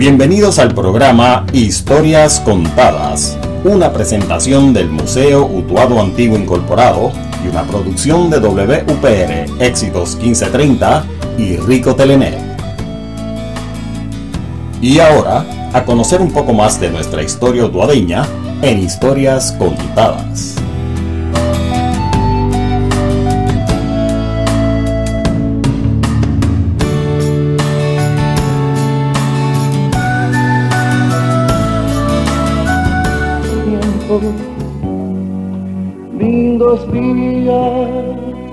Bienvenidos 0.00 0.58
al 0.58 0.74
programa 0.74 1.44
Historias 1.52 2.40
Contadas, 2.40 3.36
una 3.64 3.92
presentación 3.92 4.72
del 4.72 4.88
Museo 4.88 5.44
Utuado 5.44 6.00
Antiguo 6.00 6.38
Incorporado 6.38 7.12
y 7.44 7.48
una 7.48 7.64
producción 7.64 8.30
de 8.30 8.40
WPR 8.40 9.62
Éxitos 9.62 10.16
1530 10.16 11.04
y 11.36 11.56
Rico 11.58 11.94
Telenet. 11.94 12.38
Y 14.80 15.00
ahora, 15.00 15.70
a 15.74 15.84
conocer 15.84 16.22
un 16.22 16.32
poco 16.32 16.54
más 16.54 16.80
de 16.80 16.88
nuestra 16.88 17.22
historia 17.22 17.66
utuadeña 17.66 18.26
en 18.62 18.78
Historias 18.78 19.52
Contadas. 19.52 20.56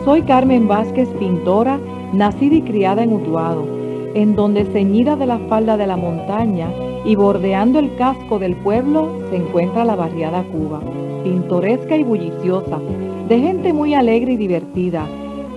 Soy 0.08 0.22
Carmen 0.22 0.70
Vázquez, 0.70 1.10
pintora, 1.20 1.82
nacida 2.14 2.56
y 2.56 2.62
criada 2.62 3.04
en 3.04 3.12
Utuado, 3.12 3.68
en 4.14 4.38
donde 4.38 4.64
ceñida 4.64 5.18
de 5.18 5.26
la 5.26 5.38
falda 5.50 5.76
de 5.76 5.86
la 5.86 5.98
montaña 5.98 6.72
y 7.04 7.18
bordeando 7.18 7.78
el 7.78 7.94
casco 7.98 8.40
del 8.40 8.56
pueblo 8.56 9.10
se 9.30 9.36
encuentra 9.36 9.84
la 9.84 9.98
barriada 9.98 10.44
Cuba, 10.44 10.80
pintoresca 11.26 11.98
y 11.98 12.06
bulliciosa, 12.06 12.80
de 13.28 13.38
gente 13.38 13.74
muy 13.74 13.96
alegre 13.96 14.32
y 14.32 14.38
divertida. 14.38 15.06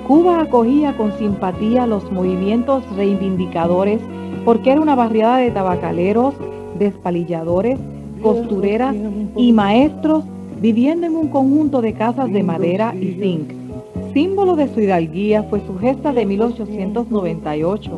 Cuba 0.08 0.40
acogía 0.40 0.96
con 0.96 1.16
simpatía 1.16 1.86
los 1.86 2.10
movimientos 2.10 2.82
reivindicadores 2.96 4.00
porque 4.44 4.72
era 4.72 4.80
una 4.80 4.96
barriada 4.96 5.36
de 5.36 5.52
tabacaleros, 5.52 6.34
despalilladores, 6.76 7.78
costureras 8.20 8.96
y 9.36 9.52
maestros 9.52 10.24
viviendo 10.60 11.06
en 11.06 11.14
un 11.14 11.28
conjunto 11.28 11.80
de 11.80 11.92
casas 11.92 12.32
de 12.32 12.42
madera 12.42 12.92
y 12.96 13.12
zinc. 13.12 13.59
Símbolo 14.12 14.56
de 14.56 14.66
su 14.68 14.80
hidalguía 14.80 15.44
fue 15.44 15.60
su 15.66 15.78
gesta 15.78 16.12
de 16.12 16.26
1898. 16.26 17.90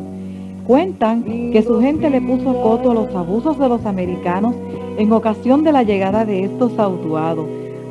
Cuentan 0.67 1.23
que 1.23 1.63
su 1.63 1.81
gente 1.81 2.09
le 2.09 2.21
puso 2.21 2.61
coto 2.61 2.91
a 2.91 2.93
los 2.93 3.15
abusos 3.15 3.57
de 3.57 3.67
los 3.67 3.85
americanos 3.85 4.53
en 4.97 5.11
ocasión 5.11 5.63
de 5.63 5.71
la 5.71 5.81
llegada 5.81 6.23
de 6.23 6.43
estos 6.43 6.77
a 6.77 6.89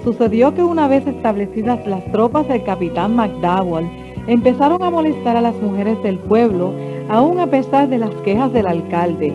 Sucedió 0.05 0.55
que 0.55 0.63
una 0.63 0.87
vez 0.87 1.07
establecidas 1.07 1.85
las 1.87 2.05
tropas 2.13 2.47
del 2.49 2.63
capitán 2.63 3.17
McDowell, 3.17 3.89
empezaron 4.29 4.83
a 4.83 4.91
molestar 4.91 5.37
a 5.37 5.41
las 5.41 5.61
mujeres 5.61 6.01
del 6.03 6.19
pueblo, 6.19 6.73
aún 7.09 7.41
a 7.41 7.49
pesar 7.49 7.89
de 7.89 7.99
las 7.99 8.15
quejas 8.25 8.53
del 8.53 8.69
alcalde. 8.69 9.33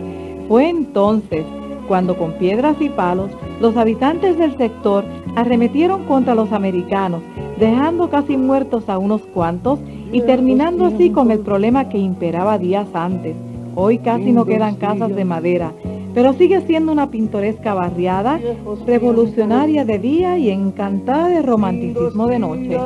Fue 0.47 0.69
entonces 0.69 1.45
cuando 1.87 2.17
con 2.17 2.33
piedras 2.33 2.75
y 2.79 2.89
palos 2.89 3.31
los 3.59 3.75
habitantes 3.77 4.37
del 4.37 4.57
sector 4.57 5.03
arremetieron 5.35 6.05
contra 6.05 6.35
los 6.35 6.51
americanos, 6.51 7.21
dejando 7.59 8.09
casi 8.09 8.37
muertos 8.37 8.89
a 8.89 8.97
unos 8.97 9.21
cuantos 9.21 9.79
y 10.11 10.21
terminando 10.21 10.85
así 10.85 11.09
con 11.09 11.31
el 11.31 11.39
problema 11.39 11.89
que 11.89 11.97
imperaba 11.97 12.57
días 12.57 12.87
antes. 12.93 13.35
Hoy 13.75 13.99
casi 13.99 14.31
no 14.31 14.45
quedan 14.45 14.75
casas 14.75 15.15
de 15.15 15.25
madera, 15.25 15.71
pero 16.13 16.33
sigue 16.33 16.61
siendo 16.61 16.91
una 16.91 17.11
pintoresca 17.11 17.73
barriada, 17.73 18.39
revolucionaria 18.85 19.85
de 19.85 19.99
día 19.99 20.37
y 20.37 20.49
encantada 20.49 21.27
de 21.27 21.41
romanticismo 21.41 22.27
de 22.27 22.39
noche. 22.39 22.77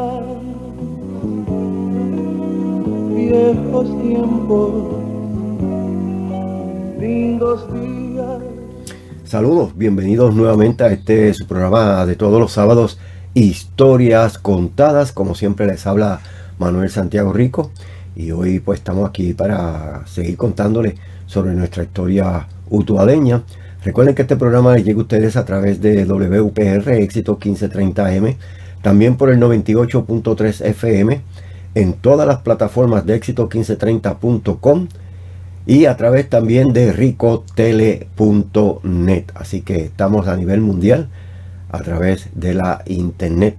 Viejos 3.15 4.01
tiempos, 4.01 4.71
lindos 6.99 7.73
días 7.73 8.01
Saludos, 9.31 9.71
bienvenidos 9.77 10.35
nuevamente 10.35 10.83
a 10.83 10.91
este 10.91 11.33
su 11.33 11.47
programa 11.47 12.05
de 12.05 12.17
todos 12.17 12.37
los 12.37 12.51
sábados, 12.51 12.99
Historias 13.33 14.37
Contadas. 14.37 15.11
Como 15.11 15.35
siempre 15.35 15.67
les 15.67 15.85
habla 15.87 16.21
Manuel 16.59 16.89
Santiago 16.89 17.33
Rico 17.33 17.71
y 18.15 18.31
hoy 18.31 18.59
pues 18.59 18.79
estamos 18.79 19.09
aquí 19.09 19.33
para 19.33 20.05
seguir 20.05 20.37
contándoles 20.37 20.93
sobre 21.25 21.53
nuestra 21.53 21.83
historia 21.83 22.47
utuadeña. 22.69 23.43
Recuerden 23.83 24.15
que 24.15 24.21
este 24.23 24.35
programa 24.35 24.75
llega 24.77 24.99
a 24.99 25.03
ustedes 25.03 25.37
a 25.37 25.45
través 25.45 25.79
de 25.81 26.05
WPR 26.05 26.91
Éxito 26.91 27.39
1530M, 27.39 28.35
también 28.81 29.15
por 29.15 29.29
el 29.31 29.39
98.3 29.39 30.65
FM, 30.65 31.21
en 31.73 31.93
todas 31.93 32.27
las 32.27 32.39
plataformas 32.39 33.05
de 33.05 33.17
éxito1530.com 33.19 34.87
y 35.65 35.85
a 35.85 35.95
través 35.95 36.29
también 36.29 36.73
de 36.73 36.91
ricotele.net. 36.91 39.23
Así 39.35 39.61
que 39.61 39.85
estamos 39.85 40.27
a 40.27 40.35
nivel 40.35 40.59
mundial 40.61 41.07
a 41.71 41.79
través 41.79 42.29
de 42.35 42.53
la 42.53 42.83
internet. 42.85 43.57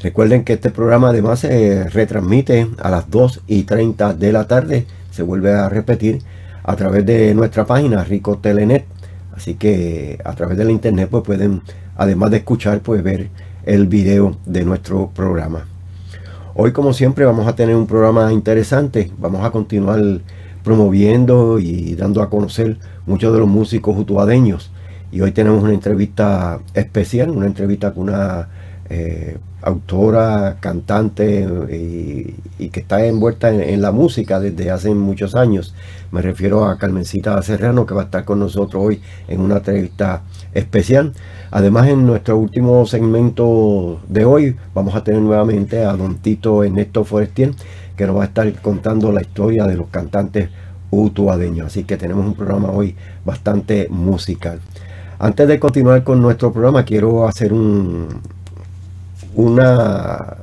Recuerden 0.00 0.44
que 0.44 0.52
este 0.52 0.70
programa 0.70 1.08
además 1.08 1.40
se 1.40 1.88
retransmite 1.88 2.68
a 2.78 2.90
las 2.90 3.10
2 3.10 3.42
y 3.48 3.64
30 3.64 4.14
de 4.14 4.32
la 4.32 4.46
tarde. 4.46 4.86
Se 5.10 5.22
vuelve 5.22 5.52
a 5.52 5.68
repetir 5.68 6.20
a 6.62 6.76
través 6.76 7.04
de 7.04 7.34
nuestra 7.34 7.64
página 7.64 8.04
Ricotelenet. 8.04 8.84
Así 9.34 9.54
que 9.54 10.18
a 10.24 10.34
través 10.34 10.58
de 10.58 10.64
la 10.64 10.70
internet 10.70 11.08
pues 11.10 11.24
pueden, 11.24 11.62
además 11.96 12.30
de 12.30 12.38
escuchar, 12.38 12.80
pues 12.80 13.02
ver 13.02 13.30
el 13.64 13.86
video 13.86 14.36
de 14.46 14.64
nuestro 14.64 15.10
programa. 15.10 15.66
Hoy 16.54 16.72
como 16.72 16.92
siempre 16.92 17.24
vamos 17.24 17.46
a 17.46 17.56
tener 17.56 17.74
un 17.74 17.86
programa 17.86 18.32
interesante. 18.32 19.10
Vamos 19.18 19.44
a 19.44 19.50
continuar 19.50 20.00
promoviendo 20.62 21.58
y 21.58 21.94
dando 21.94 22.22
a 22.22 22.30
conocer 22.30 22.78
muchos 23.06 23.32
de 23.32 23.40
los 23.40 23.48
músicos 23.48 23.96
utuadeños. 23.96 24.70
Y 25.10 25.20
hoy 25.22 25.32
tenemos 25.32 25.62
una 25.62 25.72
entrevista 25.72 26.60
especial, 26.74 27.30
una 27.30 27.46
entrevista 27.46 27.92
con 27.92 28.04
una 28.04 28.48
eh, 28.90 29.38
autora, 29.62 30.56
cantante 30.60 31.46
y, 32.58 32.68
que 32.68 32.80
está 32.80 33.04
envuelta 33.04 33.50
en, 33.50 33.80
la 33.80 33.92
música 33.92 34.38
desde 34.38 34.70
hace 34.70 34.94
muchos 34.94 35.34
años. 35.34 35.74
Me 36.12 36.20
refiero 36.22 36.66
a 36.66 36.78
Carmencita 36.78 37.40
Serrano, 37.42 37.86
que 37.86 37.94
va 37.94 38.02
a 38.02 38.04
estar 38.04 38.24
con 38.24 38.38
nosotros 38.40 38.82
hoy 38.84 39.00
en 39.28 39.40
una 39.40 39.56
entrevista 39.56 40.22
especial. 40.52 41.14
Además, 41.50 41.88
en 41.88 42.06
nuestro 42.06 42.36
último 42.36 42.84
segmento 42.86 44.00
de 44.08 44.24
hoy, 44.26 44.56
vamos 44.74 44.94
a 44.94 45.02
tener 45.02 45.22
nuevamente 45.22 45.84
a 45.84 45.92
don 45.94 46.16
Tito 46.18 46.62
Ernesto 46.62 47.04
Forestier, 47.04 47.52
que 47.96 48.06
nos 48.06 48.16
va 48.16 48.22
a 48.22 48.26
estar 48.26 48.52
contando 48.60 49.10
la 49.10 49.22
historia 49.22 49.66
de 49.66 49.76
los 49.76 49.88
cantantes 49.88 50.50
utuadeños. 50.90 51.66
Así 51.66 51.84
que 51.84 51.96
tenemos 51.96 52.24
un 52.24 52.34
programa 52.34 52.70
hoy 52.70 52.94
bastante 53.24 53.88
musical. 53.90 54.60
Antes 55.20 55.48
de 55.48 55.58
continuar 55.58 56.04
con 56.04 56.22
nuestro 56.22 56.52
programa, 56.52 56.84
quiero 56.84 57.26
hacer 57.26 57.52
un, 57.52 58.06
una, 59.34 60.36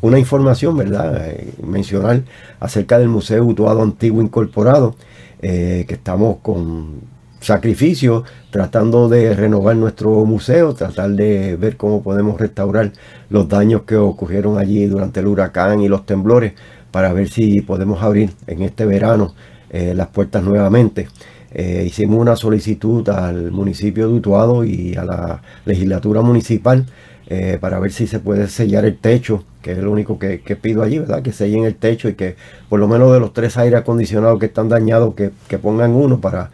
una 0.00 0.18
información, 0.18 0.76
¿verdad? 0.76 1.28
Eh, 1.28 1.54
mencionar 1.60 2.22
acerca 2.60 3.00
del 3.00 3.08
Museo 3.08 3.44
Utuado 3.44 3.82
Antiguo 3.82 4.22
Incorporado, 4.22 4.94
eh, 5.40 5.84
que 5.88 5.94
estamos 5.94 6.36
con 6.40 7.00
sacrificio 7.40 8.22
tratando 8.50 9.08
de 9.08 9.34
renovar 9.34 9.74
nuestro 9.74 10.24
museo, 10.24 10.72
tratar 10.74 11.10
de 11.10 11.56
ver 11.56 11.76
cómo 11.76 12.00
podemos 12.04 12.40
restaurar 12.40 12.92
los 13.28 13.48
daños 13.48 13.82
que 13.82 13.96
ocurrieron 13.96 14.56
allí 14.56 14.86
durante 14.86 15.18
el 15.18 15.26
huracán 15.26 15.80
y 15.80 15.88
los 15.88 16.06
temblores 16.06 16.52
para 16.92 17.12
ver 17.12 17.28
si 17.28 17.60
podemos 17.62 18.00
abrir 18.04 18.30
en 18.46 18.62
este 18.62 18.86
verano 18.86 19.34
eh, 19.70 19.94
las 19.94 20.06
puertas 20.08 20.44
nuevamente. 20.44 21.08
Eh, 21.54 21.84
hicimos 21.86 22.18
una 22.18 22.36
solicitud 22.36 23.08
al 23.10 23.50
municipio 23.50 24.08
de 24.08 24.14
Utuado 24.14 24.64
y 24.64 24.94
a 24.96 25.04
la 25.04 25.42
legislatura 25.66 26.22
municipal 26.22 26.86
eh, 27.26 27.58
para 27.60 27.78
ver 27.78 27.92
si 27.92 28.06
se 28.06 28.20
puede 28.20 28.48
sellar 28.48 28.84
el 28.84 28.96
techo, 28.98 29.44
que 29.60 29.72
es 29.72 29.78
lo 29.78 29.92
único 29.92 30.18
que, 30.18 30.38
pido 30.60 30.82
allí, 30.82 30.98
¿verdad? 30.98 31.22
Que 31.22 31.32
sellen 31.32 31.64
el 31.64 31.76
techo 31.76 32.08
y 32.08 32.14
que 32.14 32.36
por 32.68 32.80
lo 32.80 32.88
menos 32.88 33.12
de 33.12 33.20
los 33.20 33.32
tres 33.32 33.56
aire 33.58 33.76
acondicionados 33.76 34.38
que 34.38 34.46
están 34.46 34.68
dañados, 34.68 35.14
que, 35.14 35.58
pongan 35.58 35.92
uno 35.92 36.20
para 36.20 36.50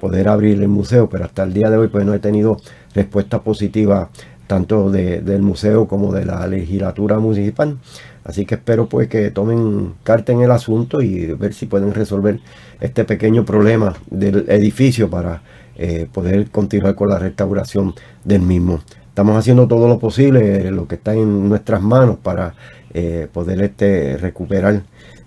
poder 0.00 0.28
abrir 0.28 0.60
el 0.60 0.68
museo. 0.68 1.08
Pero 1.08 1.24
hasta 1.24 1.44
el 1.44 1.52
día 1.52 1.70
de 1.70 1.76
hoy 1.78 1.88
pues 1.88 2.04
no 2.04 2.12
he 2.14 2.18
tenido 2.18 2.58
respuesta 2.94 3.42
positiva 3.42 4.10
tanto 4.46 4.90
del 4.90 5.40
museo 5.40 5.88
como 5.88 6.12
de 6.12 6.26
la 6.26 6.46
legislatura 6.46 7.18
municipal. 7.18 7.78
Así 8.24 8.44
que 8.44 8.56
espero 8.56 8.86
pues 8.86 9.08
que 9.08 9.30
tomen 9.30 9.94
carta 10.04 10.32
en 10.32 10.42
el 10.42 10.50
asunto 10.50 11.00
y 11.00 11.26
ver 11.34 11.54
si 11.54 11.66
pueden 11.66 11.92
resolver 11.94 12.40
este 12.82 13.04
pequeño 13.04 13.44
problema 13.44 13.94
del 14.10 14.44
edificio 14.48 15.08
para 15.08 15.42
eh, 15.76 16.08
poder 16.12 16.50
continuar 16.50 16.96
con 16.96 17.08
la 17.08 17.18
restauración 17.18 17.94
del 18.24 18.42
mismo. 18.42 18.80
Estamos 19.08 19.36
haciendo 19.36 19.68
todo 19.68 19.86
lo 19.86 19.98
posible, 20.00 20.68
lo 20.72 20.88
que 20.88 20.96
está 20.96 21.14
en 21.14 21.48
nuestras 21.48 21.80
manos 21.80 22.16
para 22.20 22.54
eh, 22.92 23.28
poder 23.32 23.62
este, 23.62 24.16
recuperar 24.16 24.82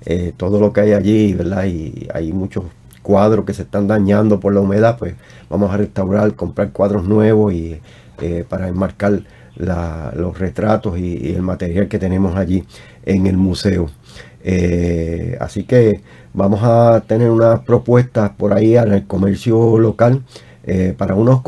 eh, 0.06 0.34
todo 0.36 0.60
lo 0.60 0.74
que 0.74 0.82
hay 0.82 0.94
allí, 0.94 1.34
¿verdad? 1.34 1.66
Y 1.66 2.10
hay 2.14 2.34
muchos 2.34 2.66
cuadros 3.02 3.46
que 3.46 3.54
se 3.54 3.62
están 3.62 3.88
dañando 3.88 4.40
por 4.40 4.54
la 4.54 4.60
humedad, 4.60 4.98
pues 4.98 5.16
vamos 5.50 5.74
a 5.74 5.78
restaurar, 5.78 6.36
comprar 6.36 6.72
cuadros 6.72 7.06
nuevos 7.06 7.54
y 7.54 7.80
para 8.48 8.70
enmarcar 8.70 9.22
los 9.58 10.38
retratos 10.38 10.98
y, 10.98 11.34
el 11.34 11.42
material 11.42 11.88
que 11.88 12.00
tenemos 12.00 12.36
allí 12.36 12.64
en 13.06 13.28
el 13.28 13.38
museo. 13.38 13.90
Eh, 14.44 15.38
así 15.40 15.64
que 15.64 16.02
vamos 16.36 16.62
a 16.64 17.02
tener 17.08 17.32
unas 17.32 17.62
propuestas 17.62 18.32
por 18.32 18.54
ahí 18.54 18.76
el 18.76 19.08
comercio 19.08 19.80
local 19.80 20.24
eh, 20.68 20.96
para 20.98 21.14
unos 21.14 21.42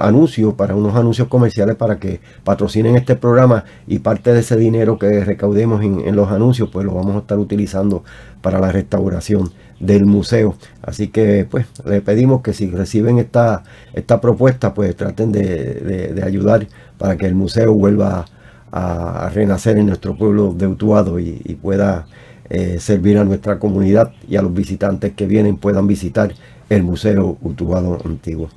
anuncios, 0.00 0.54
para 0.54 0.74
unos 0.74 0.96
anuncios 0.96 1.28
comerciales 1.28 1.76
para 1.76 2.00
que 2.00 2.20
patrocinen 2.42 2.96
este 2.96 3.14
programa 3.14 3.64
y 3.86 4.00
parte 4.00 4.32
de 4.32 4.40
ese 4.40 4.56
dinero 4.56 4.98
que 4.98 5.24
recaudemos 5.24 5.82
en, 5.82 6.16
los 6.16 6.32
anuncios, 6.32 6.68
pues 6.72 6.84
lo 6.84 6.92
vamos 6.92 7.14
a 7.14 7.18
estar 7.20 7.38
utilizando 7.38 8.02
para 8.42 8.58
la 8.58 8.72
restauración 8.72 9.52
del 9.78 10.04
museo. 10.04 10.56
Así 10.82 11.08
que 11.08 11.46
pues 11.48 11.66
le 11.84 12.00
pedimos 12.00 12.42
que 12.42 12.52
si 12.52 12.68
reciben 12.68 13.18
esta, 13.18 13.62
esta 13.94 14.20
propuesta, 14.20 14.74
pues 14.74 14.96
traten 14.96 15.30
de, 15.30 16.20
ayudar 16.24 16.66
para 16.98 17.16
que 17.16 17.26
el 17.26 17.36
museo 17.36 17.72
vuelva 17.72 18.24
a, 18.72 19.30
renacer 19.32 19.78
en 19.78 19.86
nuestro 19.86 20.16
pueblo 20.18 20.52
de 20.52 20.66
Utuado 20.66 21.20
y, 21.20 21.56
pueda 21.62 22.06
eh, 22.48 22.78
servir 22.80 23.18
a 23.18 23.24
nuestra 23.24 23.58
comunidad 23.58 24.12
y 24.28 24.36
a 24.36 24.42
los 24.42 24.52
visitantes 24.52 25.12
que 25.14 25.26
vienen 25.26 25.56
puedan 25.56 25.86
visitar 25.86 26.32
el 26.68 26.82
Museo 26.82 27.36
Utuado 27.42 27.98
Antiguo. 28.04 28.48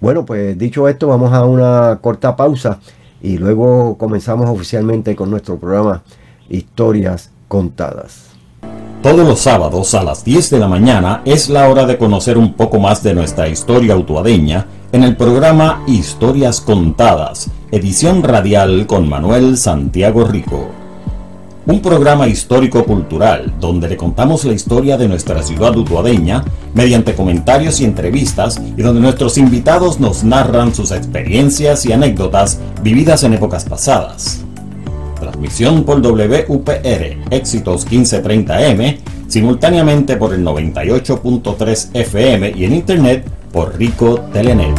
Bueno, 0.00 0.24
pues 0.24 0.56
dicho 0.56 0.88
esto, 0.88 1.08
vamos 1.08 1.32
a 1.32 1.44
una 1.44 1.98
corta 2.00 2.36
pausa 2.36 2.78
y 3.20 3.36
luego 3.38 3.98
comenzamos 3.98 4.48
oficialmente 4.48 5.16
con 5.16 5.30
nuestro 5.30 5.58
programa 5.58 6.02
Historias 6.48 7.30
Contadas. 7.48 8.28
Todos 9.02 9.26
los 9.26 9.38
sábados 9.38 9.94
a 9.94 10.02
las 10.02 10.24
10 10.24 10.50
de 10.50 10.58
la 10.58 10.68
mañana 10.68 11.22
es 11.24 11.48
la 11.48 11.68
hora 11.68 11.86
de 11.86 11.98
conocer 11.98 12.36
un 12.36 12.54
poco 12.54 12.80
más 12.80 13.02
de 13.02 13.14
nuestra 13.14 13.48
historia 13.48 13.96
utuadeña 13.96 14.66
en 14.90 15.04
el 15.04 15.16
programa 15.16 15.84
Historias 15.86 16.60
Contadas, 16.60 17.50
edición 17.70 18.22
radial 18.24 18.86
con 18.86 19.08
Manuel 19.08 19.56
Santiago 19.56 20.24
Rico 20.24 20.77
un 21.68 21.82
programa 21.82 22.26
histórico-cultural 22.26 23.52
donde 23.60 23.88
le 23.88 23.96
contamos 23.96 24.44
la 24.44 24.54
historia 24.54 24.96
de 24.96 25.06
nuestra 25.06 25.42
ciudad 25.42 25.76
utuadeña 25.76 26.42
mediante 26.72 27.14
comentarios 27.14 27.80
y 27.80 27.84
entrevistas 27.84 28.58
y 28.76 28.80
donde 28.80 29.02
nuestros 29.02 29.36
invitados 29.36 30.00
nos 30.00 30.24
narran 30.24 30.74
sus 30.74 30.92
experiencias 30.92 31.84
y 31.84 31.92
anécdotas 31.92 32.58
vividas 32.82 33.22
en 33.24 33.34
épocas 33.34 33.66
pasadas. 33.66 34.40
Transmisión 35.20 35.84
por 35.84 36.00
WPR 36.00 37.18
Éxitos 37.30 37.86
1530M, 37.86 38.98
simultáneamente 39.28 40.16
por 40.16 40.32
el 40.32 40.42
98.3 40.44 41.90
FM 41.92 42.52
y 42.56 42.64
en 42.64 42.74
internet 42.74 43.30
por 43.52 43.76
Rico 43.76 44.20
Telenet. 44.32 44.74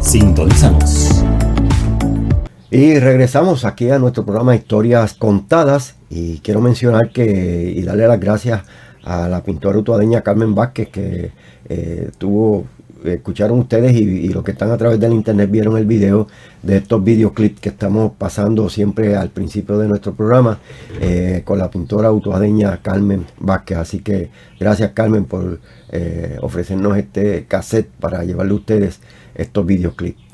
Sintonízanos. 0.00 1.11
Y 2.74 2.98
regresamos 2.98 3.66
aquí 3.66 3.90
a 3.90 3.98
nuestro 3.98 4.24
programa 4.24 4.56
Historias 4.56 5.12
Contadas 5.12 5.96
y 6.08 6.38
quiero 6.38 6.62
mencionar 6.62 7.10
que 7.10 7.70
y 7.76 7.82
darle 7.82 8.08
las 8.08 8.18
gracias 8.18 8.62
a 9.04 9.28
la 9.28 9.42
pintora 9.42 9.76
utuadeña 9.76 10.22
Carmen 10.22 10.54
Vázquez 10.54 10.88
que 10.88 11.32
eh, 11.68 12.10
tuvo 12.16 12.64
escucharon 13.04 13.58
ustedes 13.58 13.94
y, 13.94 14.26
los 14.30 14.42
que 14.42 14.52
están 14.52 14.70
a 14.70 14.78
través 14.78 14.98
del 14.98 15.12
internet 15.12 15.50
vieron 15.50 15.76
el 15.76 15.84
video 15.84 16.28
de 16.62 16.78
estos 16.78 17.04
videoclips 17.04 17.60
que 17.60 17.68
estamos 17.68 18.12
pasando 18.16 18.70
siempre 18.70 19.16
al 19.16 19.28
principio 19.28 19.76
de 19.76 19.88
nuestro 19.88 20.14
programa 20.14 20.58
eh, 20.98 21.42
con 21.44 21.58
la 21.58 21.70
pintora 21.70 22.10
utuadeña 22.10 22.80
Carmen 22.80 23.26
Vázquez. 23.38 23.76
Así 23.76 23.98
que 23.98 24.30
gracias 24.58 24.92
Carmen 24.92 25.26
por 25.26 25.60
eh, 25.90 26.38
ofrecernos 26.40 26.96
este 26.96 27.44
cassette 27.44 27.90
para 28.00 28.24
llevarle 28.24 28.52
a 28.52 28.56
ustedes 28.56 29.00
estos 29.34 29.66
videoclips. 29.66 30.31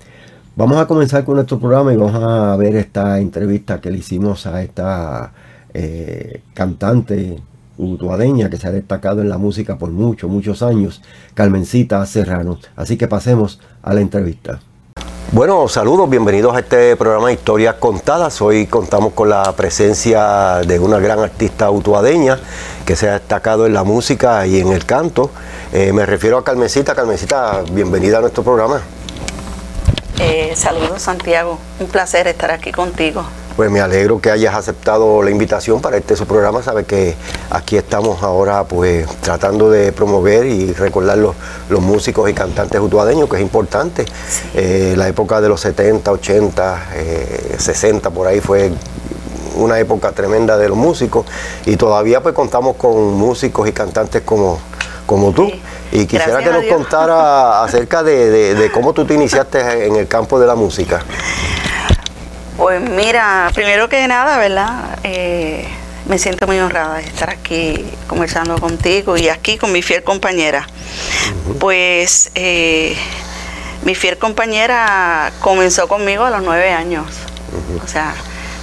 Vamos 0.58 0.78
a 0.78 0.88
comenzar 0.88 1.24
con 1.24 1.36
nuestro 1.36 1.60
programa 1.60 1.92
y 1.92 1.96
vamos 1.96 2.20
a 2.20 2.56
ver 2.56 2.74
esta 2.74 3.20
entrevista 3.20 3.80
que 3.80 3.92
le 3.92 3.98
hicimos 3.98 4.44
a 4.44 4.60
esta 4.60 5.30
eh, 5.72 6.42
cantante 6.52 7.40
utuadeña 7.76 8.50
que 8.50 8.56
se 8.56 8.66
ha 8.66 8.72
destacado 8.72 9.20
en 9.20 9.28
la 9.28 9.38
música 9.38 9.78
por 9.78 9.92
muchos, 9.92 10.28
muchos 10.28 10.64
años, 10.64 11.00
Carmencita 11.34 12.04
Serrano. 12.06 12.58
Así 12.74 12.96
que 12.96 13.06
pasemos 13.06 13.60
a 13.82 13.94
la 13.94 14.00
entrevista. 14.00 14.58
Bueno, 15.30 15.68
saludos, 15.68 16.10
bienvenidos 16.10 16.56
a 16.56 16.58
este 16.58 16.96
programa 16.96 17.30
Historias 17.30 17.76
Contadas. 17.76 18.42
Hoy 18.42 18.66
contamos 18.66 19.12
con 19.12 19.28
la 19.28 19.52
presencia 19.52 20.62
de 20.66 20.80
una 20.80 20.98
gran 20.98 21.20
artista 21.20 21.70
utuadeña 21.70 22.36
que 22.84 22.96
se 22.96 23.08
ha 23.08 23.12
destacado 23.12 23.64
en 23.64 23.74
la 23.74 23.84
música 23.84 24.44
y 24.44 24.58
en 24.58 24.72
el 24.72 24.84
canto. 24.84 25.30
Eh, 25.72 25.92
me 25.92 26.04
refiero 26.04 26.36
a 26.36 26.42
Carmencita. 26.42 26.96
Carmencita, 26.96 27.62
bienvenida 27.72 28.18
a 28.18 28.22
nuestro 28.22 28.42
programa. 28.42 28.80
Eh, 30.20 30.52
saludos 30.56 31.02
Santiago, 31.02 31.58
un 31.78 31.86
placer 31.86 32.26
estar 32.26 32.50
aquí 32.50 32.72
contigo. 32.72 33.24
Pues 33.56 33.70
me 33.70 33.80
alegro 33.80 34.20
que 34.20 34.30
hayas 34.30 34.54
aceptado 34.54 35.22
la 35.22 35.30
invitación 35.30 35.80
para 35.80 35.96
este 35.96 36.16
su 36.16 36.26
programa. 36.26 36.62
Sabe 36.62 36.84
que 36.84 37.14
aquí 37.50 37.76
estamos 37.76 38.22
ahora 38.22 38.64
pues 38.64 39.06
tratando 39.20 39.70
de 39.70 39.92
promover 39.92 40.46
y 40.46 40.72
recordar 40.72 41.18
los, 41.18 41.34
músicos 41.80 42.28
y 42.30 42.34
cantantes 42.34 42.80
utuadeños, 42.80 43.28
que 43.28 43.36
es 43.36 43.42
importante. 43.42 44.06
Eh, 44.54 44.94
la 44.96 45.08
época 45.08 45.40
de 45.40 45.48
los 45.48 45.60
70, 45.60 46.10
80, 46.10 46.86
60 47.58 48.10
por 48.10 48.26
ahí 48.26 48.40
fue 48.40 48.72
una 49.56 49.78
época 49.78 50.12
tremenda 50.12 50.56
de 50.56 50.68
los 50.68 50.78
músicos 50.78 51.26
y 51.66 51.76
todavía 51.76 52.22
pues 52.22 52.34
contamos 52.34 52.76
con 52.76 53.14
músicos 53.14 53.68
y 53.68 53.72
cantantes 53.72 54.22
como, 54.22 54.58
como 55.06 55.32
tú. 55.32 55.50
Y 55.92 56.06
quisiera 56.06 56.42
que 56.42 56.50
nos 56.50 56.64
contara 56.64 57.62
acerca 57.64 58.02
de, 58.02 58.70
cómo 58.72 58.92
tú 58.92 59.04
te 59.04 59.14
iniciaste 59.14 59.86
en 59.86 59.96
el 59.96 60.08
campo 60.08 60.38
de 60.38 60.46
la 60.46 60.54
música. 60.54 61.00
Pues 62.56 62.80
mira, 62.80 63.50
primero 63.54 63.88
que 63.88 64.06
nada, 64.08 64.36
¿verdad? 64.38 64.98
Eh, 65.04 65.66
me 66.08 66.18
siento 66.18 66.46
muy 66.46 66.58
honrada 66.58 66.96
de 66.96 67.04
estar 67.04 67.30
aquí 67.30 67.84
conversando 68.06 68.58
contigo 68.58 69.16
y 69.16 69.28
aquí 69.28 69.56
con 69.58 69.70
mi 69.72 69.82
fiel 69.82 70.02
compañera. 70.02 70.66
Pues 71.60 72.30
eh, 72.34 72.96
mi 73.84 73.94
fiel 73.94 74.18
compañera 74.18 75.32
comenzó 75.40 75.86
conmigo 75.86 76.24
a 76.24 76.30
los 76.30 76.42
nueve 76.42 76.70
años. 76.72 77.06
O 77.84 77.86
sea, 77.86 78.14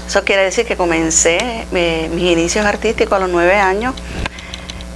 eso 0.07 0.23
quiere 0.23 0.43
decir 0.43 0.65
que 0.65 0.75
comencé 0.75 1.65
eh, 1.73 2.09
mis 2.13 2.31
inicios 2.31 2.65
artísticos 2.65 3.13
a 3.17 3.19
los 3.19 3.29
nueve 3.29 3.55
años 3.55 3.95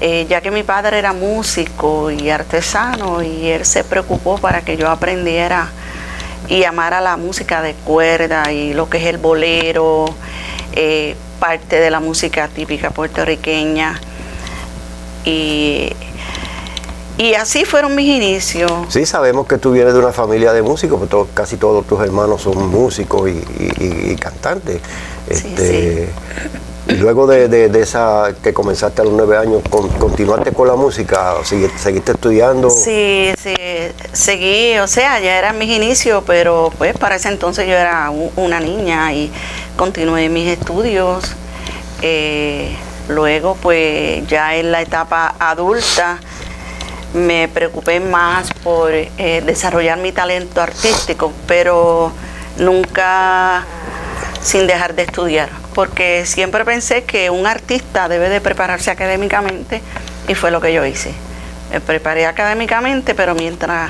eh, 0.01 0.25
ya 0.29 0.39
que 0.41 0.49
mi 0.49 0.63
padre 0.63 0.97
era 0.97 1.11
músico 1.13 2.09
y 2.09 2.29
artesano 2.29 3.21
y 3.21 3.47
él 3.49 3.65
se 3.65 3.83
preocupó 3.83 4.37
para 4.37 4.61
que 4.61 4.77
yo 4.77 4.89
aprendiera 4.89 5.69
y 6.47 6.63
amara 6.63 7.01
la 7.01 7.17
música 7.17 7.61
de 7.61 7.73
cuerda 7.73 8.51
y 8.51 8.73
lo 8.73 8.89
que 8.89 8.97
es 8.97 9.05
el 9.05 9.17
bolero, 9.17 10.05
eh, 10.73 11.15
parte 11.39 11.79
de 11.79 11.91
la 11.91 11.99
música 11.99 12.47
típica 12.47 12.91
puertorriqueña. 12.91 13.99
Y, 15.25 15.93
así 17.37 17.65
fueron 17.65 17.95
mis 17.95 18.07
inicios. 18.07 18.71
Sí, 18.89 19.05
sabemos 19.05 19.45
que 19.47 19.57
tú 19.57 19.71
vienes 19.71 19.93
de 19.93 19.99
una 19.99 20.11
familia 20.11 20.53
de 20.53 20.61
músicos, 20.61 20.99
porque 20.99 21.33
casi 21.33 21.57
todos 21.57 21.85
tus 21.85 22.01
hermanos 22.01 22.41
son 22.41 22.69
músicos 22.69 23.29
y, 23.29 24.15
cantantes. 24.15 24.81
Este, 25.27 26.09
luego 26.97 27.27
de, 27.27 27.69
esa 27.79 28.33
que 28.43 28.53
comenzaste 28.53 29.01
a 29.01 29.05
los 29.05 29.13
nueve 29.13 29.37
años, 29.37 29.61
¿continuaste 29.69 30.51
con 30.51 30.67
la 30.67 30.75
música? 30.75 31.35
¿Seguiste 31.43 32.11
estudiando? 32.11 32.69
Sí, 32.69 33.31
sí, 33.41 33.55
seguí, 34.11 34.77
o 34.79 34.87
sea, 34.87 35.19
ya 35.19 35.37
eran 35.37 35.57
mis 35.57 35.69
inicios, 35.69 36.23
pero 36.25 36.71
pues 36.77 36.97
para 36.97 37.15
ese 37.15 37.29
entonces 37.29 37.67
yo 37.67 37.73
era 37.73 38.11
una 38.35 38.59
niña 38.59 39.13
y 39.13 39.31
continué 39.75 40.29
mis 40.29 40.47
estudios. 40.47 41.35
Eh, 42.01 42.75
luego, 43.07 43.55
pues 43.61 44.25
ya 44.27 44.55
en 44.55 44.71
la 44.71 44.81
etapa 44.81 45.35
adulta, 45.39 46.19
me 47.13 47.47
preocupé 47.47 47.99
más 47.99 48.49
por 48.63 48.91
eh, 48.93 49.43
desarrollar 49.45 49.97
mi 49.97 50.11
talento 50.11 50.61
artístico, 50.61 51.31
pero 51.47 52.11
nunca 52.57 53.65
sin 54.41 54.67
dejar 54.67 54.95
de 54.95 55.03
estudiar 55.03 55.49
porque 55.79 56.25
siempre 56.25 56.65
pensé 56.65 57.05
que 57.05 57.29
un 57.29 57.47
artista 57.47 58.09
debe 58.09 58.27
de 58.27 58.41
prepararse 58.41 58.91
académicamente 58.91 59.81
y 60.27 60.35
fue 60.35 60.51
lo 60.51 60.59
que 60.59 60.73
yo 60.73 60.85
hice. 60.85 61.13
Me 61.71 61.79
preparé 61.79 62.25
académicamente, 62.25 63.15
pero 63.15 63.33
mientras 63.33 63.89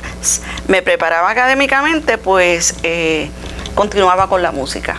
me 0.67 0.83
preparaba 0.83 1.31
académicamente, 1.31 2.19
pues 2.19 2.75
eh, 2.83 3.31
continuaba 3.73 4.29
con 4.29 4.43
la 4.43 4.51
música. 4.51 4.97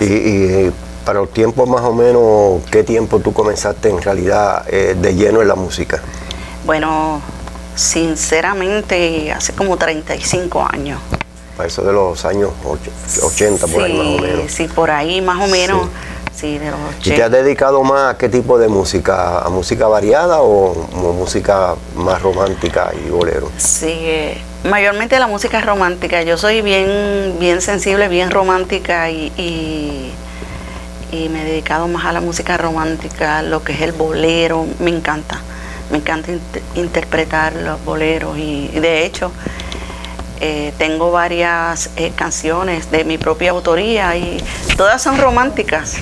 Y, 0.00 0.70
para 1.04 1.18
los 1.18 1.32
tiempos 1.32 1.68
más 1.68 1.80
o 1.80 1.92
menos, 1.92 2.62
¿qué 2.70 2.84
tiempo 2.84 3.18
tú 3.18 3.32
comenzaste 3.32 3.88
en 3.88 4.00
realidad 4.00 4.64
eh, 4.68 4.94
de 4.96 5.16
lleno 5.16 5.42
en 5.42 5.48
la 5.48 5.56
música? 5.56 6.00
Bueno, 6.64 7.20
sinceramente, 7.74 9.32
hace 9.32 9.52
como 9.54 9.76
35 9.76 10.68
años 10.72 11.00
para 11.56 11.68
eso 11.68 11.82
de 11.82 11.92
los 11.92 12.24
años 12.24 12.50
80, 13.22 13.66
por 13.66 13.82
ahí 13.82 13.92
más 13.92 14.06
o 14.06 14.18
menos. 14.20 14.52
Sí, 14.52 14.68
por 14.68 14.90
ahí 14.90 15.20
más 15.20 15.40
o 15.40 15.46
menos. 15.48 15.88
Sí. 16.34 16.58
de 16.58 16.70
los 16.70 16.80
80. 16.98 17.08
¿Y 17.08 17.12
te 17.12 17.22
has 17.22 17.30
dedicado 17.30 17.84
más 17.84 18.14
a 18.14 18.18
qué 18.18 18.28
tipo 18.28 18.58
de 18.58 18.68
música? 18.68 19.40
¿A 19.40 19.48
música 19.48 19.86
variada 19.86 20.40
o, 20.40 20.74
música 21.16 21.74
más 21.94 22.20
romántica 22.20 22.90
y 23.06 23.10
bolero? 23.10 23.50
Sí, 23.58 23.86
eh, 23.86 24.42
mayormente 24.64 25.18
la 25.18 25.28
música 25.28 25.60
romántica. 25.60 26.22
Yo 26.22 26.36
soy 26.38 26.62
bien, 26.62 27.36
bien 27.38 27.60
sensible, 27.60 28.08
bien 28.08 28.30
romántica 28.30 29.10
y, 29.10 30.12
y 31.12 31.28
me 31.28 31.42
he 31.42 31.44
dedicado 31.44 31.86
más 31.88 32.06
a 32.06 32.12
la 32.12 32.20
música 32.20 32.56
romántica, 32.56 33.42
lo 33.42 33.62
que 33.62 33.72
es 33.72 33.82
el 33.82 33.92
bolero, 33.92 34.66
me 34.80 34.90
encanta. 34.90 35.40
Me 35.90 35.98
encanta 35.98 36.32
interpretar 36.74 37.54
los 37.54 37.84
boleros 37.84 38.38
y, 38.38 38.68
de 38.68 39.04
hecho 39.04 39.30
eh, 40.42 40.74
tengo 40.76 41.12
varias 41.12 41.90
eh, 41.96 42.12
canciones 42.14 42.90
de 42.90 43.04
mi 43.04 43.16
propia 43.16 43.52
autoría 43.52 44.16
y 44.16 44.42
todas 44.76 45.00
son 45.00 45.18
románticas. 45.18 45.96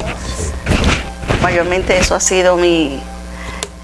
Mayormente 1.42 1.96
eso 1.98 2.14
ha 2.14 2.20
sido 2.20 2.56
mi, 2.56 3.00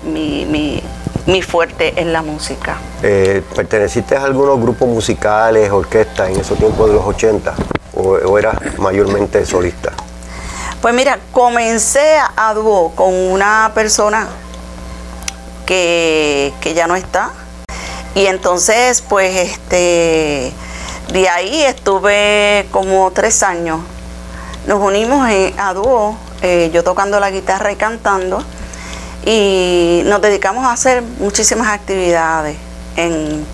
mi, 0.04 0.82
mi, 1.26 1.42
fuerte 1.42 2.00
en 2.00 2.12
la 2.12 2.22
música. 2.22 2.78
Eh, 3.02 3.42
¿Perteneciste 3.54 4.16
a 4.16 4.24
algunos 4.24 4.60
grupos 4.60 4.88
musicales, 4.88 5.70
orquestas 5.70 6.30
en 6.30 6.40
esos 6.40 6.58
tiempos 6.58 6.88
de 6.88 6.94
los 6.94 7.04
80 7.04 7.54
o, 7.94 8.00
o 8.00 8.38
eras 8.38 8.56
mayormente 8.78 9.44
solista? 9.46 9.92
Pues 10.80 10.94
mira, 10.94 11.18
comencé 11.32 12.16
a 12.36 12.54
dúo 12.54 12.92
con 12.94 13.12
una 13.12 13.72
persona 13.74 14.26
que, 15.66 16.52
ya 16.74 16.86
no 16.86 16.96
está. 16.96 17.30
Y 18.16 18.24
entonces, 18.28 19.02
pues, 19.02 19.36
este, 19.36 20.50
de 21.12 21.28
ahí 21.28 21.62
estuve 21.64 22.66
como 22.72 23.10
tres 23.10 23.42
años. 23.42 23.80
Nos 24.66 24.80
unimos 24.80 25.28
a 25.58 25.74
dúo, 25.74 26.16
eh, 26.40 26.70
yo 26.72 26.82
tocando 26.82 27.20
la 27.20 27.30
guitarra 27.30 27.72
y 27.72 27.76
cantando, 27.76 28.42
y 29.26 30.00
nos 30.06 30.22
dedicamos 30.22 30.64
a 30.64 30.72
hacer 30.72 31.02
muchísimas 31.18 31.68
actividades 31.68 32.56
en, 32.96 33.44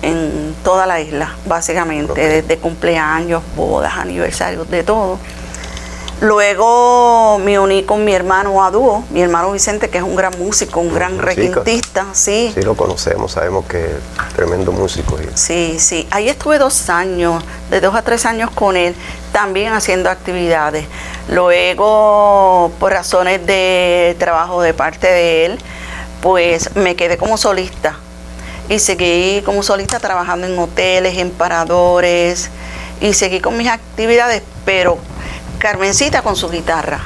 en 0.00 0.56
toda 0.64 0.86
la 0.86 1.02
isla, 1.02 1.36
básicamente, 1.44 2.26
desde 2.26 2.56
cumpleaños, 2.56 3.42
bodas, 3.54 3.98
aniversarios, 3.98 4.70
de 4.70 4.82
todo. 4.82 5.18
Luego 6.20 7.38
me 7.38 7.60
uní 7.60 7.84
con 7.84 8.04
mi 8.04 8.12
hermano 8.12 8.64
a 8.64 8.72
dúo, 8.72 9.04
mi 9.10 9.22
hermano 9.22 9.52
Vicente, 9.52 9.88
que 9.88 9.98
es 9.98 10.04
un 10.04 10.16
gran 10.16 10.36
músico, 10.36 10.80
un 10.80 10.92
gran 10.92 11.16
requintista, 11.18 12.06
sí. 12.12 12.50
Sí, 12.52 12.62
lo 12.62 12.76
conocemos, 12.76 13.32
sabemos 13.32 13.66
que 13.66 13.84
es 13.84 14.34
tremendo 14.34 14.72
músico. 14.72 15.16
Sí, 15.34 15.76
sí. 15.78 16.08
Ahí 16.10 16.28
estuve 16.28 16.58
dos 16.58 16.90
años, 16.90 17.44
de 17.70 17.80
dos 17.80 17.94
a 17.94 18.02
tres 18.02 18.26
años 18.26 18.50
con 18.50 18.76
él, 18.76 18.96
también 19.30 19.72
haciendo 19.72 20.10
actividades. 20.10 20.86
Luego, 21.28 22.72
por 22.80 22.92
razones 22.92 23.46
de 23.46 24.16
trabajo 24.18 24.60
de 24.60 24.74
parte 24.74 25.06
de 25.06 25.46
él, 25.46 25.58
pues 26.20 26.74
me 26.74 26.96
quedé 26.96 27.16
como 27.16 27.36
solista. 27.36 27.96
Y 28.68 28.80
seguí 28.80 29.40
como 29.42 29.62
solista 29.62 30.00
trabajando 30.00 30.48
en 30.48 30.58
hoteles, 30.58 31.16
en 31.16 31.30
paradores, 31.30 32.50
y 33.00 33.14
seguí 33.14 33.40
con 33.40 33.56
mis 33.56 33.68
actividades, 33.68 34.42
pero 34.64 34.98
Carmencita 35.58 36.22
con 36.22 36.36
su 36.36 36.48
guitarra. 36.48 37.00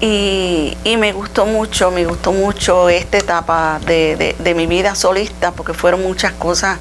Y, 0.00 0.76
me 0.98 1.12
gustó 1.12 1.46
mucho, 1.46 1.90
me 1.90 2.04
gustó 2.04 2.32
mucho 2.32 2.88
esta 2.88 3.18
etapa 3.18 3.80
de, 3.84 4.54
mi 4.54 4.66
vida 4.66 4.94
solista, 4.94 5.52
porque 5.52 5.74
fueron 5.74 6.02
muchas 6.02 6.32
cosas 6.32 6.78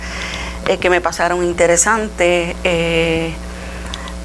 eh, 0.67 0.77
que 0.77 0.89
me 0.89 1.01
pasaron 1.01 1.43
interesantes. 1.43 2.55
Eh, 2.63 3.33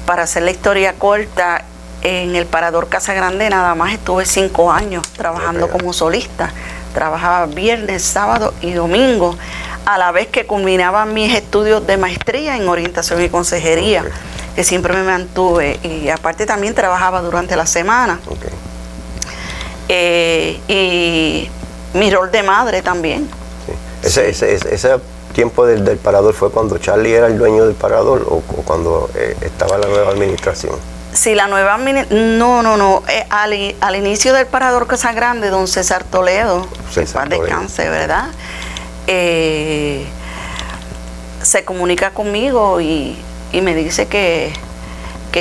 para 0.05 0.23
hacer 0.23 0.43
la 0.43 0.51
historia 0.51 0.93
corta, 0.93 1.65
en 2.03 2.35
el 2.35 2.45
Parador 2.45 2.87
Casa 2.87 3.15
Grande 3.15 3.49
nada 3.49 3.73
más 3.73 3.93
estuve 3.93 4.25
cinco 4.25 4.71
años 4.71 5.07
trabajando 5.13 5.69
como 5.69 5.91
solista. 5.91 6.51
Trabajaba 6.93 7.47
viernes, 7.47 8.03
sábado 8.03 8.53
y 8.61 8.73
domingo, 8.73 9.35
a 9.85 9.97
la 9.97 10.11
vez 10.11 10.27
que 10.27 10.45
culminaba 10.45 11.05
mis 11.05 11.33
estudios 11.33 11.85
de 11.87 11.97
maestría 11.97 12.57
en 12.57 12.69
orientación 12.69 13.23
y 13.23 13.29
consejería 13.29 14.05
que 14.55 14.63
siempre 14.63 14.93
me 14.93 15.03
mantuve 15.03 15.79
y 15.83 16.09
aparte 16.09 16.45
también 16.45 16.73
trabajaba 16.73 17.21
durante 17.21 17.55
la 17.55 17.65
semana. 17.65 18.19
Eh, 19.89 20.59
y 20.67 21.49
mi 21.93 22.09
rol 22.09 22.31
de 22.31 22.41
madre 22.41 22.81
también. 22.81 23.29
Ese, 24.01 24.29
ese, 24.29 24.99
tiempo 25.33 25.65
del, 25.65 25.97
parador 25.97 26.33
fue 26.33 26.49
cuando 26.51 26.77
Charlie 26.77 27.13
era 27.13 27.27
el 27.27 27.37
dueño 27.37 27.65
del 27.65 27.75
parador 27.75 28.25
o, 28.29 28.39
cuando 28.63 29.09
eh, 29.15 29.35
estaba 29.41 29.77
la 29.77 29.87
nueva 29.87 30.11
administración. 30.11 30.75
Sí, 31.11 31.35
la 31.35 31.47
nueva 31.47 31.77
no, 31.77 32.63
no, 32.63 32.77
no, 32.77 33.03
eh, 33.09 33.25
al, 33.29 33.95
inicio 33.95 34.33
del 34.33 34.47
parador 34.47 34.87
Casa 34.87 35.11
Grande, 35.11 35.49
don 35.49 35.67
César 35.67 36.03
Toledo, 36.05 36.65
César 36.91 37.23
Toledo. 37.29 37.43
descanse, 37.43 37.89
¿verdad? 37.89 38.27
se 41.41 41.63
comunica 41.63 42.09
conmigo 42.09 42.81
y 42.81 43.15
y 43.55 43.61
me 43.61 43.73
dice 43.73 44.07
que, 44.07 44.53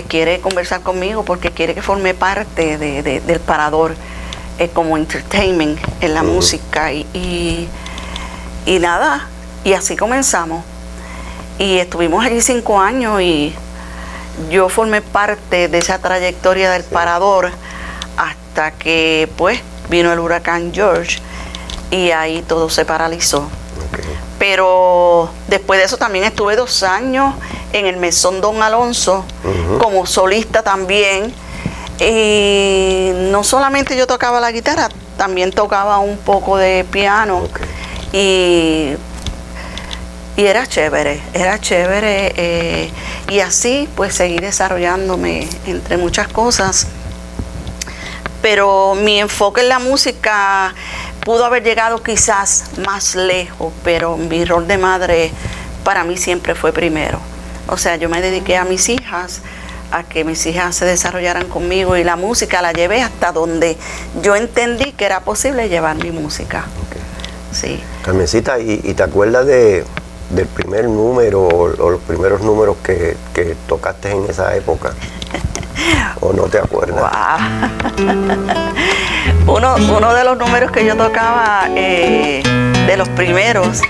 quiere 0.08 0.40
conversar 0.40 0.80
conmigo 0.80 1.24
porque 1.24 1.52
quiere 1.52 1.72
que 1.72 1.80
forme 1.80 2.14
parte 2.14 2.78
del 2.78 3.40
parador 3.40 3.94
eh, 4.58 4.68
como 4.72 4.96
entertainment 4.96 5.78
en 6.00 6.14
la 6.14 6.24
música 6.24 6.92
y, 6.92 7.68
y, 8.66 8.78
nada, 8.80 9.28
y 9.62 9.72
así 9.72 9.96
comenzamos. 9.96 10.64
Y 11.58 11.78
estuvimos 11.78 12.24
allí 12.24 12.40
cinco 12.40 12.80
años 12.80 13.20
y 13.20 13.54
yo 14.50 14.68
formé 14.68 15.00
parte 15.00 15.68
de 15.68 15.78
esa 15.78 15.98
trayectoria 16.00 16.72
del 16.72 16.82
parador 16.82 17.52
hasta 18.16 18.72
que 18.72 19.28
pues 19.36 19.60
vino 19.90 20.12
el 20.12 20.18
huracán 20.18 20.72
George 20.72 21.20
y 21.92 22.10
ahí 22.10 22.42
todo 22.42 22.68
se 22.68 22.84
paralizó. 22.84 23.48
Pero 24.40 25.30
después 25.46 25.78
de 25.78 25.86
eso 25.86 25.96
también 25.96 26.24
estuve 26.24 26.56
dos 26.56 26.82
años 26.82 27.34
en 27.74 27.86
el 27.86 27.96
Mesón 27.96 28.40
Don 28.40 28.62
Alonso 28.62 29.24
como 29.80 30.06
solista 30.06 30.62
también. 30.62 31.34
Y 32.00 33.10
no 33.30 33.44
solamente 33.44 33.96
yo 33.96 34.06
tocaba 34.06 34.40
la 34.40 34.52
guitarra, 34.52 34.88
también 35.16 35.50
tocaba 35.50 35.98
un 35.98 36.16
poco 36.16 36.56
de 36.56 36.84
piano. 36.90 37.42
Y, 38.12 38.94
y, 40.36 40.44
era 40.44 40.66
chévere, 40.66 41.20
era 41.34 41.60
chévere. 41.60 42.32
Eh, 42.36 42.90
y 43.28 43.40
así 43.40 43.88
pues 43.96 44.14
seguí 44.14 44.38
desarrollándome 44.38 45.48
entre 45.66 45.96
muchas 45.96 46.28
cosas. 46.28 46.86
Pero 48.40 48.94
mi 48.94 49.20
enfoque 49.20 49.62
en 49.62 49.68
la 49.68 49.78
música 49.80 50.74
pudo 51.24 51.44
haber 51.44 51.64
llegado 51.64 52.02
quizás 52.02 52.64
más 52.86 53.16
lejos, 53.16 53.72
pero 53.82 54.16
mi 54.16 54.44
rol 54.44 54.68
de 54.68 54.78
madre 54.78 55.32
para 55.82 56.04
mí 56.04 56.16
siempre 56.16 56.54
fue 56.54 56.72
primero. 56.72 57.33
O 57.68 57.76
sea, 57.76 57.96
yo 57.96 58.08
me 58.08 58.20
dediqué 58.20 58.56
a 58.56 58.64
mis 58.64 58.88
hijas, 58.88 59.40
a 59.90 60.02
que 60.02 60.24
mis 60.24 60.44
hijas 60.46 60.74
se 60.74 60.84
desarrollaran 60.84 61.48
conmigo 61.48 61.96
y 61.96 62.04
la 62.04 62.16
música 62.16 62.60
la 62.62 62.72
llevé 62.72 63.02
hasta 63.02 63.32
donde 63.32 63.76
yo 64.22 64.34
entendí 64.36 64.92
que 64.92 65.04
era 65.04 65.20
posible 65.20 65.68
llevar 65.68 65.96
mi 65.96 66.10
música. 66.10 66.64
Sí. 67.52 67.80
Carmencita, 68.02 68.58
¿y, 68.58 68.78
te 68.94 69.02
acuerdas 69.02 69.46
de, 69.46 69.84
del 70.30 70.46
primer 70.48 70.88
número 70.88 71.46
o, 71.46 71.90
los 71.90 72.00
primeros 72.02 72.40
números 72.40 72.76
que, 72.82 73.16
que 73.32 73.56
tocaste 73.68 74.10
en 74.10 74.24
esa 74.28 74.54
época? 74.56 74.92
¿O 76.20 76.32
no 76.32 76.44
te 76.44 76.58
acuerdas? 76.58 77.12
uno, 79.46 79.76
uno 79.76 80.14
de 80.14 80.24
los 80.24 80.36
números 80.36 80.72
que 80.72 80.84
yo 80.84 80.96
tocaba, 80.96 81.68
eh, 81.76 82.42
de 82.86 82.96
los 82.96 83.08
primeros, 83.10 83.80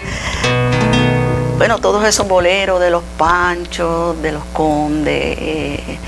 bueno, 1.57 1.79
todos 1.79 2.05
esos 2.05 2.27
boleros 2.27 2.81
de 2.81 2.91
los 2.91 3.03
panchos, 3.17 4.21
de 4.23 4.33
los 4.33 4.45
condes, 4.53 5.37
eh, 5.39 5.99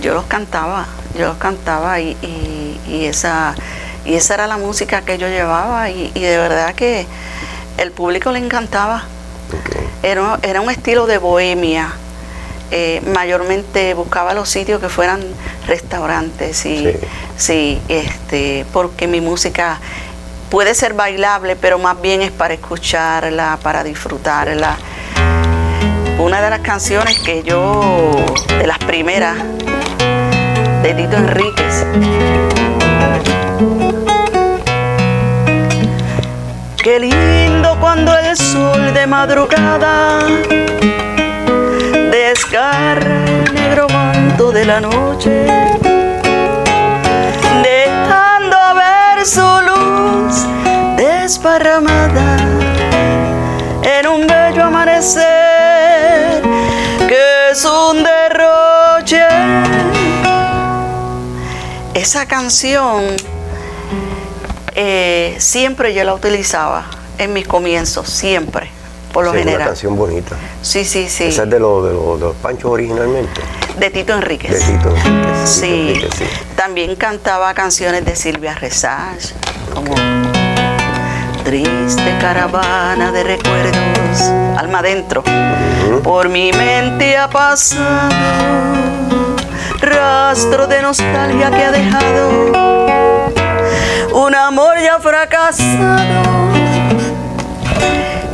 yo 0.00 0.14
los 0.14 0.24
cantaba, 0.24 0.86
yo 1.18 1.26
los 1.26 1.36
cantaba 1.36 2.00
y, 2.00 2.16
esa, 2.88 3.54
y 4.04 4.14
esa 4.14 4.34
era 4.34 4.46
la 4.46 4.56
música 4.56 5.02
que 5.02 5.18
yo 5.18 5.28
llevaba 5.28 5.90
y, 5.90 6.10
de 6.12 6.36
verdad 6.38 6.74
que 6.74 7.06
el 7.78 7.92
público 7.92 8.32
le 8.32 8.38
encantaba. 8.38 9.04
Era, 10.02 10.38
era 10.42 10.60
un 10.60 10.70
estilo 10.70 11.06
de 11.06 11.18
bohemia 11.18 11.92
eh, 12.72 13.00
mayormente 13.14 13.94
buscaba 13.94 14.34
los 14.34 14.48
sitios 14.48 14.80
que 14.80 14.88
fueran 14.88 15.20
restaurantes 15.68 16.66
y 16.66 16.88
sí. 17.36 17.80
este 17.88 18.66
porque 18.72 19.06
mi 19.06 19.20
música 19.20 19.78
puede 20.50 20.74
ser 20.74 20.94
bailable 20.94 21.56
pero 21.56 21.78
más 21.78 22.00
bien 22.00 22.22
es 22.22 22.30
para 22.30 22.54
escucharla 22.54 23.58
para 23.62 23.82
disfrutarla. 23.84 24.76
Una 26.18 26.40
de 26.40 26.50
las 26.50 26.60
canciones 26.60 27.18
que 27.18 27.42
yo 27.42 28.24
de 28.48 28.66
las 28.66 28.78
primeras 28.78 29.36
de 30.82 30.94
Tito 30.94 31.16
Enríquez. 31.16 31.86
Qué 36.82 37.00
lindo 37.00 37.76
cuando 37.80 38.16
el 38.16 38.36
sol 38.36 38.94
de 38.94 39.06
madrugada 39.06 40.20
desgarra 42.12 43.24
el 43.24 43.54
negro 43.54 43.88
manto 43.88 44.52
de 44.52 44.64
la 44.64 44.80
noche, 44.80 45.46
desparramada 51.26 52.36
en 53.82 54.06
un 54.06 54.28
bello 54.28 54.62
amanecer 54.62 56.40
que 57.08 57.50
es 57.50 57.64
un 57.64 58.04
derroche. 58.04 59.24
esa 61.94 62.26
canción 62.26 63.02
eh, 64.76 65.34
siempre 65.40 65.94
yo 65.94 66.04
la 66.04 66.14
utilizaba 66.14 66.84
en 67.18 67.32
mis 67.32 67.48
comienzos, 67.48 68.08
siempre, 68.08 68.70
por 69.12 69.24
lo 69.24 69.32
Sí, 69.32 69.38
es 69.38 69.42
general. 69.42 69.62
una 69.62 69.70
canción 69.70 69.96
bonita. 69.96 70.36
Sí, 70.62 70.84
sí, 70.84 71.08
sí. 71.08 71.24
Esa 71.24 71.42
es 71.42 71.50
de 71.50 71.58
los 71.58 71.84
de 71.86 71.92
los, 71.92 72.20
los 72.20 72.36
Panchos 72.36 72.70
originalmente. 72.70 73.40
De 73.80 73.90
Tito 73.90 74.12
Enríquez. 74.14 74.52
De 74.52 74.60
Tito 74.60 74.94
Enríquez. 74.94 75.48
Sí. 75.48 75.60
Tito 75.60 76.06
Enríquez, 76.06 76.14
sí. 76.18 76.24
También 76.54 76.94
cantaba 76.94 77.52
canciones 77.54 78.04
de 78.04 78.14
Silvia 78.14 78.54
Resage, 78.54 79.34
como 79.74 79.92
Triste 81.46 82.18
caravana 82.20 83.12
de 83.12 83.22
recuerdos, 83.22 84.20
alma 84.58 84.80
adentro. 84.80 85.22
Por 86.02 86.28
mi 86.28 86.50
mente 86.50 87.16
ha 87.16 87.30
pasado 87.30 88.10
rastro 89.80 90.66
de 90.66 90.82
nostalgia 90.82 91.48
que 91.52 91.62
ha 91.62 91.70
dejado 91.70 92.30
un 94.12 94.34
amor 94.34 94.76
ya 94.80 94.98
fracasado. 94.98 96.50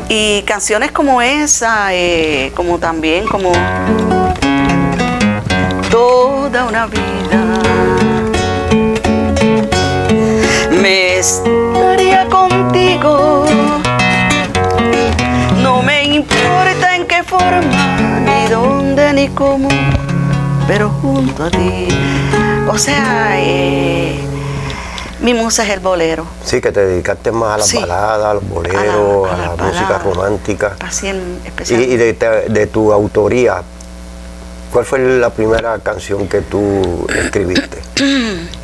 Y 0.09 0.41
canciones 0.47 0.91
como 0.91 1.21
esa, 1.21 1.93
eh, 1.93 2.51
como 2.57 2.79
también 2.79 3.27
como 3.27 3.53
toda 5.91 6.65
una 6.65 6.87
vida. 6.87 7.03
Me 10.71 11.19
contigo. 12.33 13.45
No 15.63 15.83
me 15.83 16.05
importa 16.05 16.97
en 16.97 17.07
qué 17.07 17.23
forma, 17.23 18.21
ni 18.21 18.49
dónde, 18.51 19.13
ni 19.13 19.29
cómo, 19.29 19.69
pero 20.67 20.89
junto 20.91 21.45
a 21.45 21.51
ti. 21.51 21.89
O 22.69 22.79
sea, 22.79 23.33
eh, 23.39 24.19
mi 25.21 25.35
musa 25.35 25.65
es 25.65 25.71
el 25.71 25.81
bolero. 25.81 26.25
Sí, 26.45 26.61
que 26.61 26.73
te 26.73 26.85
dedicaste 26.85 27.31
más 27.33 27.55
a 27.55 27.59
las 27.59 27.67
Sí. 27.69 27.79
baladas, 27.79 28.27
a 28.27 28.35
los 28.35 28.49
boleros, 28.49 29.29
a, 29.31 29.35
A 29.35 29.37
la- 29.37 29.45
a 29.45 29.57
la, 29.57 29.57
las 29.57 29.75
música 29.75 29.99
romántica. 30.05 30.77
Así 30.81 31.09
en 31.09 31.41
especial. 31.45 31.83
y 31.83 31.97
de 31.97 32.67
tu 32.73 32.93
autoría, 32.93 33.63
¿cuál 34.73 34.85
fue 34.85 34.99
la 35.01 35.31
primera 35.31 35.79
canción 35.81 36.27
que 36.29 36.41
tú 36.41 37.07
escribiste? 37.15 37.79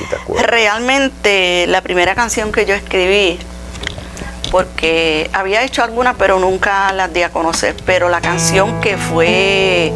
si 0.00 0.06
te 0.06 0.16
acuerdas. 0.16 0.46
Realmente 0.50 1.66
la 1.68 1.82
primera 1.82 2.14
canción 2.14 2.50
que 2.52 2.64
yo 2.64 2.74
escribí, 2.74 3.38
porque 4.50 5.30
había 5.32 5.62
hecho 5.62 5.84
algunas 5.84 6.16
pero 6.16 6.38
nunca 6.38 6.92
las 6.92 7.12
di 7.12 7.22
a 7.22 7.30
conocer, 7.30 7.76
pero 7.86 8.08
la 8.08 8.20
canción 8.20 8.80
que 8.80 8.96
fue 8.96 9.92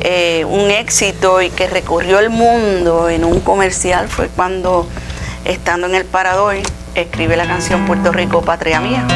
eh, 0.00 0.44
un 0.48 0.70
éxito 0.70 1.42
y 1.42 1.50
que 1.50 1.66
recorrió 1.66 2.18
el 2.18 2.30
mundo 2.30 3.08
en 3.08 3.24
un 3.24 3.40
comercial 3.40 4.08
fue 4.08 4.28
cuando, 4.28 4.86
estando 5.44 5.86
en 5.86 5.94
el 5.94 6.04
parador, 6.04 6.56
escribe 6.94 7.36
la 7.36 7.46
canción 7.46 7.86
Puerto 7.86 8.12
Rico, 8.12 8.42
Patria 8.42 8.80
Mía. 8.80 9.06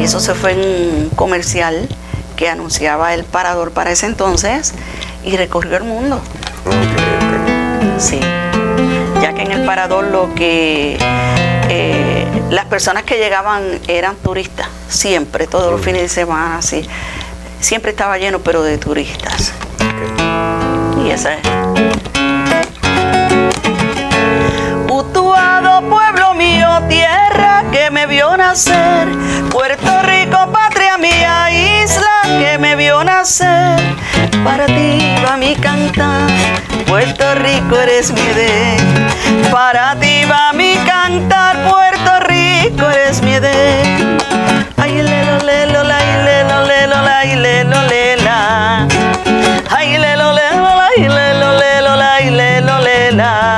Y 0.00 0.04
eso 0.04 0.20
se 0.20 0.34
fue 0.34 0.52
en 0.52 0.60
un 0.60 1.10
comercial 1.10 1.88
que 2.36 2.48
anunciaba 2.48 3.14
el 3.14 3.24
parador 3.24 3.70
para 3.70 3.90
ese 3.90 4.06
entonces 4.06 4.74
y 5.24 5.36
recorrió 5.36 5.76
el 5.76 5.84
mundo. 5.84 6.20
Sí, 7.98 8.20
ya 8.20 8.42
que 8.42 8.45
en 9.46 9.52
el 9.52 9.64
parador 9.64 10.04
lo 10.08 10.34
que 10.34 10.98
eh, 11.68 12.26
las 12.50 12.64
personas 12.64 13.04
que 13.04 13.16
llegaban 13.16 13.62
eran 13.86 14.16
turistas, 14.16 14.66
siempre, 14.88 15.46
todos 15.46 15.70
los 15.70 15.80
fines 15.80 16.02
de 16.02 16.08
semana, 16.08 16.60
sí. 16.62 16.84
Siempre 17.60 17.92
estaba 17.92 18.18
lleno, 18.18 18.40
pero 18.40 18.62
de 18.62 18.76
turistas. 18.76 19.52
Y 21.04 21.10
esa 21.10 21.34
es. 21.34 21.40
Utuado, 24.90 25.88
pueblo 25.88 26.34
mío, 26.34 26.68
tierra 26.88 27.64
que 27.70 27.90
me 27.92 28.06
vio 28.06 28.36
nacer. 28.36 29.08
Puerto 29.50 30.02
Rico, 30.02 30.50
patria 30.52 30.75
mía, 30.98 31.50
isla 31.50 32.22
que 32.38 32.58
me 32.58 32.76
vio 32.76 33.02
nacer. 33.04 33.78
Para 34.44 34.66
ti 34.66 35.14
va 35.24 35.36
mi 35.36 35.54
cantar, 35.56 36.30
Puerto 36.86 37.34
Rico 37.34 37.76
eres 37.76 38.12
mi 38.12 38.26
de. 38.34 38.76
Para 39.50 39.94
ti 39.96 40.24
va 40.24 40.52
mi 40.52 40.76
cantar, 40.86 41.56
Puerto 41.68 42.20
Rico 42.20 42.88
eres 42.90 43.22
mi 43.22 43.38
de. 43.38 44.16
Ay, 44.76 45.02
lelo, 45.02 45.38
lelo, 45.38 45.82
la, 45.82 45.98
lelo, 46.24 46.64
lelo, 46.64 47.02
la, 47.02 47.24
lelo, 47.24 47.82
lela. 47.88 48.88
Ay, 49.70 49.98
lelo, 49.98 50.32
lelo, 50.32 50.62
la, 50.62 50.88
lelo, 50.96 51.58
lelo, 51.58 51.96
la, 51.96 52.20
lelo, 52.20 52.78
lela. 52.80 53.55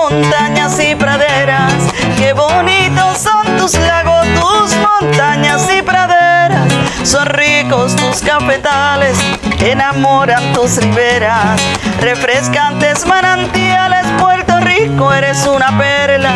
Montañas 0.00 0.80
y 0.80 0.94
praderas. 0.94 1.74
Qué 2.16 2.32
bonitos 2.32 3.18
son 3.18 3.56
tus 3.58 3.74
lagos, 3.74 4.26
tus 4.40 4.74
montañas 4.76 5.68
y 5.76 5.82
praderas. 5.82 6.68
Son 7.02 7.26
ricos 7.26 7.96
tus 7.96 8.20
cafetales, 8.22 9.18
enamoran 9.60 10.52
tus 10.52 10.78
riberas. 10.78 11.60
Refrescantes 12.00 13.06
manantiales, 13.06 14.06
Puerto 14.18 14.58
Rico 14.60 15.12
eres 15.12 15.46
una 15.46 15.76
perla. 15.76 16.32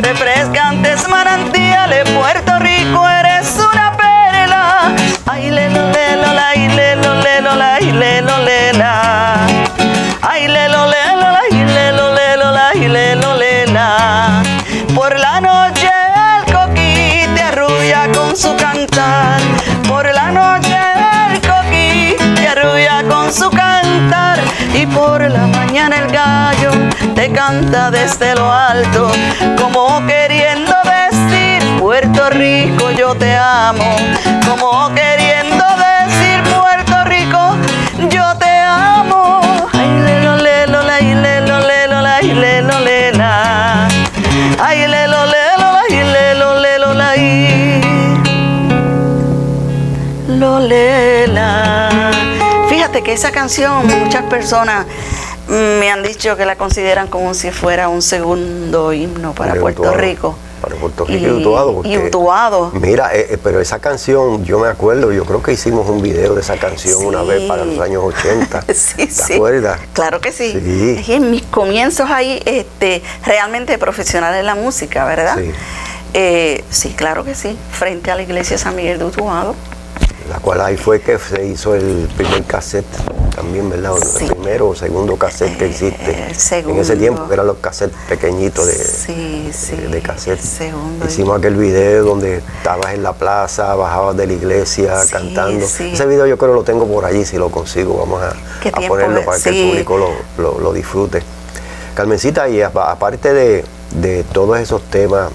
Refrescantes 0.00 1.08
manantiales, 1.08 2.08
Puerto 2.10 2.58
Rico 2.60 3.08
eres 3.08 3.56
una 3.72 3.96
perla. 3.96 4.94
Ay, 5.26 5.50
lelo, 5.50 5.90
lelo, 5.90 6.32
la, 6.34 6.54
lelo, 6.54 7.14
lelo, 8.00 8.38
mañana 25.68 25.98
el 25.98 26.10
gallo 26.10 26.70
te 27.14 27.30
canta 27.30 27.90
desde 27.90 28.34
lo 28.34 28.50
alto, 28.50 29.10
como 29.60 30.00
queriendo 30.06 30.72
decir, 30.82 31.62
Puerto 31.78 32.30
Rico 32.30 32.90
yo 32.92 33.14
te 33.14 33.36
amo, 33.36 33.96
como 34.48 34.88
queriendo 34.94 35.64
decir, 35.76 36.42
Puerto 36.58 37.04
Rico 37.04 37.38
yo 38.08 38.34
te 38.38 38.48
amo. 38.48 39.40
Ay, 39.74 39.90
lelo, 40.06 40.36
lelo, 40.38 40.82
la, 40.82 41.00
lelo, 41.00 41.60
lelo, 41.60 42.00
la, 42.00 42.20
lelo, 42.22 42.80
lela. 42.80 43.88
Ay, 44.58 44.86
lelo, 44.86 45.26
lelo, 45.26 45.72
la, 45.72 45.82
lelo, 45.90 46.60
lelo, 46.60 46.94
la, 46.94 47.10
ay. 47.10 47.80
Lolela. 50.28 52.10
Fíjate 52.70 53.02
que 53.02 53.12
esa 53.12 53.32
canción 53.32 53.86
muchas 53.86 54.22
personas 54.24 54.86
me 55.48 55.90
han 55.90 56.02
dicho 56.02 56.36
que 56.36 56.44
la 56.44 56.56
consideran 56.56 57.08
como 57.08 57.34
si 57.34 57.50
fuera 57.50 57.88
un 57.88 58.02
segundo 58.02 58.92
himno 58.92 59.32
para 59.32 59.54
Puerto 59.54 59.82
Utuado. 59.82 59.98
Rico. 59.98 60.36
Para 60.60 60.74
Puerto 60.74 61.04
Rico 61.04 61.26
y, 61.26 61.30
Utuado. 61.30 61.82
Y 61.84 61.98
Utuado. 61.98 62.70
Mira, 62.74 63.14
eh, 63.14 63.28
eh, 63.30 63.38
pero 63.42 63.60
esa 63.60 63.78
canción, 63.78 64.44
yo 64.44 64.58
me 64.58 64.68
acuerdo, 64.68 65.12
yo 65.12 65.24
creo 65.24 65.42
que 65.42 65.52
hicimos 65.52 65.88
un 65.88 66.02
video 66.02 66.34
de 66.34 66.40
esa 66.40 66.56
canción 66.56 67.04
una 67.04 67.22
vez 67.22 67.42
para 67.42 67.64
los 67.64 67.78
años 67.78 68.02
80. 68.04 68.64
Sí, 68.74 68.96
¿Te 68.96 69.10
sí. 69.10 69.34
acuerdas? 69.34 69.80
Claro 69.92 70.20
que 70.20 70.32
sí. 70.32 70.52
Sí. 70.52 71.02
Que 71.04 71.14
en 71.16 71.30
mis 71.30 71.42
comienzos 71.42 72.10
ahí, 72.10 72.42
este, 72.44 73.02
realmente 73.24 73.78
profesional 73.78 74.34
en 74.34 74.46
la 74.46 74.54
música, 74.54 75.04
¿verdad? 75.04 75.36
Sí. 75.38 75.52
Eh, 76.14 76.64
sí, 76.70 76.90
claro 76.90 77.24
que 77.24 77.34
sí. 77.34 77.56
Frente 77.70 78.10
a 78.10 78.16
la 78.16 78.22
iglesia 78.22 78.58
San 78.58 78.76
Miguel 78.76 78.98
de 78.98 79.04
Utuado. 79.06 79.54
La 80.28 80.38
cual 80.40 80.60
ahí 80.60 80.76
fue 80.76 81.00
que 81.00 81.18
se 81.18 81.46
hizo 81.46 81.74
el 81.74 82.08
primer 82.16 82.44
cassette 82.44 82.84
también, 83.34 83.70
¿verdad? 83.70 83.92
Sí. 83.96 84.24
El 84.26 84.34
primero 84.34 84.68
o 84.68 84.74
segundo 84.74 85.16
cassette 85.16 85.56
que 85.56 85.64
Eh, 85.64 85.68
existe. 85.70 86.10
el 86.24 86.28
En 86.30 86.34
segundo. 86.34 86.82
ese 86.82 86.96
tiempo 86.96 87.26
que 87.26 87.34
eran 87.34 87.46
los 87.46 87.56
cassettes 87.58 87.96
pequeñitos 88.08 88.66
de, 88.66 88.74
Sí, 88.74 89.50
sí. 89.54 89.76
de, 89.76 90.02
cassette. 90.02 90.38
segundo. 90.40 91.06
Hicimos 91.06 91.38
aquel 91.38 91.56
video 91.56 92.04
donde 92.04 92.38
estabas 92.38 92.92
en 92.92 93.02
la 93.02 93.14
plaza, 93.14 93.74
bajabas 93.74 94.16
de 94.18 94.26
la 94.26 94.32
iglesia 94.34 94.96
cantando. 95.10 95.66
sí. 95.66 95.92
Ese 95.94 96.04
video 96.06 96.26
yo 96.26 96.36
creo 96.36 96.52
lo 96.52 96.62
tengo 96.62 96.86
por 96.86 97.06
allí, 97.06 97.24
si 97.24 97.38
lo 97.38 97.50
consigo, 97.50 97.96
vamos 97.96 98.22
a, 98.22 98.28
a 98.28 98.88
ponerlo 98.88 99.24
para 99.24 99.40
que 99.40 99.48
el 99.48 99.68
público 99.70 99.96
lo, 99.96 100.10
lo- 100.36 100.60
lo 100.60 100.72
disfrute. 100.74 101.22
Carmencita, 101.94 102.48
y 102.48 102.60
apa- 102.60 102.90
aparte 102.92 103.32
de, 103.32 103.64
de 103.92 104.24
todos 104.24 104.58
esos 104.60 104.82
temas, 104.84 105.30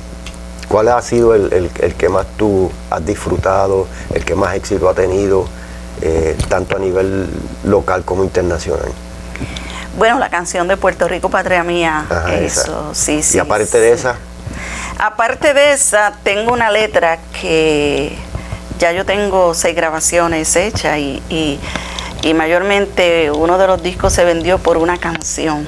¿cuál 0.67 0.87
ha 0.89 1.01
sido 1.01 1.33
el, 1.35 1.51
el- 1.53 1.71
el 1.79 1.93
que 1.95 2.09
más 2.09 2.25
tú 2.37 2.71
has 2.89 3.05
disfrutado, 3.05 3.87
el 4.13 4.23
que 4.25 4.35
más 4.35 4.55
éxito 4.55 4.89
ha 4.89 4.93
tenido, 4.93 5.47
eh, 6.01 6.37
tanto 6.49 6.75
a 6.75 6.79
nivel 6.79 7.27
local 7.63 8.03
como 8.03 8.23
internacional? 8.23 8.91
Bueno, 9.97 10.17
la 10.19 10.29
canción 10.29 10.67
de 10.67 10.75
Puerto 10.77 11.07
Rico, 11.07 11.29
Patria 11.29 11.63
Mía. 11.63 12.05
Ajá, 12.09 12.33
eso, 12.35 12.91
esa. 12.91 12.95
sí, 12.95 13.21
sí. 13.23 13.37
y 13.37 13.39
aparte 13.39 13.79
de 13.79 13.91
esa, 13.91 14.15
Aparte 14.99 15.53
de 15.53 15.73
esa, 15.73 16.13
tengo 16.23 16.53
una 16.53 16.69
letra 16.71 17.17
que 17.41 18.15
ya 18.79 18.91
yo 18.91 19.05
tengo 19.05 19.53
seis 19.53 19.75
grabaciones 19.75 20.55
hechas 20.55 20.97
y, 20.99 21.21
y- 21.29 21.59
y 22.21 22.33
mayormente 22.33 23.31
uno 23.31 23.57
de 23.57 23.67
los 23.67 23.81
discos 23.83 24.13
se 24.13 24.23
vendió 24.23 24.57
por 24.59 24.77
una 24.77 24.97
canción 24.97 25.67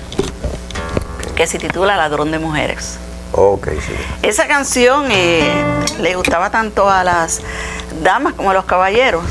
que 1.35 1.47
se 1.47 1.57
titula 1.59 1.97
Ladrón 1.97 2.31
de 2.31 2.39
Mujeres. 2.39 2.97
Sí. 3.35 3.93
Esa 4.21 4.47
canción 4.47 5.11
eh, 5.11 5.43
le 5.99 6.15
gustaba 6.15 6.51
tanto 6.51 6.89
a 6.89 7.03
las 7.03 7.41
damas 8.01 8.33
como 8.33 8.51
a 8.51 8.53
los 8.53 8.65
caballeros. 8.65 9.25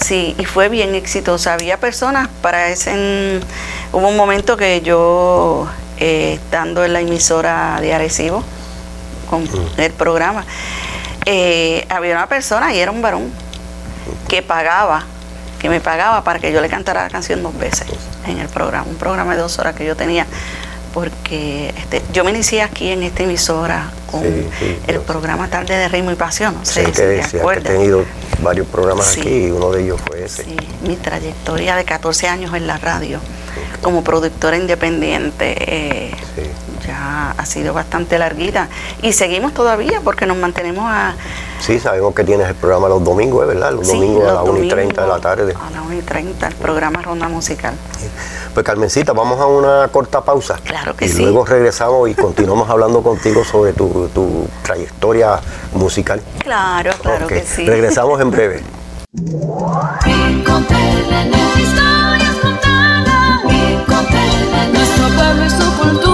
Sí, 0.00 0.34
y 0.38 0.44
fue 0.44 0.68
bien 0.68 0.94
exitosa. 0.94 1.54
Había 1.54 1.78
personas 1.78 2.28
para 2.40 2.68
ese... 2.68 3.40
hubo 3.92 4.08
un 4.08 4.16
momento 4.16 4.56
que 4.56 4.80
yo, 4.80 5.68
eh, 5.98 6.40
estando 6.42 6.84
en 6.84 6.94
la 6.94 7.00
emisora 7.00 7.78
de 7.80 7.92
Arecibo, 7.92 8.42
con 9.28 9.48
el 9.76 9.92
programa, 9.92 10.44
eh, 11.26 11.86
había 11.90 12.14
una 12.16 12.28
persona, 12.28 12.74
y 12.74 12.78
era 12.78 12.90
un 12.90 13.02
varón, 13.02 13.30
que 14.28 14.42
pagaba, 14.42 15.04
que 15.58 15.68
me 15.68 15.80
pagaba 15.80 16.24
para 16.24 16.38
que 16.38 16.52
yo 16.52 16.60
le 16.60 16.68
cantara 16.68 17.02
la 17.04 17.10
canción 17.10 17.42
dos 17.42 17.56
veces 17.58 17.86
en 18.26 18.38
el 18.38 18.48
programa, 18.48 18.86
un 18.88 18.96
programa 18.96 19.34
de 19.34 19.42
dos 19.42 19.58
horas 19.58 19.74
que 19.74 19.84
yo 19.84 19.96
tenía 19.96 20.26
porque 20.94 21.74
este, 21.76 22.02
yo 22.12 22.22
me 22.22 22.30
inicié 22.30 22.62
aquí 22.62 22.88
en 22.88 23.02
esta 23.02 23.24
emisora 23.24 23.90
con 24.10 24.22
el 24.24 25.00
programa 25.00 25.50
Tarde 25.50 25.76
de 25.76 25.88
Ritmo 25.88 26.12
y 26.12 26.14
Pasión. 26.14 26.54
No 26.54 26.64
sé 26.64 26.86
si 26.94 27.36
he 27.36 27.60
tenido 27.60 28.04
varios 28.40 28.68
programas 28.68 29.16
aquí 29.18 29.46
y 29.46 29.50
uno 29.50 29.72
de 29.72 29.82
ellos 29.82 30.00
fue 30.06 30.24
ese. 30.24 30.44
Sí, 30.44 30.56
mi 30.86 30.94
trayectoria 30.94 31.74
de 31.74 31.84
14 31.84 32.28
años 32.28 32.54
en 32.54 32.68
la 32.68 32.78
radio 32.78 33.18
como 33.82 34.04
productora 34.04 34.56
independiente 34.56 35.56
eh, 35.58 36.14
ya 36.86 37.32
ha 37.36 37.46
sido 37.46 37.74
bastante 37.74 38.18
larguita 38.18 38.68
y 39.02 39.12
seguimos 39.12 39.52
todavía 39.54 40.00
porque 40.02 40.26
nos 40.26 40.36
mantenemos 40.36 40.84
a... 40.86 41.14
Sí, 41.60 41.78
sabemos 41.78 42.14
que 42.14 42.24
tienes 42.24 42.48
el 42.48 42.54
programa 42.54 42.88
los 42.88 43.02
domingos, 43.02 43.46
¿verdad? 43.46 43.72
Los 43.72 43.88
domingos 43.88 44.28
a 44.28 44.34
las 44.34 44.44
1 44.44 44.64
y 44.64 44.68
30 44.68 45.02
de 45.02 45.08
la 45.08 45.18
tarde. 45.18 45.54
A 45.54 45.70
las 45.70 45.84
1 45.84 45.94
y 45.94 46.02
30, 46.02 46.48
el 46.48 46.54
programa 46.54 47.02
Ronda 47.02 47.28
Musical. 47.28 47.74
Pues 48.52 48.64
Carmencita, 48.64 49.12
vamos 49.12 49.40
a 49.40 49.46
una 49.46 49.88
corta 49.88 50.22
pausa. 50.22 50.58
Claro 50.64 50.94
que 50.94 51.06
y 51.06 51.08
sí. 51.08 51.22
luego 51.22 51.44
regresamos 51.44 52.08
y 52.08 52.14
continuamos 52.14 52.68
hablando 52.70 53.02
contigo 53.02 53.44
sobre 53.44 53.72
tu, 53.72 54.48
trayectoria 54.62 55.40
musical. 55.72 56.20
Claro, 56.38 56.92
claro 57.02 57.26
que 57.26 57.42
sí. 57.42 57.66
Regresamos 57.66 58.20
en 58.20 58.30
breve. 58.30 58.62
nuestro 64.72 65.08
pueblo 65.16 65.44
y 65.44 65.50
su 65.50 65.78
cultura. 65.78 66.13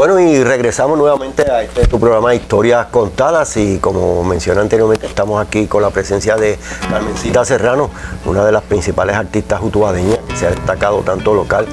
Bueno, 0.00 0.18
y 0.18 0.42
regresamos 0.42 0.96
nuevamente 0.96 1.42
a 1.42 1.62
este 1.62 1.86
tu 1.86 2.00
programa 2.00 2.34
Historias 2.34 2.86
Contadas 2.86 3.54
y 3.58 3.76
como 3.80 4.24
mencioné 4.24 4.62
anteriormente, 4.62 5.06
estamos 5.06 5.46
aquí 5.46 5.66
con 5.66 5.82
la 5.82 5.90
presencia 5.90 6.36
de 6.36 6.58
Carmencita 6.88 7.44
Serrano, 7.44 7.90
una 8.24 8.42
de 8.46 8.50
las 8.50 8.62
principales 8.62 9.14
artistas 9.14 9.60
utuadeñas 9.62 10.16
que 10.26 10.36
se 10.36 10.46
ha 10.46 10.50
destacado 10.52 11.02
tanto 11.02 11.34
local, 11.34 11.66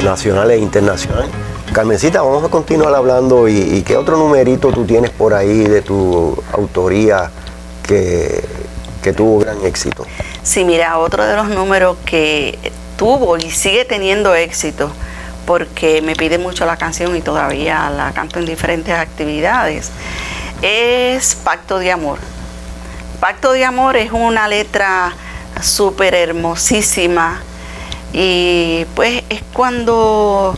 nacional 0.00 0.52
e 0.52 0.58
internacional. 0.58 1.28
Carmencita, 1.72 2.22
vamos 2.22 2.44
a 2.44 2.50
continuar 2.50 2.94
hablando 2.94 3.48
y, 3.48 3.82
qué 3.82 3.96
otro 3.96 4.16
numerito 4.16 4.70
tú 4.70 4.84
tienes 4.84 5.10
por 5.10 5.34
ahí 5.34 5.64
de 5.64 5.82
tu 5.82 6.40
autoría 6.52 7.32
que, 7.84 8.44
que 9.02 9.12
tuvo 9.12 9.40
gran 9.40 9.60
éxito. 9.64 10.06
Sí, 10.44 10.64
mira, 10.64 10.98
otro 10.98 11.26
de 11.26 11.34
los 11.34 11.48
números 11.48 11.96
que 12.04 12.60
tuvo 12.96 13.38
y 13.38 13.50
sigue 13.50 13.84
teniendo 13.84 14.36
éxito 14.36 14.88
porque 15.46 16.02
me 16.02 16.14
pide 16.14 16.38
mucho 16.38 16.66
la 16.66 16.76
canción 16.76 17.16
y 17.16 17.20
todavía 17.20 17.90
la 17.90 18.12
canto 18.12 18.38
en 18.38 18.46
diferentes 18.46 18.94
actividades, 18.94 19.90
es 20.62 21.34
Pacto 21.34 21.78
de 21.78 21.92
Amor. 21.92 22.18
Pacto 23.20 23.52
de 23.52 23.64
Amor 23.64 23.96
es 23.96 24.12
una 24.12 24.48
letra 24.48 25.12
súper 25.60 26.14
hermosísima 26.14 27.42
y 28.12 28.84
pues 28.94 29.22
es 29.28 29.42
cuando 29.52 30.56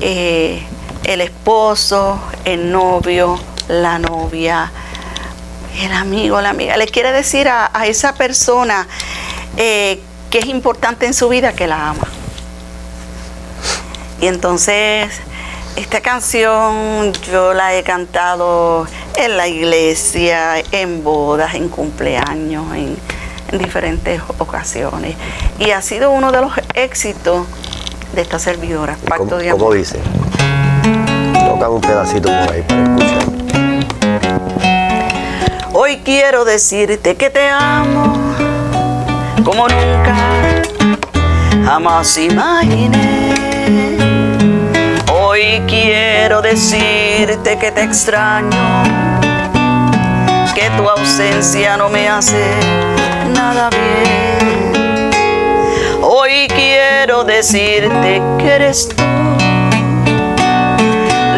eh, 0.00 0.62
el 1.04 1.20
esposo, 1.20 2.20
el 2.44 2.70
novio, 2.70 3.38
la 3.68 3.98
novia, 3.98 4.70
el 5.80 5.92
amigo, 5.92 6.40
la 6.40 6.50
amiga, 6.50 6.76
le 6.76 6.86
quiere 6.86 7.12
decir 7.12 7.48
a, 7.48 7.70
esa 7.86 8.14
persona 8.14 8.86
eh, 9.56 10.00
que 10.30 10.38
es 10.38 10.46
importante 10.46 11.06
en 11.06 11.14
su 11.14 11.28
vida 11.28 11.52
que 11.52 11.66
la 11.66 11.90
ama. 11.90 12.06
Y 14.20 14.26
entonces 14.26 15.20
esta 15.76 16.00
canción 16.00 17.12
yo 17.30 17.52
la 17.52 17.74
he 17.74 17.82
cantado 17.82 18.86
en 19.16 19.36
la 19.36 19.46
iglesia, 19.46 20.54
en 20.72 21.04
bodas, 21.04 21.54
en 21.54 21.68
cumpleaños, 21.68 22.64
en, 22.74 22.96
diferentes 23.58 24.20
ocasiones. 24.38 25.14
Y 25.60 25.70
ha 25.70 25.80
sido 25.80 26.10
uno 26.10 26.32
de 26.32 26.40
los 26.40 26.52
éxitos 26.74 27.46
de 28.12 28.22
esta 28.22 28.40
servidora, 28.40 28.96
Pacto 29.06 29.38
de 29.38 29.50
Amor. 29.50 29.60
¿Cómo 29.60 29.74
dice? 29.74 30.00
Tocan 31.32 31.70
un 31.70 31.80
pedacito 31.80 32.28
por 32.28 32.52
ahí 32.52 32.62
para 32.62 32.82
escuchar. 32.82 33.26
Hoy 35.72 35.98
quiero 36.04 36.44
decirte 36.44 37.16
que 37.16 37.30
te 37.30 37.48
amo 37.48 38.14
como 39.44 39.68
nunca 39.68 40.16
jamás 41.64 42.18
imaginé 42.18 43.25
Hoy 45.48 45.62
quiero 45.68 46.42
decirte 46.42 47.56
que 47.56 47.70
te 47.70 47.84
extraño, 47.84 48.82
que 50.56 50.68
tu 50.76 50.88
ausencia 50.88 51.76
no 51.76 51.88
me 51.88 52.08
hace 52.08 52.44
nada 53.32 53.70
bien. 53.70 55.10
Hoy 56.02 56.48
quiero 56.48 57.22
decirte 57.22 58.20
que 58.38 58.48
eres 58.48 58.88
tú 58.88 59.04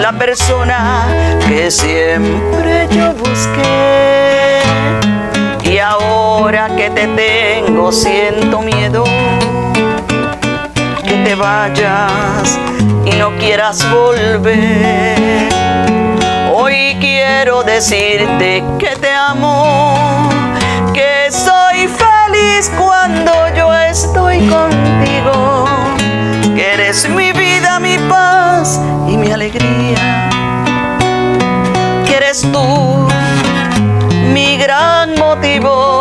la 0.00 0.14
persona 0.18 1.06
que 1.46 1.70
siempre 1.70 2.88
yo 2.90 3.12
busqué. 3.12 4.62
Y 5.64 5.78
ahora 5.80 6.74
que 6.76 6.88
te 6.88 7.08
tengo 7.08 7.92
siento 7.92 8.62
miedo 8.62 9.04
que 11.04 11.14
te 11.24 11.34
vayas 11.34 12.58
y 12.77 12.77
no 13.18 13.36
quieras 13.36 13.84
volver. 13.90 15.48
Hoy 16.54 16.96
quiero 17.00 17.64
decirte 17.64 18.62
que 18.78 18.96
te 18.96 19.12
amo, 19.12 20.30
que 20.94 21.30
soy 21.30 21.88
feliz 21.88 22.70
cuando 22.78 23.32
yo 23.56 23.74
estoy 23.74 24.38
contigo, 24.46 25.64
que 26.54 26.74
eres 26.74 27.08
mi 27.08 27.32
vida, 27.32 27.80
mi 27.80 27.98
paz 28.08 28.80
y 29.08 29.16
mi 29.16 29.32
alegría, 29.32 30.30
que 32.06 32.16
eres 32.16 32.42
tú 32.52 33.08
mi 34.32 34.56
gran 34.56 35.16
motivo 35.16 35.97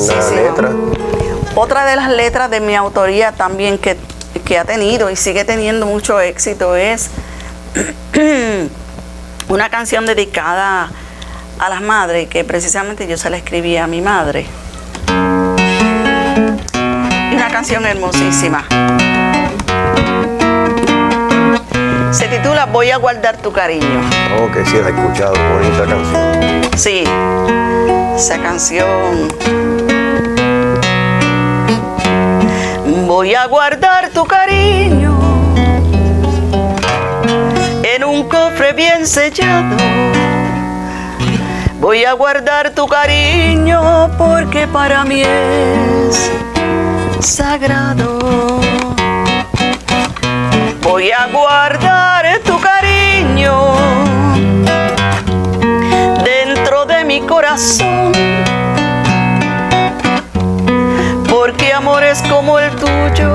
letra 0.00 0.68
hermosísima. 0.68 0.70
Otra 1.54 1.84
de 1.84 1.96
las 1.96 2.10
letras 2.10 2.50
de 2.50 2.60
mi 2.60 2.74
autoría 2.74 3.32
también 3.32 3.78
que, 3.78 3.96
que 4.44 4.58
ha 4.58 4.64
tenido 4.64 5.10
y 5.10 5.16
sigue 5.16 5.44
teniendo 5.44 5.86
mucho 5.86 6.20
éxito 6.20 6.76
es 6.76 7.10
una 9.48 9.68
canción 9.68 10.06
dedicada 10.06 10.90
a 11.58 11.68
las 11.68 11.82
madres, 11.82 12.28
que 12.28 12.44
precisamente 12.44 13.06
yo 13.06 13.16
se 13.18 13.28
la 13.30 13.36
escribí 13.36 13.76
a 13.76 13.86
mi 13.86 14.00
madre. 14.00 14.46
Y 17.30 17.34
una 17.34 17.50
canción 17.50 17.84
hermosísima. 17.84 18.64
Se 22.12 22.26
titula 22.26 22.66
Voy 22.66 22.90
a 22.90 22.96
guardar 22.96 23.36
tu 23.36 23.52
cariño. 23.52 24.00
Oh, 24.40 24.50
que 24.50 24.64
sí 24.64 24.76
la 24.78 24.88
he 24.88 24.92
escuchado, 24.92 25.34
bonita 25.52 25.84
canción. 25.86 26.60
Sí, 26.76 27.04
esa 28.16 28.38
canción. 28.42 29.28
Voy 32.90 33.34
a 33.34 33.46
guardar 33.46 34.10
tu 34.10 34.24
cariño 34.24 35.16
en 37.84 38.02
un 38.02 38.28
cofre 38.28 38.72
bien 38.72 39.06
sellado. 39.06 39.76
Voy 41.80 42.04
a 42.04 42.14
guardar 42.14 42.70
tu 42.70 42.88
cariño 42.88 44.10
porque 44.18 44.66
para 44.66 45.04
mí 45.04 45.22
es 45.22 46.32
sagrado. 47.20 48.18
Voy 50.82 51.12
a 51.12 51.28
guardar 51.28 52.40
tu 52.44 52.58
cariño 52.60 53.76
dentro 56.24 56.86
de 56.86 57.04
mi 57.04 57.20
corazón 57.20 58.29
amores 62.10 62.22
como 62.28 62.58
el 62.58 62.74
tuyo 62.74 63.30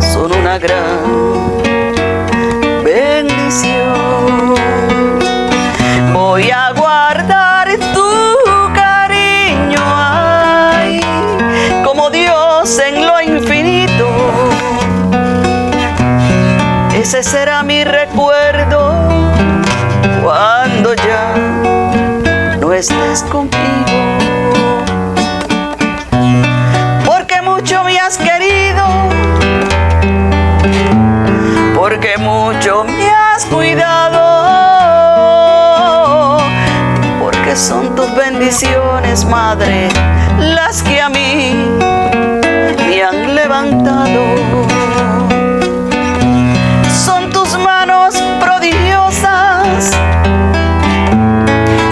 son 0.00 0.32
una 0.32 0.56
gran 0.58 1.02
bendición. 2.84 4.03
Madre, 39.28 39.88
las 40.38 40.80
que 40.84 41.00
a 41.00 41.08
mí 41.08 41.56
me 42.86 43.02
han 43.02 43.34
levantado. 43.34 44.22
Son 47.04 47.30
tus 47.30 47.58
manos 47.58 48.14
prodigiosas, 48.38 49.90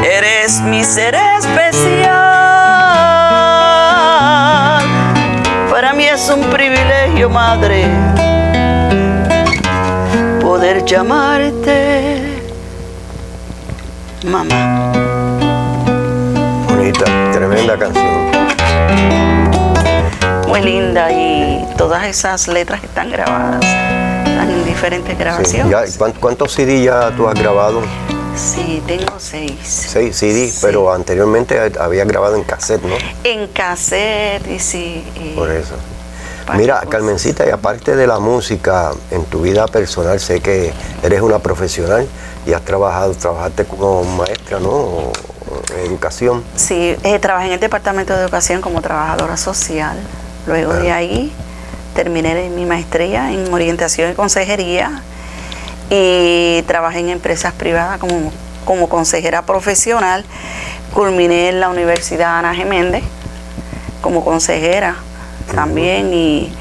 eres 0.05 0.61
mi 0.61 0.85
ser 0.85 1.17
especial. 1.17 2.13
Para 5.69 5.93
mí 5.95 6.05
es 6.05 6.29
un 6.29 6.43
privilegio, 6.45 7.29
Madre 7.29 7.89
poder 10.41 10.85
llamarte 10.85 12.41
mamá. 14.25 14.72
Muy 20.53 20.61
linda 20.61 21.11
y 21.11 21.67
todas 21.79 22.05
esas 22.05 22.47
letras 22.47 22.85
están 22.85 23.11
grabadas, 23.11 23.65
están 23.65 24.51
en 24.51 24.65
diferentes 24.67 25.13
Sí. 25.15 25.19
grabaciones. 25.19 25.71
Ya, 25.93 25.99
¿cuán- 25.99 26.13
¿Cuántos 26.13 26.53
CD 26.53 26.83
ya 26.83 27.11
tú 27.17 27.27
has 27.27 27.35
grabado? 27.35 27.81
Sí, 28.37 28.83
tengo 28.87 29.15
seis. 29.19 29.55
Seis 29.65 30.15
CD, 30.15 30.51
Sí. 30.51 30.59
pero 30.61 30.93
anteriormente 30.93 31.59
había 31.81 32.05
grabado 32.05 32.37
en 32.37 32.45
cassette, 32.45 32.83
¿no? 32.83 32.95
En 33.25 33.47
cassette 33.47 34.47
y 34.47 34.59
sí. 34.59 35.03
y 35.17 35.31
Por 35.37 35.51
eso. 35.51 35.73
Mira, 36.55 36.75
cosas. 36.75 36.89
Carmencita, 36.91 37.47
y 37.47 37.51
aparte 37.51 37.97
de 37.97 38.07
la 38.07 38.19
música, 38.19 38.91
en 39.11 39.25
tu 39.25 39.41
vida 39.41 39.67
personal, 39.69 40.21
sé 40.21 40.41
que 40.41 40.71
eres 41.03 41.23
una 41.23 41.39
profesional 41.39 42.07
y 42.47 42.53
has 42.53 42.61
trabajado, 42.63 43.15
trabajaste 43.15 43.65
como 43.65 44.05
maestra, 44.05 44.61
¿no? 44.61 44.69
O 44.69 45.13
educación. 45.87 46.45
Sí, 46.57 46.95
eh, 47.05 47.19
trabajé 47.21 47.47
en 47.47 47.53
el 47.53 47.61
Departamento 47.61 48.15
de 48.15 48.21
Educación 48.23 48.61
como 48.61 48.83
trabajadora 48.83 49.39
social. 49.39 49.97
Luego 50.47 50.75
de 50.75 50.91
Ah. 50.91 50.97
ahí 50.97 51.33
terminé 51.95 52.49
mi 52.51 52.65
maestría 52.65 53.33
en 53.33 53.53
orientación 53.53 54.13
y 54.13 54.15
consejería 54.15 55.03
y 55.91 56.63
trabajé 56.67 57.01
en 57.01 57.11
empresas 57.11 57.53
privadas 57.53 57.99
como, 57.99 58.33
como 58.65 58.89
consejera 58.89 59.43
profesional. 59.43 60.25
Culminé 60.95 61.49
en 61.49 61.61
la 61.61 61.69
Universidad 61.69 62.39
Ana 62.39 62.55
Geméndez 62.55 63.03
como 64.01 64.25
consejera 64.25 64.97
también 65.55 66.13
y 66.13 66.53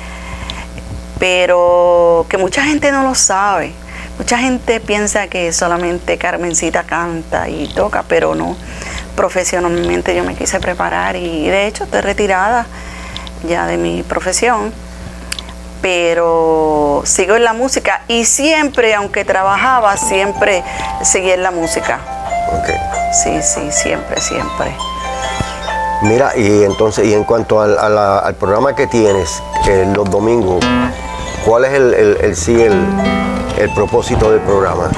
pero 1.20 2.26
que 2.30 2.38
mucha 2.38 2.63
gente 2.63 2.91
no 2.91 3.04
lo 3.04 3.13
sabe. 3.13 3.74
Mucha 4.17 4.38
gente 4.38 4.80
piensa 4.80 5.28
que 5.28 5.54
solamente 5.54 6.17
Carmencita 6.17 6.84
canta 6.84 7.48
y 7.48 7.67
toca, 7.67 8.04
pero 8.08 8.34
no. 8.36 8.56
Profesionalmente 9.15 10.15
yo 10.15 10.24
me 10.24 10.36
quise 10.36 10.60
preparar 10.60 11.15
y 11.15 11.48
de 11.48 11.67
hecho 11.67 11.84
estoy 11.84 12.02
retirada 12.02 12.65
ya 13.43 13.65
de 13.67 13.77
mi 13.77 14.04
profesión, 14.04 14.71
pero 15.82 17.01
sigo 17.06 17.36
en 17.36 17.43
la 17.43 17.54
música 17.54 18.01
y 18.08 18.25
siempre, 18.25 18.93
aunque 18.93 19.25
trabajaba, 19.25 19.97
siempre 19.97 20.63
seguí 21.04 21.32
en 21.32 21.43
la 21.43 21.51
música. 21.51 21.99
Ok. 22.54 22.69
Sí, 23.13 23.41
sí, 23.41 23.71
siempre, 23.71 24.21
siempre. 24.21 24.71
Mira, 26.04 26.32
y 26.36 26.63
entonces, 26.63 27.06
y 27.06 27.13
en 27.13 27.23
cuanto 27.23 27.62
al, 27.62 27.77
a 27.77 27.89
la- 27.89 28.19
al 28.19 28.36
programa 28.36 28.75
que 28.75 28.88
tienes 28.88 29.41
eh, 29.67 29.88
los 29.95 30.10
domingos, 30.10 30.63
¿cuál 31.45 31.65
es 31.65 31.73
el, 31.73 31.93
el- 31.93 32.17
el- 32.21 32.36
sí 32.36 32.60
el, 32.62 32.73
el 33.60 33.69
propósito 33.73 34.32
del 34.32 34.39
programa? 34.41 34.89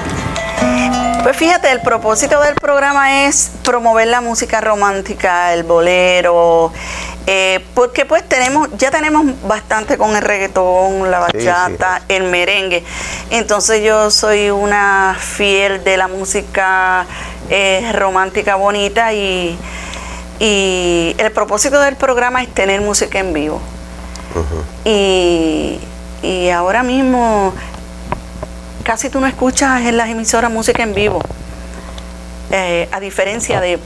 Pues 1.23 1.37
fíjate, 1.37 1.71
el 1.71 1.79
propósito 1.81 2.41
del 2.41 2.55
programa 2.55 3.25
es 3.25 3.51
promover 3.63 4.07
la 4.07 4.19
música 4.19 4.59
romántica, 4.59 5.53
el 5.53 5.63
bolero, 5.63 6.73
eh, 7.27 7.63
porque 7.73 8.05
pues 8.05 8.27
tenemos, 8.27 8.67
ya 8.77 8.91
tenemos 8.91 9.25
bastante 9.47 9.97
con 9.97 10.13
el 10.17 10.21
reggaetón, 10.21 11.09
la 11.09 11.25
Sí, 11.31 11.39
sí. 11.39 11.45
bachata, 11.47 12.01
el 12.09 12.23
merengue. 12.25 12.83
Entonces 13.29 13.81
yo 13.83 14.11
soy 14.11 14.49
una 14.49 15.15
fiel 15.17 15.81
de 15.85 15.95
la 15.95 16.09
música 16.09 17.05
eh, 17.49 17.89
romántica 17.93 18.55
bonita 18.55 19.13
y, 19.13 19.57
y 20.39 21.15
el 21.17 21.31
propósito 21.31 21.79
del 21.79 21.95
programa 21.95 22.43
es 22.43 22.53
tener 22.53 22.81
música 22.81 23.19
en 23.19 23.31
vivo. 23.31 23.61
y, 24.83 25.79
y 26.21 26.49
ahora 26.49 26.83
mismo 26.83 27.53
casi 28.83 29.09
tú 29.09 29.19
no 29.19 29.27
escuchas 29.27 29.81
en 29.81 29.97
las 29.97 30.09
emisoras 30.09 30.51
música 30.51 30.83
en 30.83 30.93
vivo, 30.93 31.21
Eh, 32.51 32.87
a 32.91 32.99
diferencia 32.99 33.59
de 33.61 33.79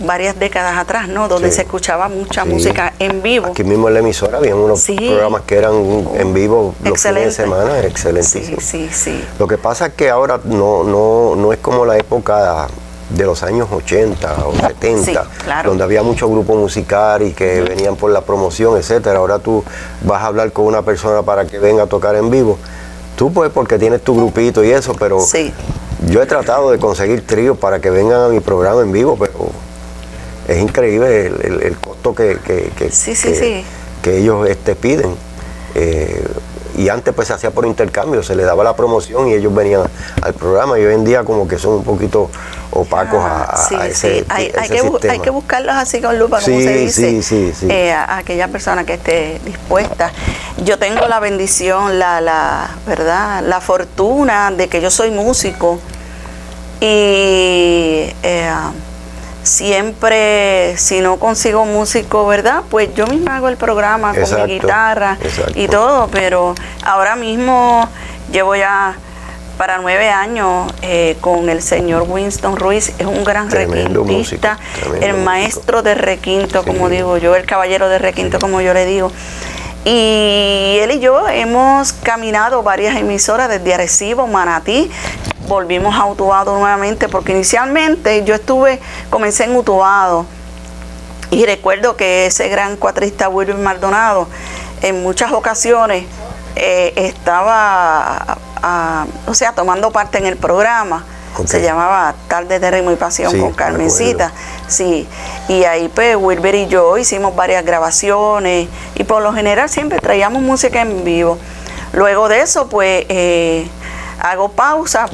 varias 0.00 0.38
décadas 0.38 0.78
atrás, 0.78 1.08
¿no? 1.08 1.28
Donde 1.28 1.50
Sí. 1.50 1.56
se 1.56 1.62
escuchaba 1.62 2.08
mucha 2.08 2.44
Sí. 2.44 2.48
música 2.48 2.94
en 3.00 3.20
vivo. 3.22 3.48
Aquí 3.48 3.64
mismo 3.64 3.88
en 3.88 3.94
la 3.94 4.00
emisora 4.00 4.38
había 4.38 4.54
unos 4.56 4.80
Sí. 4.80 4.96
programas 4.96 5.42
que 5.42 5.56
eran 5.58 5.74
en 6.14 6.32
vivo 6.32 6.74
los 6.80 6.88
Excelente. 6.92 7.32
fines 7.32 7.36
de 7.36 7.42
semana, 7.44 7.80
excelentísimo. 7.80 8.60
Sí, 8.60 8.88
sí, 8.88 8.90
sí. 8.90 9.24
Lo 9.38 9.46
que 9.46 9.58
pasa 9.58 9.86
es 9.86 9.92
que 9.94 10.08
ahora 10.08 10.40
no, 10.44 10.84
no, 10.84 11.34
no 11.36 11.52
es 11.52 11.58
como 11.58 11.84
la 11.84 11.98
época 11.98 12.68
de 13.10 13.24
los 13.26 13.42
años 13.42 13.68
80 13.70 14.32
o 14.46 14.54
70, 14.54 15.24
Sí, 15.24 15.28
claro. 15.44 15.68
donde 15.70 15.84
había 15.84 16.02
mucho 16.02 16.30
grupo 16.30 16.54
musical 16.54 17.22
y 17.22 17.32
que 17.32 17.60
venían 17.62 17.96
por 17.96 18.10
la 18.10 18.22
promoción, 18.22 18.76
etcétera. 18.78 19.18
Ahora 19.18 19.38
tú 19.40 19.64
vas 20.02 20.22
a 20.22 20.26
hablar 20.26 20.52
con 20.52 20.64
una 20.64 20.80
persona 20.82 21.22
para 21.22 21.44
que 21.46 21.58
venga 21.58 21.82
a 21.82 21.86
tocar 21.86 22.14
en 22.14 22.30
vivo. 22.30 22.56
Tú 23.18 23.32
pues 23.32 23.50
porque 23.52 23.78
tienes 23.80 24.00
tu 24.02 24.14
grupito 24.14 24.62
y 24.64 24.70
eso, 24.70 24.94
pero 24.98 25.18
Sí. 25.20 25.52
yo 26.08 26.22
he 26.22 26.26
tratado 26.26 26.70
de 26.70 26.78
conseguir 26.78 27.26
tríos 27.26 27.58
para 27.58 27.80
que 27.80 27.90
vengan 27.90 28.22
a 28.22 28.28
mi 28.28 28.38
programa 28.38 28.80
en 28.82 28.92
vivo, 28.92 29.16
pero 29.18 29.50
es 30.46 30.62
increíble 30.62 31.26
el, 31.26 31.40
el- 31.44 31.62
el 31.64 31.76
costo 31.78 32.14
que, 32.14 32.38
que, 32.46 32.70
que- 32.78 32.90
Sí, 32.92 33.16
sí, 33.16 33.28
que- 33.30 33.34
sí. 33.34 33.64
que 34.02 34.18
ellos 34.18 34.48
este, 34.48 34.76
piden. 34.76 35.16
Eh, 35.74 36.24
y 36.78 36.88
antes 36.88 37.12
pues 37.14 37.28
se 37.28 37.34
hacía 37.34 37.50
por 37.50 37.66
intercambio, 37.66 38.22
se 38.22 38.34
les 38.36 38.46
daba 38.46 38.62
la 38.62 38.76
promoción 38.76 39.28
y 39.28 39.34
ellos 39.34 39.52
venían 39.54 39.82
al 40.22 40.32
programa 40.34 40.78
y 40.78 40.84
hoy 40.84 40.94
en 40.94 41.04
día 41.04 41.24
como 41.24 41.48
que 41.48 41.58
son 41.58 41.72
un 41.74 41.84
poquito 41.84 42.30
opacos 42.70 43.18
a, 43.24 43.42
a- 43.44 43.56
sí, 43.56 43.74
ese, 43.74 44.18
sí. 44.20 44.24
Hay, 44.28 44.46
ese 44.46 44.60
hay 44.60 44.68
que, 44.68 44.82
bu- 44.82 44.92
sistema. 44.92 45.12
hay 45.14 45.20
que 45.20 45.30
buscarlos 45.30 45.74
así 45.74 46.00
con 46.00 46.18
lupa, 46.18 46.40
como 46.40 46.56
Sí, 46.56 46.62
se 46.62 46.76
dice, 46.78 47.10
sí, 47.10 47.22
sí, 47.22 47.52
sí. 47.58 47.66
eh, 47.70 47.92
a, 47.92 48.04
a 48.04 48.18
aquella 48.18 48.48
persona 48.48 48.84
que 48.84 48.94
esté 48.94 49.40
dispuesta. 49.44 50.12
Yo 50.64 50.78
tengo 50.78 51.06
la 51.08 51.18
bendición, 51.20 51.98
la, 51.98 52.20
la, 52.20 52.68
¿verdad? 52.86 53.42
La 53.44 53.60
fortuna 53.60 54.50
de 54.52 54.68
que 54.68 54.80
yo 54.80 54.90
soy 54.90 55.10
músico 55.10 55.80
y 56.80 58.12
eh, 58.22 58.50
siempre, 59.48 60.76
si 60.76 61.00
no 61.00 61.16
consigo 61.16 61.64
músico, 61.64 62.26
¿verdad? 62.26 62.62
Pues 62.70 62.94
yo 62.94 63.06
misma 63.06 63.36
hago 63.36 63.48
el 63.48 63.56
programa 63.56 64.14
con 64.14 64.46
mi 64.46 64.52
guitarra 64.54 65.18
exacto. 65.20 65.52
y 65.56 65.66
todo, 65.66 66.08
pero 66.08 66.54
ahora 66.84 67.16
mismo 67.16 67.88
llevo 68.30 68.54
ya 68.54 68.96
para 69.56 69.78
nueve 69.78 70.08
años 70.08 70.72
eh, 70.82 71.16
con 71.20 71.48
el 71.48 71.62
señor 71.62 72.06
Winston 72.08 72.56
Ruiz, 72.56 72.92
es 72.98 73.06
un 73.06 73.24
gran 73.24 73.48
Tremendo 73.48 74.04
requintista, 74.04 74.56
músico, 74.56 74.94
el 74.94 75.12
músico. 75.12 75.24
maestro 75.24 75.82
de 75.82 75.94
requinto, 75.96 76.62
como 76.62 76.88
digo 76.88 77.16
yo, 77.16 77.34
el 77.34 77.44
caballero 77.44 77.88
de 77.88 77.98
requinto, 77.98 78.38
como 78.38 78.60
yo 78.60 78.72
le 78.72 78.86
digo. 78.86 79.10
Y 79.90 80.80
él 80.82 80.90
y 80.90 81.00
yo 81.00 81.26
hemos 81.28 81.94
caminado 81.94 82.62
varias 82.62 82.94
emisoras 82.96 83.48
desde 83.48 83.72
Arecibo, 83.72 84.26
Manatí, 84.26 84.90
volvimos 85.46 85.94
a 85.94 86.04
Utuado 86.04 86.58
nuevamente, 86.58 87.08
porque 87.08 87.32
inicialmente 87.32 88.22
yo 88.22 88.34
estuve, 88.34 88.80
comencé 89.08 89.44
en 89.44 89.56
Utuado, 89.56 90.26
y 91.30 91.46
recuerdo 91.46 91.96
que 91.96 92.26
ese 92.26 92.50
gran 92.50 92.76
cuatrista 92.76 93.30
William 93.30 93.62
Maldonado, 93.62 94.28
en 94.82 95.02
muchas 95.02 95.32
ocasiones, 95.32 96.04
eh, 96.54 96.92
estaba, 96.96 98.36
ah, 98.62 99.06
o 99.26 99.32
sea, 99.32 99.54
tomando 99.54 99.90
parte 99.90 100.18
en 100.18 100.26
el 100.26 100.36
programa. 100.36 101.06
Se 101.46 101.62
llamaba 101.62 102.14
Tarde 102.26 102.58
de 102.58 102.70
Ritmo 102.70 102.90
y 102.90 102.96
Pasión 102.96 103.32
Sí, 103.32 103.38
con 103.38 103.50
me 103.50 103.56
Carmencita. 103.56 104.32
Sí, 104.66 105.06
y 105.48 105.64
ahí 105.64 105.88
pues 105.88 106.16
Wilber 106.16 106.54
y 106.54 106.66
yo 106.66 106.98
hicimos 106.98 107.34
varias 107.36 107.64
grabaciones 107.64 108.68
y 108.94 109.04
por 109.04 109.22
lo 109.22 109.32
general 109.32 109.68
siempre 109.68 109.98
traíamos 109.98 110.42
música 110.42 110.80
en 110.80 111.04
vivo. 111.04 111.38
Luego 111.92 112.28
de 112.28 112.40
eso 112.40 112.68
pues 112.68 113.06
eh, 113.08 113.68
hago 114.20 114.50
pausa, 114.50 115.06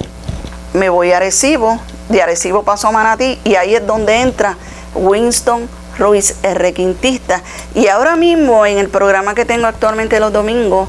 me 0.72 0.88
voy 0.88 1.12
a 1.12 1.18
Arecibo, 1.18 1.78
de 2.08 2.22
Arecibo 2.22 2.62
paso 2.62 2.88
a 2.88 2.92
Manatí 2.92 3.38
y 3.44 3.54
ahí 3.56 3.74
es 3.74 3.86
donde 3.86 4.20
entra 4.20 4.56
Winston 4.94 5.68
Ruiz, 5.98 6.36
el 6.42 6.56
requintista. 6.56 7.42
Y 7.74 7.88
ahora 7.88 8.16
mismo 8.16 8.66
en 8.66 8.78
el 8.78 8.88
programa 8.88 9.34
que 9.34 9.44
tengo 9.44 9.66
actualmente 9.66 10.18
los 10.20 10.32
domingos, 10.32 10.88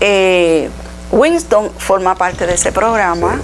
eh, 0.00 0.70
Winston 1.10 1.70
forma 1.78 2.14
parte 2.14 2.46
de 2.46 2.54
ese 2.54 2.72
programa. 2.72 3.40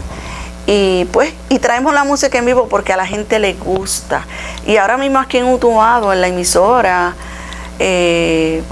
Y 0.70 1.06
pues, 1.06 1.32
y 1.48 1.60
traemos 1.60 1.94
la 1.94 2.04
música 2.04 2.36
en 2.36 2.44
vivo 2.44 2.68
porque 2.68 2.92
a 2.92 2.98
la 2.98 3.06
gente 3.06 3.38
le 3.38 3.54
gusta. 3.54 4.26
Y 4.66 4.76
ahora 4.76 4.98
mismo 4.98 5.18
aquí 5.18 5.38
en 5.38 5.46
Utuado, 5.46 6.12
en 6.12 6.20
la 6.20 6.28
emisora, 6.28 7.14
eh, 7.78 8.62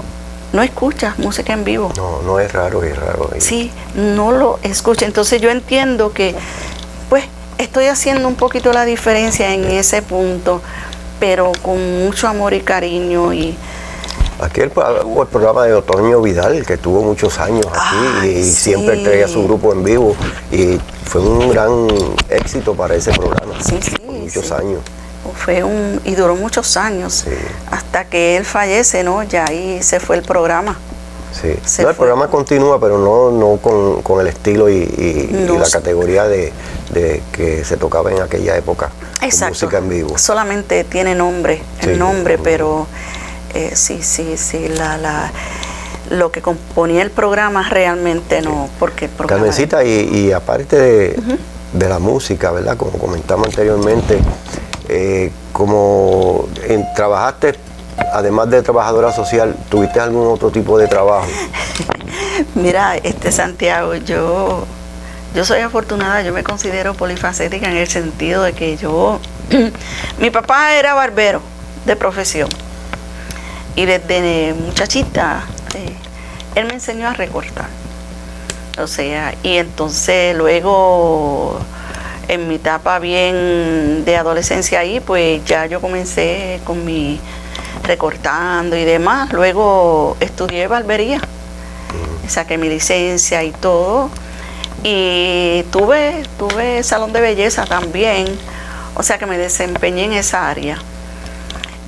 no 0.53 0.61
escuchas 0.61 1.17
música 1.17 1.53
en 1.53 1.63
vivo. 1.63 1.91
No, 1.97 2.21
no 2.21 2.39
es 2.39 2.53
raro, 2.53 2.83
es 2.83 2.95
raro. 2.95 3.31
Sí, 3.39 3.71
no 3.95 4.31
lo 4.31 4.59
escucha. 4.61 5.07
Entonces 5.07 5.41
yo 5.41 5.49
entiendo 5.49 6.13
que, 6.13 6.35
pues, 7.09 7.23
estoy 7.57 7.85
haciendo 7.87 8.27
un 8.27 8.35
poquito 8.35 8.71
la 8.73 8.85
diferencia 8.85 9.51
en 9.55 9.65
ese 9.65 10.03
punto, 10.03 10.61
pero 11.19 11.51
con 11.63 12.05
mucho 12.05 12.27
amor 12.27 12.53
y 12.53 12.59
cariño 12.59 13.33
y 13.33 13.57
Aquí 14.39 14.61
el, 14.61 14.71
hubo 15.03 15.23
el 15.23 15.27
programa 15.29 15.65
de 15.65 15.73
Otoño 15.73 16.21
Vidal, 16.21 16.63
que 16.65 16.77
tuvo 16.77 17.01
muchos 17.01 17.39
años 17.39 17.65
aquí 17.67 17.95
Ay, 18.21 18.29
y 18.37 18.43
sí. 18.43 18.51
siempre 18.51 18.97
traía 18.97 19.27
su 19.27 19.43
grupo 19.43 19.73
en 19.73 19.83
vivo 19.83 20.15
y 20.51 20.79
fue 21.05 21.21
un 21.21 21.49
gran 21.49 21.87
éxito 22.29 22.75
para 22.75 22.93
ese 22.95 23.11
programa. 23.13 23.55
Sí, 23.63 23.79
sí, 23.81 23.95
muchos 24.05 24.45
sí. 24.45 24.53
años. 24.53 24.79
fue 25.43 25.63
un 25.63 25.99
y 26.05 26.13
duró 26.15 26.35
muchos 26.35 26.77
años 26.77 27.25
Sí. 27.25 27.31
hasta 27.71 28.05
que 28.05 28.37
él 28.37 28.45
fallece, 28.45 29.03
¿no? 29.03 29.23
Ya 29.23 29.45
ahí 29.45 29.81
se 29.81 29.99
fue 29.99 30.15
el 30.17 30.21
programa. 30.21 30.77
Sí. 31.33 31.53
Se 31.65 31.81
No, 31.83 31.89
el 31.89 31.95
fue. 31.95 32.05
programa 32.05 32.27
continúa, 32.29 32.79
pero 32.79 32.97
no, 32.99 33.31
no 33.31 33.57
con, 33.57 34.01
con 34.03 34.21
el 34.21 34.27
estilo 34.27 34.69
y, 34.69 34.75
y- 34.77 35.29
y 35.31 35.45
No 35.47 35.57
la 35.59 35.69
categoría 35.69 36.23
de, 36.27 36.53
de 36.91 37.21
que 37.31 37.65
se 37.65 37.75
tocaba 37.77 38.11
en 38.11 38.21
aquella 38.21 38.55
época. 38.55 38.89
Exacto. 39.21 39.53
música 39.55 39.79
en 39.79 39.89
vivo. 39.89 40.17
Solamente 40.17 40.83
tiene 40.83 41.13
nombre, 41.15 41.61
el 41.81 41.97
nombre, 41.99 42.37
pero 42.37 42.87
eh, 43.53 43.71
sí, 43.75 44.01
sí, 44.03 44.37
sí, 44.37 44.67
la, 44.69 44.97
la, 44.97 45.31
lo 46.09 46.31
que 46.31 46.41
componía 46.41 47.01
el 47.01 47.11
programa 47.11 47.67
realmente 47.69 48.41
no, 48.41 48.69
porque 48.79 49.05
el 49.05 49.11
programa 49.11 49.43
Carmencita, 49.45 49.83
y, 49.83 50.09
y 50.27 50.31
aparte 50.31 50.77
de, 50.77 51.19
de 51.73 51.89
la 51.89 51.99
música, 51.99 52.51
¿verdad? 52.51 52.77
Como 52.77 52.91
comentamos 52.97 53.47
anteriormente, 53.47 54.19
eh, 54.89 55.31
como 55.53 56.47
en- 56.67 56.85
trabajaste, 56.95 57.55
además 58.13 58.49
de 58.49 58.61
trabajadora 58.61 59.11
social, 59.11 59.55
¿tuviste 59.69 59.99
algún 59.99 60.27
otro 60.27 60.49
tipo 60.49 60.77
de 60.77 60.87
trabajo? 60.87 61.27
Mira, 62.55 62.95
este 62.97 63.31
Santiago, 63.31 63.95
yo, 63.95 64.65
yo 65.35 65.45
soy 65.45 65.59
afortunada, 65.61 66.21
yo 66.21 66.31
me 66.33 66.43
considero 66.43 66.93
polifacética 66.93 67.69
en 67.69 67.77
el 67.77 67.87
sentido 67.87 68.43
de 68.43 68.53
que 68.53 68.77
yo, 68.77 69.19
mi 70.19 70.29
papá 70.29 70.73
era 70.75 70.93
barbero 70.93 71.41
de 71.85 71.95
profesión 71.95 72.47
y 73.77 73.85
desde 73.85 74.53
muchachita 74.53 75.45
eh, 75.75 75.93
él 76.55 76.65
me 76.65 76.73
enseñó 76.73 77.07
a 77.07 77.13
recortar. 77.13 77.69
O 78.77 78.87
sea, 78.87 79.33
y 79.41 79.57
entonces 79.57 80.35
luego 80.35 81.57
en 82.27 82.49
mi 82.49 82.55
etapa 82.55 82.99
bien 82.99 84.03
de 84.03 84.17
adolescencia 84.17 84.81
ahí, 84.81 84.99
pues 84.99 85.45
ya 85.45 85.65
yo 85.67 85.79
comencé 85.79 86.59
con 86.65 86.83
mi 86.83 87.21
recortando 87.83 88.75
y 88.75 88.83
demás. 88.83 89.31
Luego 89.31 90.17
estudié 90.19 90.67
barbería 90.67 91.21
saqué 92.27 92.57
mi 92.57 92.69
licencia 92.69 93.43
y 93.43 93.51
todo. 93.51 94.09
Y 94.83 95.63
tuve, 95.71 96.23
tuve 96.37 96.83
salón 96.83 97.13
de 97.13 97.21
belleza 97.21 97.65
también, 97.65 98.27
o 98.95 99.03
sea 99.03 99.17
que 99.17 99.25
me 99.25 99.37
desempeñé 99.37 100.05
en 100.05 100.13
esa 100.13 100.49
área. 100.49 100.77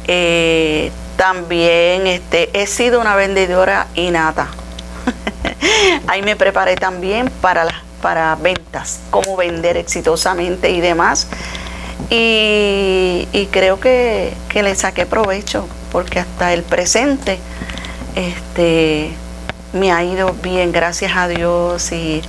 Eh, 0.07 0.91
también 1.19 2.07
este, 2.07 2.49
he 2.53 2.65
sido 2.65 3.01
una 3.01 3.13
vendedora 3.13 3.87
innata. 3.93 4.47
Ahí 6.07 6.21
me 6.21 6.37
preparé 6.37 6.77
también 6.77 7.29
para, 7.41 7.65
las 7.65 7.75
para 8.01 8.35
ventas, 8.35 9.01
cómo 9.09 9.35
vender 9.35 9.75
exitosamente 9.75 10.69
y 10.69 10.79
demás. 10.79 11.27
Y, 12.09 13.27
y 13.33 13.47
creo 13.51 13.81
que, 13.81 14.33
que 14.47 14.63
le 14.63 14.73
saqué 14.75 15.05
provecho, 15.05 15.67
porque 15.91 16.21
hasta 16.21 16.53
el 16.53 16.63
presente 16.63 17.37
este, 18.15 19.11
me 19.73 19.91
ha 19.91 20.01
ido 20.05 20.33
bien, 20.41 20.71
gracias 20.71 21.11
a 21.17 21.27
Dios. 21.27 21.91
Y, 21.91 22.21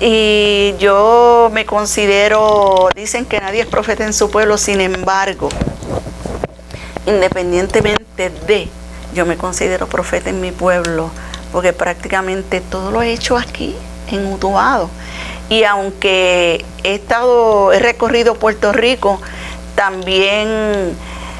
y 0.00 0.74
yo 0.80 1.50
me 1.52 1.64
considero, 1.66 2.88
dicen 2.96 3.26
que 3.26 3.40
nadie 3.40 3.60
es 3.60 3.68
profeta 3.68 4.04
en 4.04 4.12
su 4.12 4.28
pueblo, 4.28 4.58
sin 4.58 4.80
embargo, 4.80 5.50
independientemente 7.06 8.30
de, 8.46 8.68
yo 9.14 9.26
me 9.26 9.36
considero 9.36 9.86
profeta 9.86 10.30
en 10.30 10.40
mi 10.40 10.52
pueblo, 10.52 11.10
porque 11.52 11.72
prácticamente 11.72 12.60
todo 12.60 12.90
lo 12.90 13.02
he 13.02 13.12
hecho 13.12 13.36
aquí, 13.36 13.74
en 14.08 14.26
Utuado. 14.26 14.90
Y 15.48 15.64
aunque 15.64 16.64
he 16.84 16.94
estado, 16.94 17.72
he 17.72 17.78
recorrido 17.80 18.34
Puerto 18.36 18.72
Rico, 18.72 19.20
también 19.74 20.96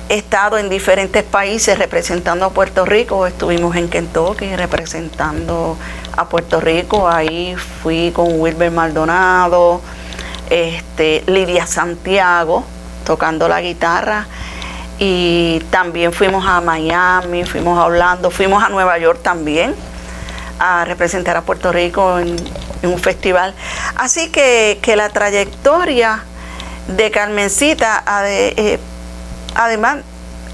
he 0.09 0.15
estado 0.15 0.59
en 0.59 0.69
diferentes 0.69 1.23
países 1.23 1.79
representando 1.79 2.45
a 2.45 2.51
Puerto 2.51 2.85
Rico. 2.85 3.27
Estuvimos 3.27 3.77
en 3.77 3.89
Kentucky 3.89 4.57
representando 4.57 5.77
a 6.17 6.29
Puerto 6.29 6.61
Rico. 6.61 7.09
Ahí 7.09 7.55
fui 7.83 8.11
con 8.11 8.41
Wilber 8.41 8.73
Maldonado, 8.73 9.81
este, 10.49 11.23
Lidia 11.27 11.67
Santiago 11.67 12.65
tocando 13.05 13.49
la 13.49 13.61
guitarra. 13.61 14.27
Y 15.03 15.61
también 15.71 16.13
fuimos 16.13 16.47
a 16.47 16.61
Miami, 16.61 17.45
fuimos 17.45 17.79
a 17.79 17.87
Orlando, 17.87 18.31
fuimos 18.31 18.63
a 18.63 18.69
Nueva 18.69 18.99
York 18.99 19.21
también 19.23 19.75
a 20.59 20.85
representar 20.85 21.39
a 21.39 21.41
Puerto 21.41 21.73
Rico 21.73 22.19
en, 22.19 22.37
en 22.83 22.91
un 22.91 22.99
festival. 22.99 23.55
Así 23.97 24.31
que, 24.31 24.79
que 24.83 24.97
la 24.97 25.09
trayectoria 25.09 26.23
de 26.87 27.11
Carmencita, 27.11 28.03
ade- 28.05 28.53
eh, 28.59 28.79
además, 29.55 30.01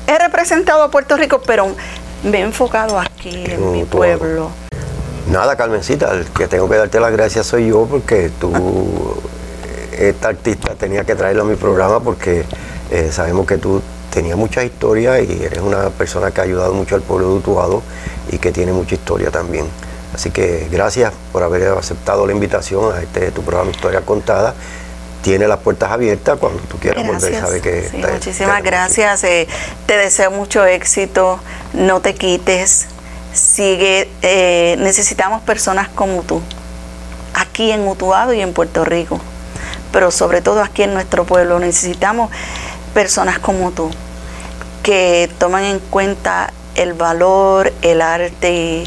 he 0.06 0.16
representado 0.16 0.84
a 0.84 0.92
Puerto 0.92 1.16
Rico, 1.16 1.42
pero 1.44 1.74
me 2.22 2.38
he 2.38 2.42
enfocado 2.42 3.00
aquí 3.00 3.44
en 3.48 3.72
mi 3.72 3.84
pueblo. 3.84 4.50
Nada, 5.28 5.56
Carmencita, 5.56 6.12
el 6.12 6.24
que 6.26 6.46
tengo 6.46 6.68
que 6.68 6.76
darte 6.76 7.00
las 7.00 7.10
gracias 7.10 7.46
soy 7.46 7.66
yo 7.70 7.84
porque 7.90 8.30
tú, 8.40 9.20
esta 9.98 10.28
artista, 10.28 10.76
tenía 10.76 11.02
que 11.02 11.16
traerla 11.16 11.42
a 11.42 11.46
mi 11.46 11.56
programa 11.56 11.98
porque 11.98 12.44
eh, 12.92 13.10
sabemos 13.10 13.44
que 13.44 13.58
tú 13.58 13.82
tenías 14.16 14.38
mucha 14.38 14.64
historia 14.64 15.20
y 15.20 15.42
eres 15.44 15.58
una 15.60 15.90
persona 15.90 16.30
que 16.30 16.40
ha 16.40 16.44
ayudado 16.44 16.72
mucho 16.72 16.94
al 16.94 17.02
pueblo 17.02 17.28
de 17.28 17.34
Utuado 17.34 17.82
y 18.32 18.38
que 18.38 18.50
tiene 18.50 18.72
mucha 18.72 18.94
historia 18.94 19.30
también. 19.30 19.66
Así 20.14 20.30
que 20.30 20.66
gracias 20.70 21.12
por 21.32 21.42
haber 21.42 21.68
aceptado 21.68 22.26
la 22.26 22.32
invitación 22.32 22.96
a 22.96 23.02
este 23.02 23.30
tu 23.30 23.42
programa 23.42 23.70
Historia 23.72 24.00
Contada. 24.00 24.54
Tiene 25.20 25.46
las 25.46 25.58
puertas 25.58 25.90
abiertas 25.92 26.38
cuando 26.38 26.60
tú 26.62 26.78
quieras 26.78 27.06
volver. 27.06 27.20
Gracias. 27.20 27.40
Sabe 27.46 27.60
que 27.60 27.88
Sí, 27.90 28.00
te- 28.00 28.10
muchísimas 28.12 28.62
te- 28.62 28.70
gracias. 28.70 29.24
eh, 29.24 29.46
te 29.84 29.98
deseo 29.98 30.30
mucho 30.30 30.64
éxito. 30.64 31.38
No 31.74 32.00
te 32.00 32.14
quites. 32.14 32.86
Sigue. 33.34 34.08
eh, 34.22 34.76
necesitamos 34.78 35.42
personas 35.42 35.88
como 35.90 36.22
tú. 36.22 36.40
Aquí 37.34 37.70
en 37.70 37.86
Utuado 37.86 38.32
y 38.32 38.40
en 38.40 38.54
Puerto 38.54 38.82
Rico. 38.86 39.20
Pero 39.92 40.10
sobre 40.10 40.40
todo 40.40 40.62
aquí 40.62 40.84
en 40.84 40.94
nuestro 40.94 41.24
pueblo. 41.24 41.58
Necesitamos 41.58 42.30
personas 42.94 43.38
como 43.38 43.72
tú. 43.72 43.90
Que 44.86 45.28
toman 45.40 45.64
en 45.64 45.80
cuenta 45.90 46.52
el 46.76 46.92
valor, 46.92 47.72
el 47.82 48.00
arte 48.00 48.84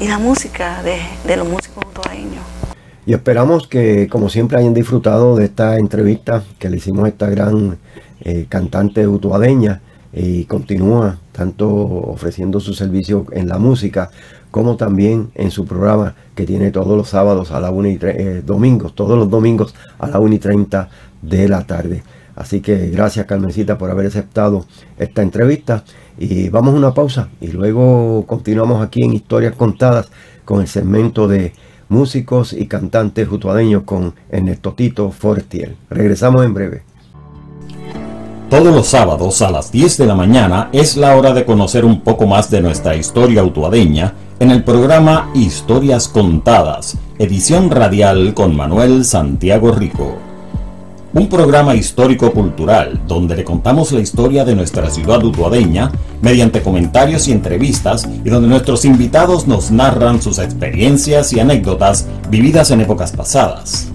y, 0.00 0.08
la 0.08 0.18
música 0.18 0.82
de, 0.82 1.36
los 1.36 1.48
músicos 1.48 1.84
utuadeños. 1.88 2.42
Y 3.06 3.14
esperamos 3.14 3.68
que, 3.68 4.08
como 4.08 4.30
siempre, 4.30 4.58
hayan 4.58 4.74
disfrutado 4.74 5.36
de 5.36 5.44
esta 5.44 5.78
entrevista 5.78 6.42
que 6.58 6.68
le 6.68 6.78
hicimos 6.78 7.04
a 7.04 7.08
esta 7.08 7.30
gran 7.30 7.78
eh, 8.20 8.46
cantante 8.48 9.06
utuadeña, 9.06 9.80
y 10.12 10.44
continúa 10.46 11.18
tanto 11.32 11.68
ofreciendo 11.68 12.58
su 12.58 12.74
servicio 12.74 13.26
en 13.32 13.46
la 13.48 13.58
música 13.58 14.10
como 14.50 14.76
también 14.76 15.30
en 15.34 15.52
su 15.52 15.66
programa 15.66 16.14
que 16.34 16.46
tiene 16.46 16.70
todos 16.70 16.96
los 16.96 17.10
sábados 17.10 17.52
a 17.52 17.60
la 17.60 17.70
1 17.70 17.88
y 17.88 17.98
eh, 18.02 18.42
domingos, 18.44 18.94
todos 18.94 19.16
los 19.18 19.30
domingos 19.30 19.74
a 19.98 20.08
la 20.08 20.18
1 20.18 20.34
y 20.34 20.38
30 20.38 20.88
de 21.22 21.48
la 21.48 21.64
tarde. 21.64 22.02
Así 22.38 22.60
que 22.60 22.88
gracias 22.90 23.26
Carmencita 23.26 23.76
por 23.78 23.90
haber 23.90 24.06
aceptado 24.06 24.64
esta 24.96 25.22
entrevista 25.22 25.82
y 26.16 26.48
vamos 26.50 26.72
a 26.72 26.76
una 26.76 26.94
pausa 26.94 27.30
y 27.40 27.48
luego 27.48 28.24
continuamos 28.28 28.80
aquí 28.80 29.02
en 29.02 29.12
Historias 29.12 29.56
Contadas 29.56 30.08
con 30.44 30.60
el 30.60 30.68
segmento 30.68 31.26
de 31.26 31.52
músicos 31.88 32.52
y 32.52 32.66
cantantes 32.66 33.26
jutuadeños 33.26 33.82
con 33.82 34.14
Ernesto 34.30 34.72
Tito 34.74 35.10
Forestier. 35.10 35.74
Regresamos 35.90 36.44
en 36.44 36.54
breve. 36.54 36.82
Todos 38.48 38.72
los 38.72 38.86
sábados 38.86 39.42
a 39.42 39.50
las 39.50 39.72
10 39.72 39.98
de 39.98 40.06
la 40.06 40.14
mañana 40.14 40.70
es 40.72 40.96
la 40.96 41.16
hora 41.16 41.34
de 41.34 41.44
conocer 41.44 41.84
un 41.84 42.02
poco 42.02 42.28
más 42.28 42.50
de 42.52 42.60
nuestra 42.60 42.94
historia 42.94 43.42
utuadeña 43.42 44.14
en 44.38 44.52
el 44.52 44.62
programa 44.62 45.28
Historias 45.34 46.06
Contadas, 46.06 46.96
edición 47.18 47.68
radial 47.68 48.32
con 48.32 48.56
Manuel 48.56 49.04
Santiago 49.04 49.72
Rico. 49.72 50.27
Un 51.14 51.28
programa 51.28 51.74
histórico-cultural 51.74 53.00
donde 53.06 53.34
le 53.34 53.42
contamos 53.42 53.92
la 53.92 54.00
historia 54.00 54.44
de 54.44 54.54
nuestra 54.54 54.90
ciudad 54.90 55.24
utuadeña 55.24 55.90
mediante 56.20 56.60
comentarios 56.60 57.28
y 57.28 57.32
entrevistas 57.32 58.06
y 58.24 58.28
donde 58.28 58.48
nuestros 58.48 58.84
invitados 58.84 59.46
nos 59.46 59.70
narran 59.70 60.20
sus 60.20 60.38
experiencias 60.38 61.32
y 61.32 61.40
anécdotas 61.40 62.06
vividas 62.28 62.70
en 62.72 62.82
épocas 62.82 63.12
pasadas. 63.12 63.88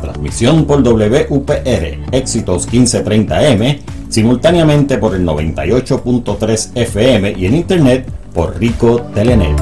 Transmisión 0.00 0.64
por 0.64 0.82
WPR, 0.82 2.00
éxitos 2.10 2.68
1530M, 2.68 3.78
simultáneamente 4.08 4.98
por 4.98 5.14
el 5.14 5.24
98.3 5.24 6.70
FM 6.74 7.34
y 7.38 7.46
en 7.46 7.54
internet 7.54 8.10
por 8.34 8.58
Rico 8.58 9.02
Telenet. 9.14 9.56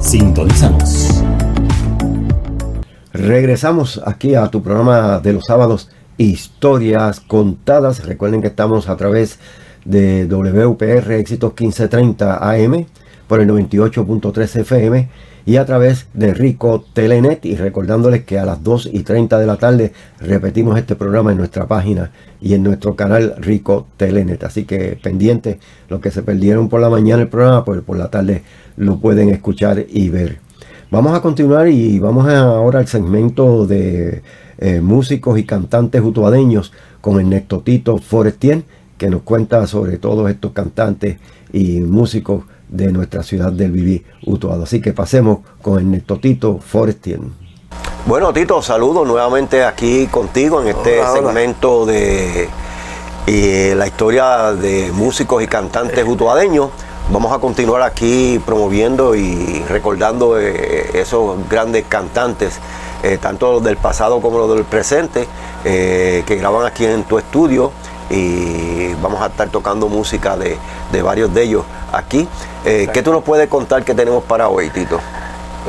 Sintonízanos. 0.00 1.13
Regresamos 3.14 4.02
aquí 4.04 4.34
a 4.34 4.48
tu 4.48 4.60
programa 4.60 5.20
de 5.20 5.32
los 5.32 5.44
sábados, 5.44 5.88
Historias 6.18 7.20
Contadas. 7.20 8.04
Recuerden 8.04 8.40
que 8.40 8.48
estamos 8.48 8.88
a 8.88 8.96
través 8.96 9.38
de 9.84 10.26
WPR 10.26 11.12
Éxitos 11.12 11.52
1530 11.52 12.38
AM 12.38 12.86
por 13.28 13.40
el 13.40 13.48
98.3 13.48 14.56
FM 14.62 15.08
y 15.46 15.58
a 15.58 15.64
través 15.64 16.08
de 16.12 16.34
Rico 16.34 16.84
Telenet 16.92 17.46
y 17.46 17.54
recordándoles 17.54 18.24
que 18.24 18.40
a 18.40 18.44
las 18.44 18.64
2 18.64 18.90
y 18.92 19.04
30 19.04 19.38
de 19.38 19.46
la 19.46 19.58
tarde 19.58 19.92
repetimos 20.18 20.76
este 20.76 20.96
programa 20.96 21.30
en 21.30 21.38
nuestra 21.38 21.68
página 21.68 22.10
y 22.40 22.54
en 22.54 22.64
nuestro 22.64 22.96
canal 22.96 23.36
Rico 23.38 23.86
Telenet. 23.96 24.42
Así 24.42 24.64
que 24.64 24.98
pendientes, 25.00 25.58
los 25.88 26.00
que 26.00 26.10
se 26.10 26.24
perdieron 26.24 26.68
por 26.68 26.80
la 26.80 26.90
mañana 26.90 27.22
el 27.22 27.28
programa, 27.28 27.64
pues 27.64 27.80
por 27.82 27.96
la 27.96 28.10
tarde 28.10 28.42
lo 28.76 28.98
pueden 28.98 29.28
escuchar 29.28 29.86
y 29.88 30.08
ver. 30.08 30.43
Vamos 30.90 31.16
a 31.16 31.20
continuar 31.20 31.68
y 31.68 31.98
vamos 31.98 32.28
ahora 32.28 32.78
al 32.78 32.86
segmento 32.86 33.66
de 33.66 34.22
eh, 34.58 34.80
músicos 34.80 35.38
y 35.38 35.44
cantantes 35.44 36.02
utuadeños 36.02 36.72
con 37.00 37.18
Ernesto 37.18 37.60
Tito 37.60 37.98
Forestier, 37.98 38.62
que 38.98 39.08
nos 39.08 39.22
cuenta 39.22 39.66
sobre 39.66 39.98
todos 39.98 40.30
estos 40.30 40.52
cantantes 40.52 41.18
y 41.52 41.80
músicos 41.80 42.44
de 42.68 42.92
nuestra 42.92 43.22
ciudad 43.22 43.50
del 43.50 43.72
Viví 43.72 44.04
Utuado. 44.26 44.64
Así 44.64 44.80
que 44.80 44.92
pasemos 44.92 45.38
con 45.62 45.78
Ernesto 45.78 46.18
Tito 46.18 46.58
Forestier. 46.58 47.20
Bueno, 48.06 48.32
Tito, 48.32 48.60
saludos 48.62 49.06
nuevamente 49.06 49.64
aquí 49.64 50.06
contigo 50.08 50.60
en 50.60 50.68
este 50.68 51.00
segmento 51.06 51.86
de 51.86 52.48
la 53.74 53.86
historia 53.86 54.52
de 54.52 54.92
músicos 54.92 55.42
y 55.42 55.46
cantantes 55.46 56.06
utuadeños. 56.06 56.70
Vamos 57.10 57.32
a 57.32 57.38
continuar 57.38 57.82
aquí 57.82 58.40
promoviendo 58.46 59.14
y 59.14 59.62
recordando 59.68 60.40
eh, 60.40 60.90
esos 60.94 61.36
grandes 61.50 61.84
cantantes, 61.86 62.58
eh, 63.02 63.18
tanto 63.20 63.52
los 63.52 63.64
del 63.64 63.76
pasado 63.76 64.22
como 64.22 64.38
los 64.38 64.54
del 64.54 64.64
presente, 64.64 65.28
eh, 65.64 66.24
que 66.26 66.36
graban 66.36 66.64
aquí 66.66 66.86
en 66.86 67.04
tu 67.04 67.18
estudio 67.18 67.72
y 68.08 68.94
vamos 68.94 69.20
a 69.22 69.26
estar 69.26 69.48
tocando 69.50 69.88
música 69.88 70.36
de, 70.36 70.58
varios 71.02 71.32
de 71.34 71.42
ellos 71.42 71.64
aquí. 71.92 72.26
Eh, 72.64 72.88
¿Qué 72.92 73.02
tú 73.02 73.12
nos 73.12 73.22
puedes 73.22 73.48
contar 73.48 73.84
que 73.84 73.94
tenemos 73.94 74.24
para 74.24 74.48
hoy, 74.48 74.70
Tito? 74.70 75.00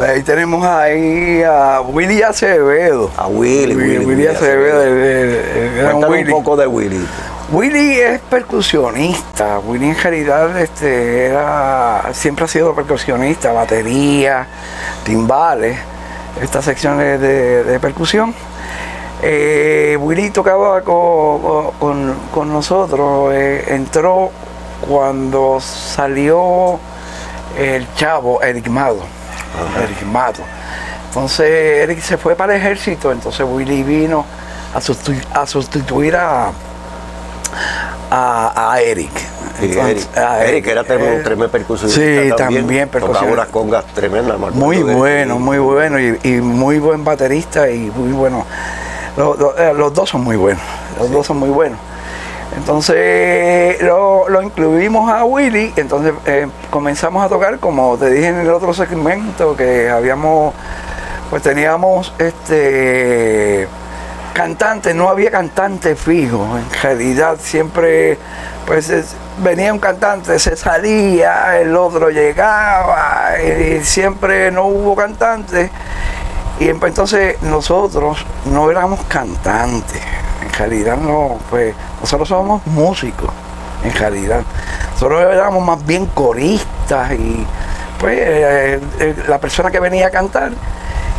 Ahí 0.01 0.23
tenemos 0.23 0.65
ahí 0.65 1.41
a 1.43 1.81
Willy 1.81 2.21
Acevedo. 2.21 3.09
A 3.17 3.27
Willy, 3.27 3.75
Willy, 3.75 4.27
Acevedo. 4.27 5.89
Cuéntame 5.89 6.23
un 6.23 6.29
poco 6.29 6.57
de 6.57 6.67
Willy. 6.67 7.05
Willy 7.51 7.99
es 7.99 8.21
percusionista. 8.21 9.59
Willy 9.59 9.89
en 9.89 10.01
realidad 10.01 10.59
este, 10.59 11.27
era, 11.27 12.09
siempre 12.13 12.45
ha 12.45 12.47
sido 12.47 12.73
percusionista, 12.73 13.51
batería, 13.51 14.47
timbales, 15.03 15.77
estas 16.41 16.65
secciones 16.65 17.21
de 17.21 17.79
percusión. 17.79 18.33
Eh, 19.27 19.97
Willy 19.99 20.29
tocaba 20.29 20.81
con, 20.81 22.53
nosotros, 22.53 23.33
eh, 23.33 23.65
entró 23.69 24.29
cuando 24.87 25.59
salió 25.59 26.79
el 27.57 27.87
chavo, 27.95 28.41
Eric 28.43 28.67
Mado. 28.67 28.99
Eric 29.81 30.03
Mado. 30.03 30.43
Entonces 31.07 31.49
Eric 31.49 32.01
se 32.01 32.17
fue 32.17 32.35
para 32.35 32.53
el 32.55 32.61
ejército, 32.61 33.11
entonces 33.11 33.45
Willy 33.49 33.83
vino 33.83 34.25
a, 34.73 34.81
sustituir, 34.81 36.15
a, 36.15 36.49
a, 36.49 36.53
Eric. 38.81 39.11
Eric, 39.61 40.67
era 40.67 40.83
tremendo, 40.83 41.49
percusionista. 41.49 42.01
Sí, 42.01 42.29
también, 42.37 42.89
percusionista. 42.89 43.47
congas 43.47 43.85
tremendas. 43.93 44.37
Muy 44.53 44.83
bueno, 44.83 45.39
muy 45.39 45.57
bueno 45.57 45.99
y, 45.99 46.19
y, 46.23 46.41
muy 46.41 46.79
buen 46.79 47.03
baterista 47.03 47.69
y 47.69 47.91
muy 47.95 48.11
bueno 48.11 48.45
eh, 49.17 49.73
los, 49.75 49.93
dos 49.93 50.09
son 50.09 50.25
muy 50.25 50.35
buenos, 50.35 50.61
los 50.99 51.09
dos 51.09 51.25
son 51.25 51.37
muy 51.37 51.49
buenos. 51.49 51.79
Entonces 52.57 53.81
lo, 53.81 54.41
incluimos 54.41 55.09
a 55.09 55.23
Willy, 55.23 55.73
entonces 55.77 56.13
eh, 56.25 56.47
comenzamos 56.69 57.25
a 57.25 57.29
tocar, 57.29 57.59
como 57.59 57.97
te 57.97 58.09
dije 58.09 58.27
en 58.27 58.39
el 58.39 58.49
otro 58.49 58.73
segmento, 58.73 59.55
que 59.55 59.89
habíamos, 59.89 60.53
pues 61.29 61.43
teníamos 61.43 62.13
este 62.17 63.67
cantante, 64.35 64.93
no 64.93 65.07
había 65.07 65.31
cantante 65.31 65.95
fijo, 65.95 66.57
en 66.57 66.81
realidad 66.83 67.37
siempre 67.39 68.17
pues 68.67 68.91
venía 69.41 69.71
un 69.71 69.79
cantante, 69.79 70.37
se 70.39 70.57
salía, 70.57 71.57
el 71.57 71.73
otro 71.75 72.09
llegaba, 72.09 73.31
y 73.39 73.81
siempre 73.83 74.51
no 74.51 74.65
hubo 74.65 74.95
cantante. 74.95 75.71
Y 76.59 76.67
entonces 76.67 77.41
nosotros 77.43 78.25
no 78.45 78.69
éramos 78.69 78.99
cantantes, 79.05 80.01
en 80.43 80.53
realidad 80.53 80.97
no, 80.97 81.37
pues 81.49 81.73
nosotros 82.01 82.27
somos 82.27 82.65
músicos, 82.67 83.29
en 83.85 83.93
realidad. 83.93 84.41
Nosotros 84.93 85.33
éramos 85.33 85.65
más 85.65 85.85
bien 85.85 86.07
coristas 86.07 87.13
y 87.13 87.45
pues 87.99 88.17
eh, 88.19 88.81
eh, 88.99 89.15
la 89.27 89.39
persona 89.39 89.71
que 89.71 89.79
venía 89.79 90.07
a 90.07 90.11
cantar 90.11 90.51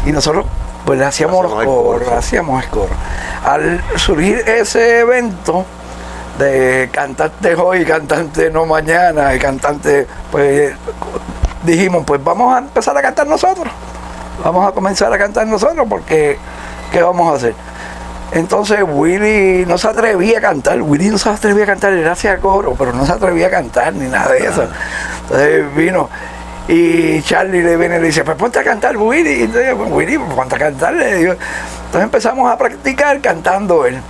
y 0.04 0.12
nosotros 0.12 0.44
pues 0.86 0.98
le 0.98 1.04
hacíamos 1.04 1.42
los 1.42 1.64
coros, 1.64 2.08
hacíamos 2.08 2.64
el 2.64 2.70
coro. 2.70 2.94
Al 3.44 3.82
surgir 3.96 4.38
ese 4.46 5.00
evento 5.00 5.66
de 6.38 6.88
cantante 6.90 7.54
hoy, 7.54 7.84
cantante 7.84 8.50
no 8.50 8.64
mañana, 8.64 9.34
y 9.34 9.38
cantante, 9.38 10.06
pues 10.30 10.72
dijimos, 11.62 12.04
pues 12.06 12.24
vamos 12.24 12.54
a 12.54 12.58
empezar 12.60 12.96
a 12.96 13.02
cantar 13.02 13.26
nosotros 13.26 13.70
vamos 14.42 14.68
a 14.68 14.72
comenzar 14.72 15.12
a 15.12 15.18
cantar 15.18 15.46
nosotros 15.46 15.86
porque 15.88 16.38
¿qué 16.92 17.02
vamos 17.02 17.32
a 17.32 17.36
hacer? 17.36 17.54
Entonces 18.32 18.78
Willy 18.86 19.64
no 19.66 19.78
se 19.78 19.88
atrevía 19.88 20.38
a 20.38 20.40
cantar, 20.40 20.82
Willy 20.82 21.08
no 21.08 21.18
se 21.18 21.28
atrevía 21.28 21.64
a 21.64 21.66
cantar, 21.66 21.92
él 21.92 22.06
hacía 22.08 22.38
coro, 22.38 22.74
pero 22.76 22.92
no 22.92 23.06
se 23.06 23.12
atrevía 23.12 23.46
a 23.46 23.50
cantar 23.50 23.94
ni 23.94 24.08
nada 24.08 24.32
de 24.32 24.38
eso. 24.38 24.68
Entonces 25.22 25.74
vino 25.74 26.08
y 26.68 27.22
Charlie 27.22 27.62
le 27.62 27.76
viene 27.76 27.96
y 27.96 28.00
le 28.00 28.06
dice, 28.06 28.24
pues 28.24 28.36
ponte 28.36 28.58
a 28.58 28.64
cantar 28.64 28.96
Willy. 28.96 29.30
Y 29.30 29.42
entonces, 29.42 29.74
pues, 29.76 29.90
Willy, 29.90 30.18
pues, 30.18 30.34
ponte 30.34 30.54
a 30.56 30.58
cantar. 30.58 30.94
Entonces 30.94 31.38
empezamos 31.94 32.50
a 32.50 32.58
practicar 32.58 33.20
cantando 33.20 33.86
él. 33.86 34.00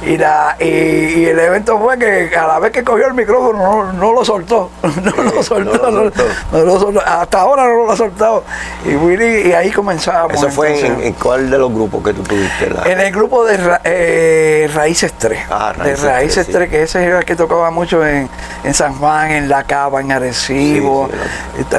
Y, 0.00 0.16
la, 0.16 0.56
y, 0.60 1.24
el 1.24 1.38
evento 1.38 1.76
fue 1.78 1.98
que 1.98 2.30
a 2.36 2.46
la 2.46 2.60
vez 2.60 2.70
que 2.70 2.84
cogió 2.84 3.08
el 3.08 3.14
micrófono 3.14 3.92
no, 3.92 4.12
lo 4.14 4.24
soltó. 4.24 4.70
No 4.82 5.22
lo 5.22 5.42
soltó, 5.42 5.90
no, 5.90 6.64
lo 6.64 6.78
soltó. 6.78 7.00
Hasta 7.04 7.40
ahora 7.40 7.66
no 7.66 7.84
lo 7.84 7.92
ha 7.92 7.96
soltado. 7.96 8.44
Y 8.84 8.94
Willy, 8.94 9.48
y 9.48 9.52
ahí 9.52 9.70
comenzamos. 9.72 10.34
¿Eso 10.34 10.50
fue 10.50 10.86
en, 10.86 11.12
cuál 11.14 11.50
de 11.50 11.58
los 11.58 11.72
grupos 11.72 12.04
que 12.04 12.14
tú 12.14 12.22
tuviste? 12.22 12.70
En 12.86 13.00
el 13.00 13.10
grupo 13.12 13.44
de 13.44 13.58
eh, 13.84 14.70
Raíces 14.72 15.12
3. 15.18 15.40
Ah, 15.50 15.72
Raíces 15.76 16.02
de 16.02 16.08
Raíces 16.08 16.46
3, 16.46 16.70
que 16.70 16.82
ese 16.82 17.04
era 17.04 17.18
el 17.18 17.24
que 17.24 17.34
tocaba 17.34 17.70
mucho 17.72 18.06
en, 18.06 18.28
San 18.72 18.94
Juan, 18.94 19.32
en 19.32 19.48
La 19.48 19.64
Cava, 19.64 20.00
en 20.00 20.12
Arecibo. 20.12 21.08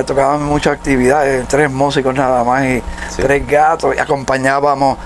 tocaban 0.06 0.44
muchas 0.44 0.74
actividades, 0.74 1.48
tres 1.48 1.72
músicos 1.72 2.14
nada 2.14 2.44
más 2.44 2.66
y 2.66 2.84
tres 3.16 3.48
gatos. 3.48 3.96
Y 3.96 4.00
acompañábamos 4.00 4.98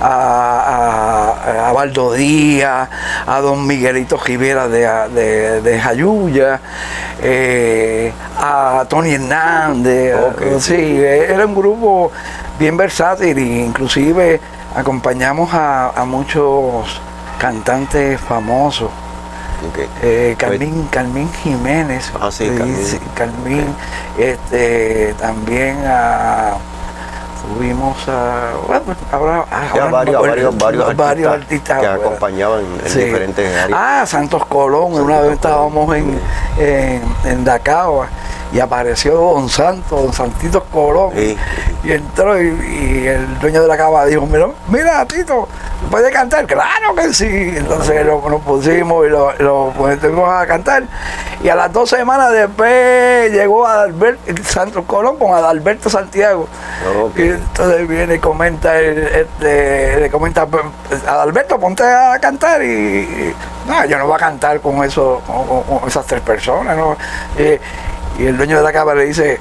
a, 0.00 1.30
a, 1.42 1.70
a 1.70 1.86
Díaz 2.16 2.59
conocí 2.60 2.62
a, 2.62 2.88
a 3.26 3.40
don 3.40 3.66
Miguelito 3.66 4.16
Rivera 4.16 4.68
de, 4.68 4.86
de, 5.14 5.60
de 5.62 5.80
Jayuya, 5.80 6.60
eh, 7.22 8.12
a 8.38 8.84
Tony 8.88 9.14
Hernández. 9.14 10.14
Sí, 10.58 11.00
era 11.02 11.46
un 11.46 11.54
grupo 11.54 12.10
bien 12.58 12.76
versátil 12.76 13.36
e 13.38 13.64
inclusive 13.64 14.40
acompañamos 14.74 15.52
a, 15.52 15.90
a 15.90 16.04
muchos 16.04 17.00
cantantes 17.38 18.20
famosos. 18.20 18.90
Ok. 19.68 19.78
Eh, 20.02 20.34
Carmín, 20.38 20.88
Carmín 20.90 21.30
Jiménez. 21.42 22.10
Ah, 22.18 22.30
sí, 22.30 22.44
eh, 22.44 22.54
Carmín. 22.56 22.76
sí, 22.82 22.98
Carmín, 23.14 23.66
este, 24.18 25.14
también 25.20 25.76
a, 25.86 26.56
tuvimos 27.42 27.96
a, 28.08 28.52
bueno, 28.66 28.82
ahora, 29.12 29.44
varios, 29.90 30.20
varios, 30.22 30.56
varios 30.96 31.32
artistas, 31.32 31.32
artistas, 31.42 31.80
que 31.80 31.86
acompañaban 31.86 32.60
en 32.84 32.88
Sí. 32.90 33.00
diferentes 33.04 33.56
áreas. 33.56 33.78
Ah, 33.80 34.04
Santos 34.06 34.44
Colón, 34.46 34.92
Santos 34.92 35.00
una 35.04 35.14
vez 35.20 35.22
Colón, 35.22 35.34
estábamos 35.34 35.96
en, 35.96 36.20
en, 36.58 37.02
en 37.24 37.44
Dacaba 37.44 38.08
y 38.52 38.60
apareció 38.60 39.14
Don 39.14 39.48
Santos, 39.48 40.02
Don 40.02 40.12
Santitos 40.12 40.62
Colón. 40.72 41.12
Sí. 41.14 41.36
Y 41.84 41.92
entró 41.92 42.40
y, 42.40 42.46
y 42.48 43.06
el 43.06 43.38
dueño 43.40 43.62
de 43.62 43.68
la 43.68 43.76
cava 43.76 44.04
dijo, 44.06 44.26
mira, 44.26 44.48
mira 44.68 45.04
Tito, 45.06 45.48
¿puede 45.90 46.10
cantar? 46.10 46.46
Claro 46.46 46.94
que 46.94 47.12
sí. 47.14 47.26
Entonces 47.56 48.04
lo, 48.04 48.28
nos 48.28 48.40
pusimos 48.42 49.06
y 49.06 49.10
lo, 49.10 49.32
lo 49.38 49.72
pusimos 49.76 50.28
a 50.28 50.46
cantar. 50.46 50.82
Y 51.42 51.48
a 51.48 51.54
las 51.54 51.72
dos 51.72 51.88
semanas 51.88 52.32
después 52.32 53.32
llegó 53.32 53.66
Adalberto, 53.66 54.20
Santos 54.44 54.84
Colón 54.86 55.16
con 55.16 55.32
Adalberto 55.32 55.88
Santiago. 55.88 56.46
Ok. 57.02 57.18
Y 57.18 57.22
entonces 57.30 57.88
viene 57.88 58.16
y 58.16 58.18
comenta, 58.18 58.78
el, 58.78 58.98
este, 58.98 60.00
le 60.00 60.10
comenta, 60.10 60.46
Adalberto, 61.06 61.58
ponte 61.58 61.82
a 61.84 62.18
cantar 62.20 62.62
y, 62.62 62.66
y, 62.66 63.34
no, 63.66 63.84
yo 63.86 63.96
no 63.96 64.06
voy 64.06 64.16
a 64.16 64.18
cantar 64.18 64.60
con, 64.60 64.84
eso, 64.84 65.22
con, 65.26 65.46
con- 65.46 65.62
con 65.78 65.88
esas 65.88 66.04
tres 66.04 66.20
personas. 66.20 66.76
¿no? 66.76 66.96
Eh, 67.38 67.58
y 68.20 68.26
el 68.26 68.36
dueño 68.36 68.58
de 68.58 68.62
la 68.62 68.72
cámara 68.72 68.98
le 69.00 69.06
dice, 69.06 69.40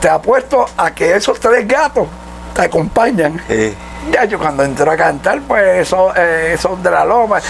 te 0.00 0.08
apuesto 0.08 0.66
a 0.76 0.90
que 0.92 1.16
esos 1.16 1.38
tres 1.40 1.66
gatos 1.66 2.06
te 2.54 2.62
acompañan. 2.62 3.40
Ya 4.12 4.24
yo 4.24 4.38
cuando 4.38 4.62
entró 4.62 4.90
a 4.90 4.96
cantar, 4.96 5.40
pues 5.46 5.86
son, 5.86 6.12
eh, 6.16 6.56
son 6.58 6.82
de 6.82 6.90
la 6.90 7.04
loma. 7.04 7.40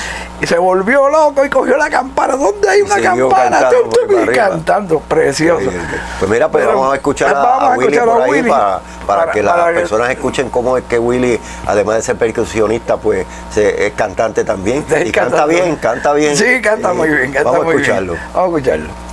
Y 0.41 0.47
se 0.47 0.57
volvió 0.59 1.09
loco 1.09 1.45
y 1.45 1.49
cogió 1.51 1.77
la 1.77 1.89
campana. 1.91 2.35
¿Dónde 2.37 2.69
hay 2.69 2.81
una 2.81 3.01
campana? 3.01 3.59
cantando 3.61 4.23
arriba. 4.23 4.33
cantando, 4.33 4.99
precioso. 5.01 5.71
Pues 6.19 6.31
mira, 6.31 6.49
pues 6.49 6.65
Pero, 6.65 6.77
vamos 6.79 6.93
a 6.95 6.97
escuchar 6.97 7.35
a, 7.37 7.43
a 7.43 7.77
Willy 7.77 7.83
escuchar 7.97 8.05
por 8.09 8.21
a 8.23 8.25
ahí 8.25 8.31
Willy 8.31 8.49
para, 8.51 8.81
para 9.07 9.21
para- 9.21 9.33
que 9.33 9.43
las 9.43 9.67
que- 9.67 9.73
personas 9.75 10.11
escuchen 10.11 10.49
cómo 10.51 10.77
es 10.79 10.85
que 10.85 10.99
Willy, 10.99 11.39
además 11.67 11.97
de 11.97 12.03
ser 12.03 12.17
percusionista, 12.17 12.97
pues 12.97 13.25
se- 13.53 13.87
es 13.87 13.93
cantante 13.93 14.43
también. 14.43 14.85
Sí, 14.89 14.95
y 15.07 15.13
canta 15.13 15.47
bien, 15.47 15.77
canta 15.77 16.13
bien. 16.15 16.35
Sí, 16.37 16.61
canta 16.61 16.91
Eh, 16.91 16.95
muy 16.95 17.09
bien, 17.09 17.31
canta 17.33 17.51
Vamos 17.51 17.67
a 17.67 17.69
escucharlo. 17.71 18.13
bien. 18.15 18.25
Vamos 18.35 18.45
a 18.55 18.57
escucharlo. 18.59 19.08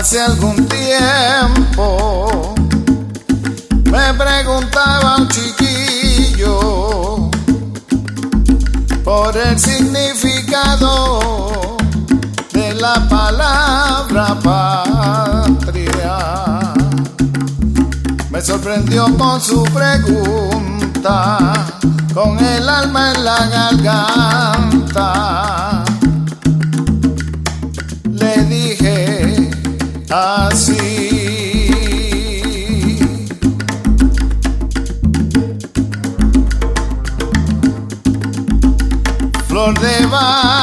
Hace 0.00 0.18
algún 0.18 0.66
tiempo 0.66 2.54
me 3.84 4.14
preguntaba 4.14 5.16
un 5.18 5.28
chiquillo 5.28 6.50
por 9.04 9.36
el 9.36 9.58
significado 9.58 11.20
la 12.80 13.06
palabra 13.08 14.36
patria. 14.42 16.18
Me 18.30 18.40
sorprendió 18.40 19.06
con 19.18 19.40
su 19.40 19.62
pregunta, 19.64 21.38
con 22.14 22.38
el 22.42 22.68
alma 22.68 23.12
en 23.12 23.24
la 23.24 23.46
garganta. 23.82 25.84
Le 28.12 28.44
dije 28.44 29.50
así. 30.10 31.30
flor 39.50 39.74
de 39.80 40.06
barrio, 40.06 40.59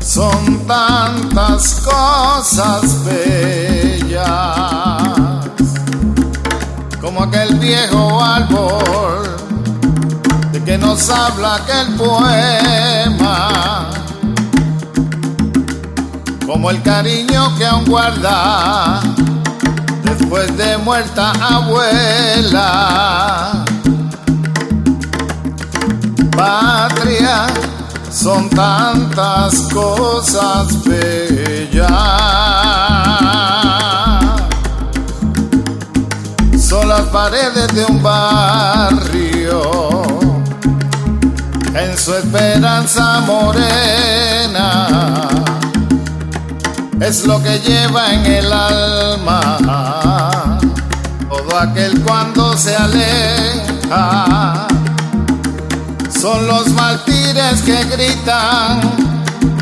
son 0.00 0.66
tantas 0.66 1.80
cosas 1.80 3.04
bellas, 3.04 4.08
como 7.00 7.24
aquel 7.24 7.54
viejo 7.58 8.22
árbol 8.22 9.36
de 10.52 10.62
que 10.62 10.78
nos 10.78 11.08
habla 11.10 11.56
aquel 11.56 11.94
poema 11.96 13.92
como 16.52 16.70
el 16.70 16.82
cariño 16.82 17.56
que 17.56 17.64
aún 17.66 17.84
guarda 17.86 19.00
después 20.04 20.56
de 20.56 20.76
muerta 20.78 21.32
abuela. 21.40 22.04
Patria, 26.36 27.46
son 28.12 28.48
tantas 28.50 29.62
cosas 29.72 30.84
bellas. 30.84 31.90
Son 36.58 36.88
las 36.88 37.08
paredes 37.08 37.68
de 37.74 37.84
un 37.86 38.02
barrio 38.02 40.02
en 41.74 41.96
su 41.96 42.14
esperanza 42.14 43.20
morena 43.20 44.88
es 47.00 47.26
lo 47.26 47.42
que 47.42 47.58
lleva 47.58 48.12
en 48.12 48.26
el 48.26 48.52
alma. 48.52 50.58
Todo 51.28 51.58
aquel 51.58 52.00
cuando 52.02 52.56
se 52.56 52.76
aleja 52.76 54.68
son 56.22 56.46
los 56.46 56.68
mártires 56.74 57.62
que 57.62 57.82
gritan 57.82 58.80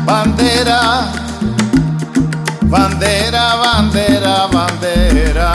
bandera, 0.05 1.11
bandera, 2.65 3.55
bandera, 3.55 4.45
bandera. 4.45 5.53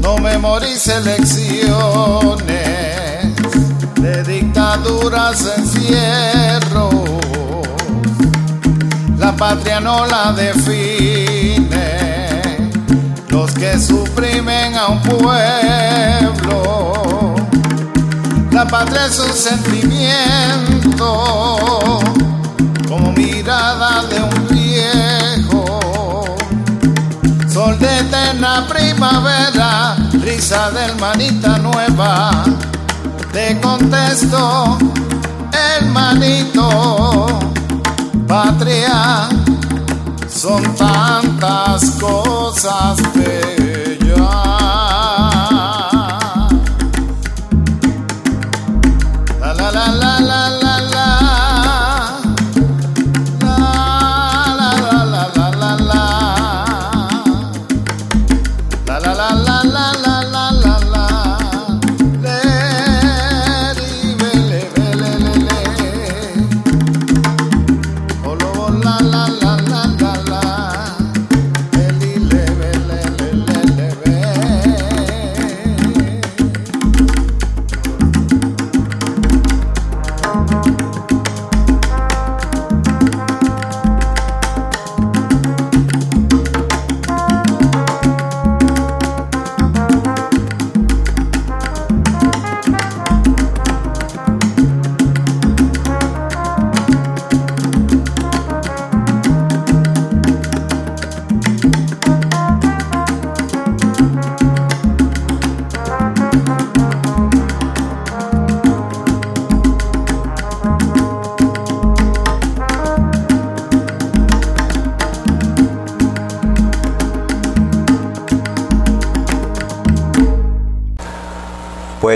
No 0.00 0.18
memorice 0.18 1.00
lecciones 1.00 2.46
de 3.96 4.22
dictaduras 4.22 5.44
encierro. 5.56 6.90
La 9.16 9.34
patria 9.34 9.80
no 9.80 10.06
la 10.06 10.32
define 10.32 11.37
los 13.38 13.52
que 13.52 13.78
suprimen 13.78 14.74
a 14.74 14.88
un 14.88 15.00
pueblo. 15.00 15.36
La 18.50 18.66
patria 18.66 19.06
es 19.06 19.20
un 19.20 19.32
sentimiento 19.32 21.04
como 22.88 23.12
mirada 23.12 24.02
de 24.10 24.20
un 24.24 24.48
viejo. 24.48 26.24
Sol 27.48 27.78
de 27.78 28.00
eterna 28.00 28.66
primavera, 28.68 29.94
risa 30.20 30.72
de 30.72 30.86
hermanita 30.86 31.58
nueva 31.58 32.44
te 33.32 33.60
contesto, 33.60 34.78
hermanito, 35.52 37.26
patria, 38.26 39.28
son 40.38 40.62
tantas 40.76 41.90
cosas 42.00 42.96
bellas. 43.12 43.57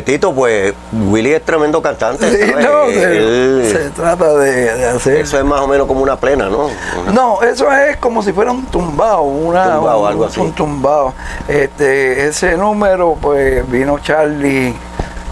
Pues 0.02 0.04
Tito, 0.04 0.34
pues 0.34 0.74
Willy 0.92 1.32
es 1.32 1.44
tremendo 1.44 1.80
cantante. 1.82 2.28
Sí, 2.30 2.52
no, 2.52 2.86
se, 2.86 3.16
él- 3.16 3.68
se 3.70 3.90
trata 3.90 4.34
de, 4.34 4.74
de 4.74 4.88
hacer. 4.88 5.16
eso 5.18 5.38
es 5.38 5.44
más 5.44 5.60
o 5.60 5.68
menos 5.68 5.86
como 5.86 6.00
una 6.02 6.16
plena, 6.16 6.48
¿no? 6.48 6.66
Una- 7.02 7.12
No, 7.12 7.42
eso 7.42 7.70
es 7.72 7.96
como 7.98 8.22
si 8.22 8.32
fuera 8.32 8.50
un 8.50 8.66
tumbado, 8.66 9.22
una, 9.22 9.74
Tumbado, 9.76 10.00
un, 10.00 10.08
algo 10.08 10.24
así. 10.24 10.40
un 10.40 10.52
tumbado. 10.52 11.14
Este, 11.48 12.26
ese 12.26 12.56
número, 12.56 13.16
pues 13.20 13.68
vino 13.70 13.98
Charlie, 14.00 14.74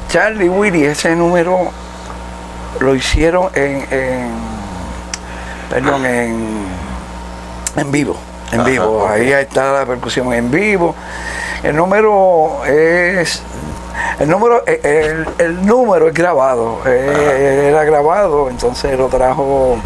Charlie 0.09 0.49
Willy, 0.49 0.85
ese 0.85 1.15
número 1.17 1.59
lo 2.81 2.95
hicieron 2.95 3.49
en, 3.55 3.87
en 3.91 4.31
perdón, 5.69 6.05
en, 6.07 6.65
en 7.77 7.91
vivo, 7.93 8.17
en 8.53 8.61
Ajá, 8.61 8.69
vivo. 8.71 9.07
Ahí 9.09 9.33
está 9.33 9.73
la 9.73 9.87
percusión 9.87 10.33
en 10.33 10.51
vivo. 10.51 10.95
El 11.63 11.77
número 11.77 12.65
es 12.65 13.43
el 14.21 14.29
número, 14.29 14.63
eh, 14.67 14.81
el, 15.39 15.47
el 15.47 15.67
número 15.67 16.07
es 16.09 16.15
grabado, 16.15 16.79
eh, 16.87 17.69
era 17.71 17.83
grabado, 17.85 18.49
entonces 18.51 18.97
lo 18.99 19.09
trajo, 19.09 19.77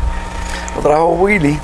lo 0.76 0.82
trajo 0.82 1.06
Willy. 1.10 1.58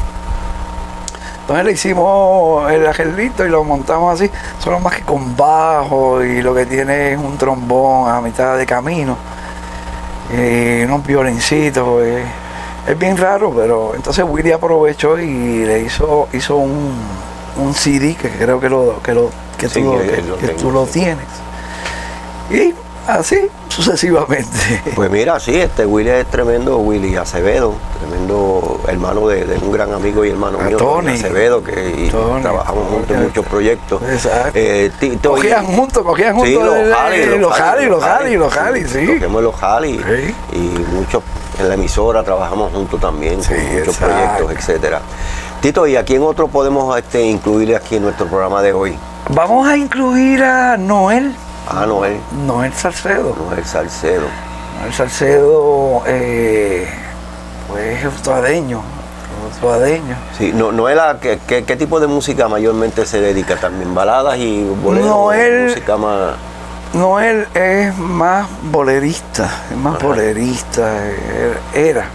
Entonces 1.43 1.65
le 1.67 1.73
hicimos 1.73 2.71
el 2.71 2.87
angelito 2.87 3.45
y 3.45 3.49
lo 3.49 3.65
montamos 3.65 4.15
así, 4.15 4.31
solo 4.63 4.79
más 4.79 4.95
que 4.95 5.03
con 5.03 5.37
bajo 5.37 6.23
y 6.23 6.43
lo 6.43 6.55
que 6.55 6.65
tiene 6.65 7.13
es 7.13 7.19
un 7.19 7.37
trombón 7.37 8.09
a 8.09 8.21
mitad 8.21 8.57
de 8.57 8.65
camino 8.67 9.17
y 10.33 10.83
unos 10.85 11.05
violincitos. 11.05 12.03
eh. 12.05 12.23
Es 12.87 12.97
bien 12.99 13.17
raro, 13.17 13.53
pero 13.55 13.95
entonces 13.97 14.25
Willy 14.27 14.53
aprovechó 14.53 15.19
y 15.19 15.65
le 15.65 15.81
hizo, 15.81 16.29
hizo 16.33 16.57
un, 16.57 16.95
un 17.57 17.75
CD 17.75 18.15
que 18.15 18.31
creo 18.31 18.61
que 18.61 18.69
lo 18.69 19.03
que 19.03 19.13
lo 19.13 19.31
que, 19.59 19.69
Sí, 19.69 19.83
tú, 19.83 19.93
lo, 19.93 19.99
que 20.39 20.47
que- 20.47 20.55
tú 20.55 20.87
tienes. 20.87 21.25
Y 22.51 22.75
así 23.07 23.39
sucesivamente. 23.69 24.83
Pues 24.95 25.11
mira, 25.11 25.39
sí, 25.41 25.55
este 25.57 25.87
Willy 25.87 26.11
es 26.11 26.27
tremendo, 26.27 26.79
Willy 26.79 27.17
Acevedo, 27.17 27.75
tremendo 28.01 28.81
hermano 28.89 29.27
de, 29.29 29.45
de 29.45 29.57
un 29.59 29.73
gran 29.73 29.93
amigo 29.95 30.25
y 30.25 30.31
hermano 30.31 30.59
A 30.61 30.65
mío, 30.65 30.77
Tony. 30.77 31.13
Acevedo, 31.13 31.63
que 31.63 32.09
Tony. 32.11 32.43
trabajamos 32.43 32.89
juntos 32.89 33.17
en 33.17 33.23
muchos 33.23 33.47
proyectos. 33.47 34.03
Exacto. 34.03 34.51
Eh, 34.55 34.91
Tito, 34.99 35.33
y- 35.37 35.41
Cogían 35.41 35.65
juntos, 35.67 36.03
cogían 36.05 36.35
juntos 36.35 36.49
Sí, 36.49 36.55
los 36.55 36.95
jali, 36.97 37.21
el- 37.21 37.41
los 37.41 37.53
jali, 37.55 37.87
los 37.87 38.05
jali, 38.05 38.37
los 38.37 38.53
jali, 38.53 38.85
sí. 38.87 39.07
Cogemos 39.07 39.43
los 39.43 39.55
jali 39.57 39.99
Sí. 39.99 40.35
y 40.53 40.59
muchos 40.95 41.23
en 41.59 41.69
la 41.69 41.75
emisora 41.75 42.23
trabajamos 42.23 42.73
juntos 42.73 43.01
también, 43.01 43.43
Sí, 43.43 43.55
con 43.55 43.65
muchos 43.79 43.89
exacto. 43.95 44.15
proyectos, 44.17 44.53
etcétera. 44.53 45.01
Tito, 45.61 45.87
¿y 45.87 45.97
a 45.97 46.05
quién 46.05 46.23
otro 46.23 46.49
podemos 46.49 46.97
este, 46.99 47.23
incluir 47.23 47.77
aquí 47.77 47.97
en 47.97 48.03
nuestro 48.03 48.27
programa 48.27 48.63
de 48.63 48.73
hoy? 48.73 48.97
Vamos 49.29 49.69
a 49.69 49.77
incluir 49.77 50.43
a 50.43 50.77
Noel, 50.79 51.35
Ah, 51.71 51.87
Noel, 51.87 52.19
Noel 52.47 52.73
Salcedo. 52.73 53.35
Noel 53.49 53.65
Salcedo. 53.65 54.27
Noel 54.81 54.93
Salcedo, 54.93 56.03
eh, 56.07 56.87
pues 57.69 58.05
es 58.05 58.19
utuadeño, 58.19 58.83
utuadeño. 59.57 60.17
Sí, 60.37 60.53
no, 60.55 60.73
Noel, 60.73 60.99
¿a 60.99 61.19
qué, 61.21 61.39
qué, 61.47 61.65
qué 61.65 61.77
tipo 61.77 62.01
de 62.01 62.07
música 62.09 62.49
mayormente 62.49 63.07
se 63.07 63.21
dedica 63.21 63.57
también? 63.57 63.95
¿Baladas 63.95 64.37
y 64.39 64.65
boleros? 64.83 65.09
Noel- 65.09 65.69
Música 65.69 65.97
más... 65.97 66.35
Noel 66.93 67.47
es 67.55 67.97
más 67.99 68.49
bolerista, 68.65 69.49
es 69.71 69.77
más 69.77 69.95
Ajá. 69.97 70.07
bolerista, 70.09 71.07
eh, 71.07 71.55
era. 71.73 72.07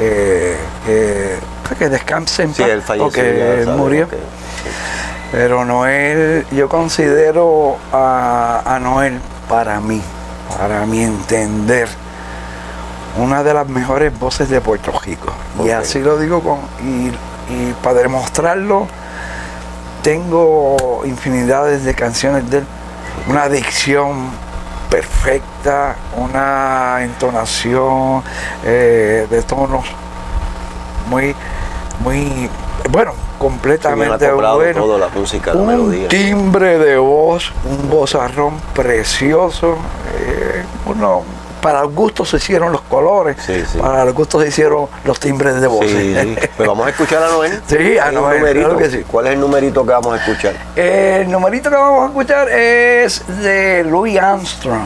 Eh, 0.00 0.56
eh, 0.88 1.38
que 1.78 1.88
descanse 1.88 2.42
en 2.42 2.54
Sí, 2.54 2.62
paz, 2.62 2.70
él 2.72 2.82
falleció. 2.82 3.04
porque 3.04 3.38
ya 3.38 3.52
él 3.54 3.64
sabes, 3.66 3.78
murió. 3.78 4.08
Pero 5.30 5.64
Noel, 5.64 6.46
yo 6.52 6.68
considero 6.68 7.76
a, 7.92 8.62
a 8.64 8.78
Noel 8.78 9.20
para 9.48 9.80
mí, 9.80 10.00
para 10.58 10.86
mi 10.86 11.02
entender, 11.02 11.88
una 13.18 13.42
de 13.42 13.52
las 13.52 13.68
mejores 13.68 14.16
voces 14.18 14.48
de 14.48 14.60
Puerto 14.60 14.92
Rico. 15.04 15.32
Y 15.64 15.70
así 15.70 16.00
lo 16.00 16.18
digo 16.18 16.40
con, 16.40 16.58
y, 16.82 17.08
y 17.52 17.74
para 17.82 18.00
demostrarlo, 18.00 18.86
tengo 20.02 21.02
infinidades 21.04 21.84
de 21.84 21.94
canciones 21.94 22.48
de 22.50 22.58
él, 22.58 22.66
una 23.28 23.48
dicción 23.48 24.30
perfecta, 24.88 25.96
una 26.16 26.98
entonación 27.02 28.22
eh, 28.64 29.26
de 29.28 29.42
tonos 29.42 29.84
muy, 31.10 31.34
muy, 32.00 32.48
bueno, 32.90 33.12
Sí, 33.12 33.18
completamente 33.38 34.26
acoplado 34.26 34.56
bueno. 34.56 34.80
todo, 34.80 34.98
la 34.98 35.08
música, 35.08 35.54
la 35.54 35.60
Un 35.60 35.66
melodía. 35.66 36.08
timbre 36.08 36.78
de 36.78 36.96
voz, 36.98 37.52
un 37.64 37.88
vozarrón 37.90 38.54
precioso. 38.74 39.76
eh, 40.18 40.62
uno, 40.86 41.22
para 41.60 41.80
el 41.80 41.88
gusto 41.88 42.24
se 42.24 42.36
hicieron 42.36 42.70
los 42.72 42.82
colores, 42.82 43.36
Sí, 43.44 43.64
sí. 43.70 43.78
para 43.78 44.02
el 44.04 44.12
gusto 44.12 44.40
se 44.40 44.48
hicieron 44.48 44.86
los 45.04 45.18
timbres 45.18 45.60
de 45.60 45.66
voz. 45.66 45.86
Sí, 45.86 46.14
sí. 46.20 46.36
Pues 46.56 46.68
vamos 46.68 46.86
a 46.86 46.90
escuchar 46.90 47.22
a 47.22 47.28
Noel. 47.28 47.60
Sí, 47.66 47.98
a 47.98 48.10
Noel, 48.12 48.38
numerito. 48.38 48.68
claro 48.68 48.78
que 48.78 48.90
sí. 48.90 49.04
¿Cuál 49.10 49.26
es 49.26 49.32
el 49.34 49.40
numerito 49.40 49.84
que 49.84 49.92
vamos 49.92 50.14
a 50.18 50.24
escuchar? 50.24 50.54
El 50.76 51.30
numerito 51.30 51.68
que 51.68 51.76
vamos 51.76 52.02
a 52.04 52.06
escuchar 52.06 52.48
es 52.48 53.22
de 53.42 53.84
Louis 53.84 54.18
Armstrong. 54.18 54.84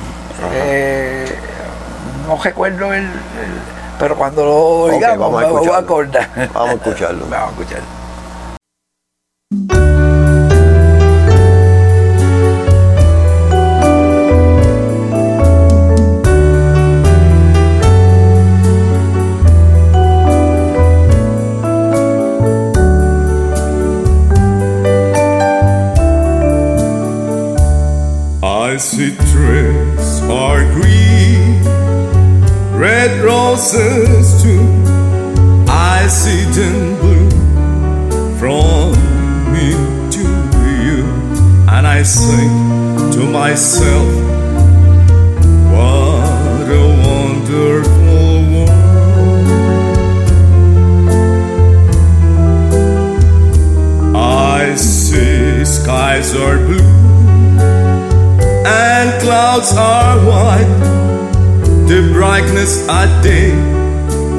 Eh, 0.54 1.26
no 2.26 2.42
recuerdo 2.42 2.92
el, 2.94 3.02
el- 3.04 3.81
pero 4.02 4.16
cuando 4.16 4.44
lo 4.44 4.56
oigamos 4.92 5.32
vamos 5.32 5.68
a 5.68 5.76
a 5.76 5.78
acordar. 5.78 6.28
Vamos 6.52 6.70
a 6.70 6.72
escucharlo. 6.74 7.24
Vamos 7.30 7.50
a 7.50 7.50
escucharlo. 7.52 8.01
I 35.68 36.08
see 36.08 36.44
them 36.50 36.98
blue 37.00 37.30
from 38.36 38.90
me 39.52 39.70
to 40.10 40.24
you, 40.84 41.04
and 41.68 41.86
I 41.86 42.02
think 42.02 43.12
to 43.14 43.24
myself, 43.30 44.11
brightness 62.12 62.86
at 62.88 63.22
day, 63.22 63.50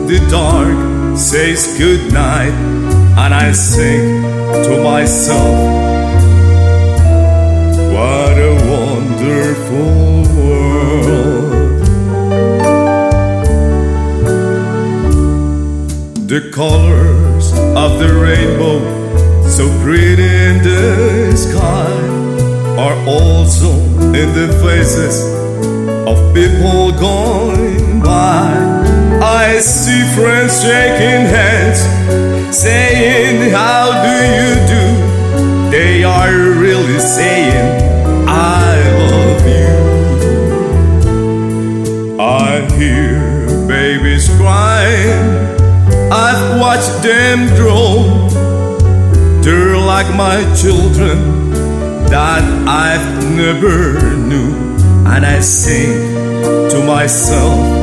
the 0.08 0.20
dark 0.30 1.18
says 1.18 1.76
goodnight, 1.78 2.54
and 3.18 3.34
I 3.34 3.52
sing 3.52 4.22
to 4.66 4.84
myself, 4.84 5.56
What 7.96 8.36
a 8.38 8.54
wonderful 8.74 10.24
world! 10.38 11.84
The 16.28 16.52
colors 16.54 17.52
of 17.84 18.00
the 18.00 18.12
rainbow, 18.26 18.80
so 19.48 19.68
pretty 19.84 20.24
in 20.24 20.64
the 20.64 21.36
sky, 21.36 21.92
are 22.78 22.98
also 23.08 23.72
in 24.14 24.34
the 24.34 24.50
faces 24.64 25.53
of 26.14 26.34
people 26.34 26.92
going 26.92 28.00
by. 28.00 28.54
I 29.22 29.60
see 29.60 30.04
friends 30.16 30.62
shaking 30.62 31.26
hands, 31.38 31.80
saying, 32.56 33.52
How 33.52 33.86
do 34.06 34.16
you 34.38 34.52
do? 34.74 34.86
They 35.72 36.04
are 36.04 36.36
really 36.66 37.00
saying, 37.00 37.82
I 38.28 38.76
love 39.10 39.44
you. 39.58 39.74
I 42.20 42.62
hear 42.78 43.48
babies 43.68 44.30
crying, 44.38 45.26
I've 46.12 46.60
watched 46.60 47.02
them 47.02 47.48
grow. 47.58 48.30
They're 49.42 49.78
like 49.78 50.10
my 50.16 50.38
children 50.56 51.44
that 52.14 52.44
I've 52.68 53.08
never 53.36 54.16
knew, 54.16 54.73
and 55.06 55.26
I 55.26 55.40
sing 55.42 56.14
to 56.70 56.84
myself, 56.86 57.83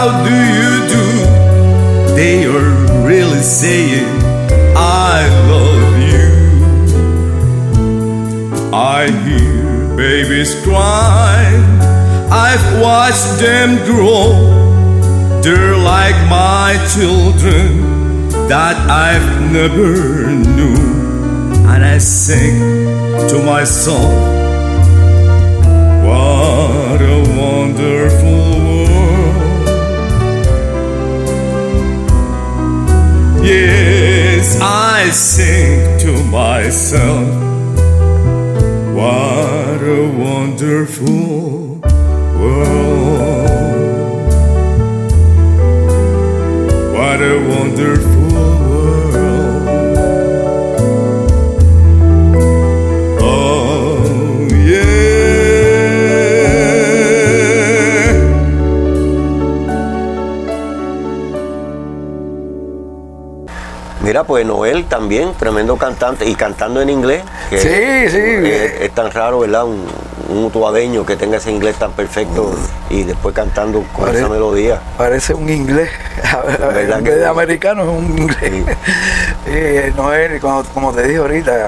How 0.00 0.08
do 0.24 0.34
you 0.58 0.74
do? 0.96 1.06
They 2.16 2.36
are 2.46 2.72
really 3.06 3.42
saying, 3.42 4.08
I 4.74 5.28
love 5.52 5.92
you. 6.10 6.30
I 8.72 9.10
hear 9.26 9.94
babies 9.98 10.54
cry. 10.64 11.44
I've 12.32 12.66
watched 12.80 13.40
them 13.44 13.76
grow. 13.84 14.30
They're 15.42 15.76
like 15.76 16.16
my 16.30 16.78
children 16.94 17.68
that 18.48 18.76
I've 18.88 19.52
never 19.52 20.30
knew. 20.30 20.80
And 21.72 21.84
I 21.84 21.98
sing 21.98 22.58
to 23.28 23.42
myself, 23.44 24.14
what 26.06 27.02
a 27.02 27.18
wonderful 27.36 28.49
Yes, 33.42 34.60
I 34.60 35.10
sing 35.10 35.98
to 36.00 36.22
myself, 36.24 37.26
what 38.94 39.80
a 39.82 40.06
wonderful 40.14 41.80
world. 42.38 43.00
What 46.92 47.22
a 47.22 47.38
wonderful 47.48 48.19
Mira, 64.10 64.24
pues 64.24 64.44
Noel 64.44 64.86
también, 64.86 65.34
tremendo 65.38 65.76
cantante, 65.76 66.24
y 66.28 66.34
cantando 66.34 66.82
en 66.82 66.90
inglés. 66.90 67.22
que 67.48 67.58
Sí, 67.60 68.10
sí. 68.10 68.50
Es, 68.50 68.80
es 68.80 68.90
tan 68.92 69.08
raro, 69.12 69.38
¿verdad? 69.38 69.64
Un, 69.66 69.86
un 70.30 70.44
utuadeño 70.46 71.06
que 71.06 71.14
tenga 71.14 71.36
ese 71.36 71.52
inglés 71.52 71.76
tan 71.76 71.92
perfecto 71.92 72.52
y 72.88 73.04
después 73.04 73.36
cantando 73.36 73.84
con 73.94 74.06
Pare- 74.06 74.18
esa 74.18 74.28
melodía. 74.28 74.80
Parece 74.98 75.32
un 75.34 75.48
inglés. 75.48 75.90
¿Verdad 76.58 76.98
en 76.98 77.04
que 77.04 77.10
vez 77.10 77.18
de 77.20 77.24
sí? 77.24 77.30
americano 77.30 77.82
es 77.82 77.88
un 77.88 78.18
inglés. 78.18 78.64
Eh, 79.46 79.92
Noel, 79.96 80.40
como, 80.40 80.64
como 80.74 80.92
te 80.92 81.04
dije 81.04 81.18
ahorita, 81.18 81.66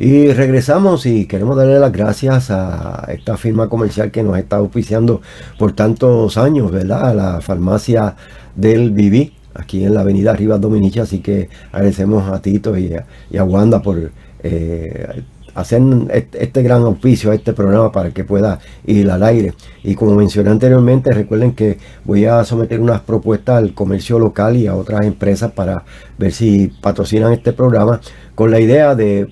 Y 0.00 0.32
regresamos 0.32 1.06
y 1.06 1.26
queremos 1.26 1.56
darle 1.56 1.80
las 1.80 1.90
gracias 1.90 2.52
a 2.52 3.04
esta 3.08 3.36
firma 3.36 3.68
comercial 3.68 4.12
que 4.12 4.22
nos 4.22 4.38
está 4.38 4.54
auspiciando 4.56 5.20
por 5.58 5.72
tantos 5.72 6.38
años, 6.38 6.70
¿verdad? 6.70 7.10
A 7.10 7.14
la 7.14 7.40
farmacia 7.40 8.14
del 8.54 8.92
Viví 8.92 9.32
aquí 9.54 9.84
en 9.84 9.94
la 9.94 10.00
avenida 10.00 10.32
Rivas 10.32 10.60
Dominici. 10.60 11.00
Así 11.00 11.20
que 11.20 11.48
agradecemos 11.72 12.30
a 12.30 12.40
Tito 12.40 12.76
y 12.76 12.94
a, 13.36 13.44
Wanda 13.44 13.82
por 13.82 14.10
eh, 14.42 15.22
hacer 15.58 15.82
este 16.34 16.62
gran 16.62 16.82
auspicio 16.82 17.30
a 17.30 17.34
este 17.34 17.52
programa 17.52 17.90
para 17.90 18.10
que 18.10 18.24
pueda 18.24 18.60
ir 18.86 19.10
al 19.10 19.22
aire. 19.22 19.54
Y 19.82 19.94
como 19.94 20.14
mencioné 20.14 20.50
anteriormente, 20.50 21.10
recuerden 21.12 21.52
que 21.52 21.78
voy 22.04 22.24
a 22.26 22.44
someter 22.44 22.80
unas 22.80 23.00
propuestas 23.00 23.56
al 23.56 23.74
comercio 23.74 24.18
local 24.18 24.56
y 24.56 24.66
a 24.66 24.76
otras 24.76 25.04
empresas 25.04 25.52
para 25.52 25.84
ver 26.16 26.32
si 26.32 26.68
patrocinan 26.80 27.32
este 27.32 27.52
programa 27.52 28.00
con 28.34 28.50
la 28.50 28.60
idea 28.60 28.94
de, 28.94 29.28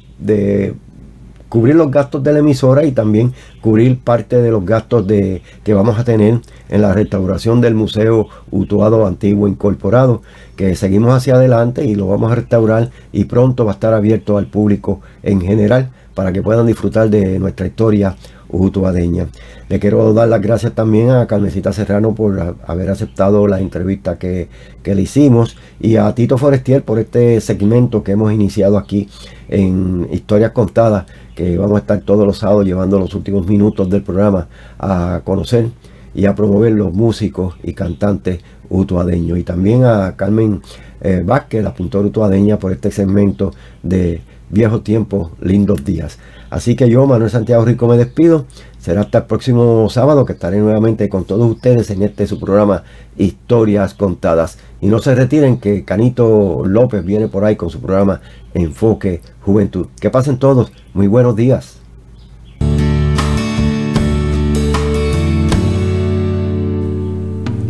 cubrir 1.57 1.74
los 1.74 1.90
gastos 1.90 2.22
de 2.22 2.34
la 2.34 2.40
emisora 2.40 2.84
y 2.84 2.92
también 2.92 3.32
cubrir 3.62 3.98
parte 3.98 4.42
de 4.42 4.50
los 4.50 4.62
gastos 4.66 5.07
de, 5.07 5.40
que 5.64 5.72
vamos 5.72 5.98
a 5.98 6.04
tener 6.04 6.38
en 6.68 6.82
la 6.82 6.92
restauración 6.92 7.62
del 7.62 7.74
Museo 7.74 8.28
Utuado 8.50 9.07
Antiguo 9.07 9.48
Incorporado, 9.48 10.20
que 10.54 10.76
seguimos 10.76 11.14
hacia 11.14 11.36
adelante 11.36 11.86
y 11.86 11.94
lo 11.94 12.09
vamos 12.09 12.30
a 12.30 12.34
restaurar 12.34 12.90
y 13.11 13.24
pronto 13.24 13.64
va 13.64 13.70
a 13.70 13.74
estar 13.74 13.94
abierto 13.94 14.36
al 14.36 14.48
público 14.48 15.00
en 15.22 15.40
general 15.40 15.88
para 16.12 16.30
que 16.30 16.42
puedan 16.42 16.66
disfrutar 16.66 17.09
de 17.09 17.38
nuestra 17.38 17.66
historia 17.66 18.16
utuadeña. 18.48 19.28
Le 19.68 19.78
quiero 19.78 20.12
dar 20.12 20.28
las 20.28 20.40
gracias 20.40 20.72
también 20.74 21.11
a 21.11 21.26
Carmesita 21.26 21.72
Serrano 21.72 22.14
por 22.14 22.57
haber 22.66 22.90
aceptado 22.90 23.46
la 23.46 23.61
entrevista 23.61 24.18
que, 24.18 24.48
le 24.84 25.02
hicimos 25.02 25.57
y 25.80 25.96
a 25.96 26.14
Tito 26.14 26.38
Forestier 26.38 26.84
por 26.84 26.98
este 26.98 27.40
segmento 27.40 28.02
que 28.02 28.12
hemos 28.12 28.32
iniciado 28.32 28.78
aquí 28.78 29.09
en 29.48 30.09
Historias 30.12 30.52
Contadas, 30.52 31.07
que 31.37 31.57
vamos 31.59 31.76
a 31.76 31.80
estar 31.80 32.01
todos 32.01 32.26
los 32.26 32.39
sábados 32.39 32.64
llevando 32.64 32.99
los 32.99 33.14
últimos 33.14 33.47
minutos 33.47 33.89
del 33.91 34.03
programa 34.03 34.49
a 34.78 35.20
conocer 35.22 35.68
y 36.14 36.24
a 36.24 36.34
promover 36.34 36.72
los 36.72 36.95
músicos 36.95 37.55
y 37.62 37.74
cantantes 37.74 38.41
utuadeños. 38.70 39.39
Y 39.39 39.45
también 39.45 39.84
a 39.84 40.16
Carmen 40.16 40.62
eh, 41.03 41.22
Vázquez, 41.24 41.62
la 41.62 41.74
pintora 41.74 42.09
utuadeña, 42.09 42.59
por 42.59 42.72
este 42.72 42.91
segmento 42.91 43.53
de 43.82 44.22
viejos 44.49 44.82
tiempos, 44.82 45.30
lindos 45.41 45.84
días. 45.84 46.18
Así 46.51 46.76
que 46.76 46.88
yo, 46.88 47.07
Manuel 47.07 47.30
Santiago 47.30 47.64
Rico, 47.64 47.88
me 47.88 47.97
despido. 47.97 48.47
Será 48.78 49.01
hasta 49.01 49.18
el 49.18 49.24
próximo 49.24 49.88
sábado 49.90 50.24
que 50.24 50.32
estaré 50.32 50.59
nuevamente 50.59 51.09
con 51.09 51.24
todos 51.24 51.51
ustedes 51.51 51.90
en 51.90 52.03
este 52.03 52.26
su 52.26 52.38
programa 52.38 52.84
Historias 53.16 53.94
Contadas. 53.94 54.59
Y 54.80 54.86
no 54.86 55.01
se 55.01 55.14
retiren 55.14 55.59
que 55.59 55.84
Canito 55.84 56.62
López 56.64 57.05
viene 57.05 57.26
por 57.26 57.44
ahí 57.44 57.57
con 57.57 57.70
su 57.70 57.80
programa 57.80 58.20
Enfoque 58.55 59.22
Juventud. 59.40 59.88
Que 60.01 60.11
pasen 60.11 60.38
todos. 60.38 60.70
Muy 60.94 61.09
buenos 61.09 61.34
días. 61.34 61.78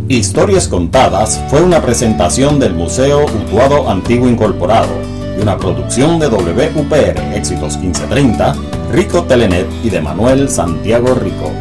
Historias 0.09 0.68
Contadas 0.68 1.43
fue 1.49 1.62
una 1.62 1.83
presentación 1.83 2.61
del 2.61 2.74
Museo 2.74 3.24
Utuado 3.24 3.91
Antiguo 3.91 4.29
Incorporado 4.29 5.16
una 5.41 5.57
producción 5.57 6.18
de 6.18 6.28
WPR 6.28 7.34
Éxitos 7.34 7.76
1530, 7.78 8.55
Rico 8.93 9.24
Telenet 9.24 9.66
y 9.84 9.91
de 9.91 10.01
Manuel 10.01 10.49
Santiago 10.49 11.14
Rico. 11.14 11.53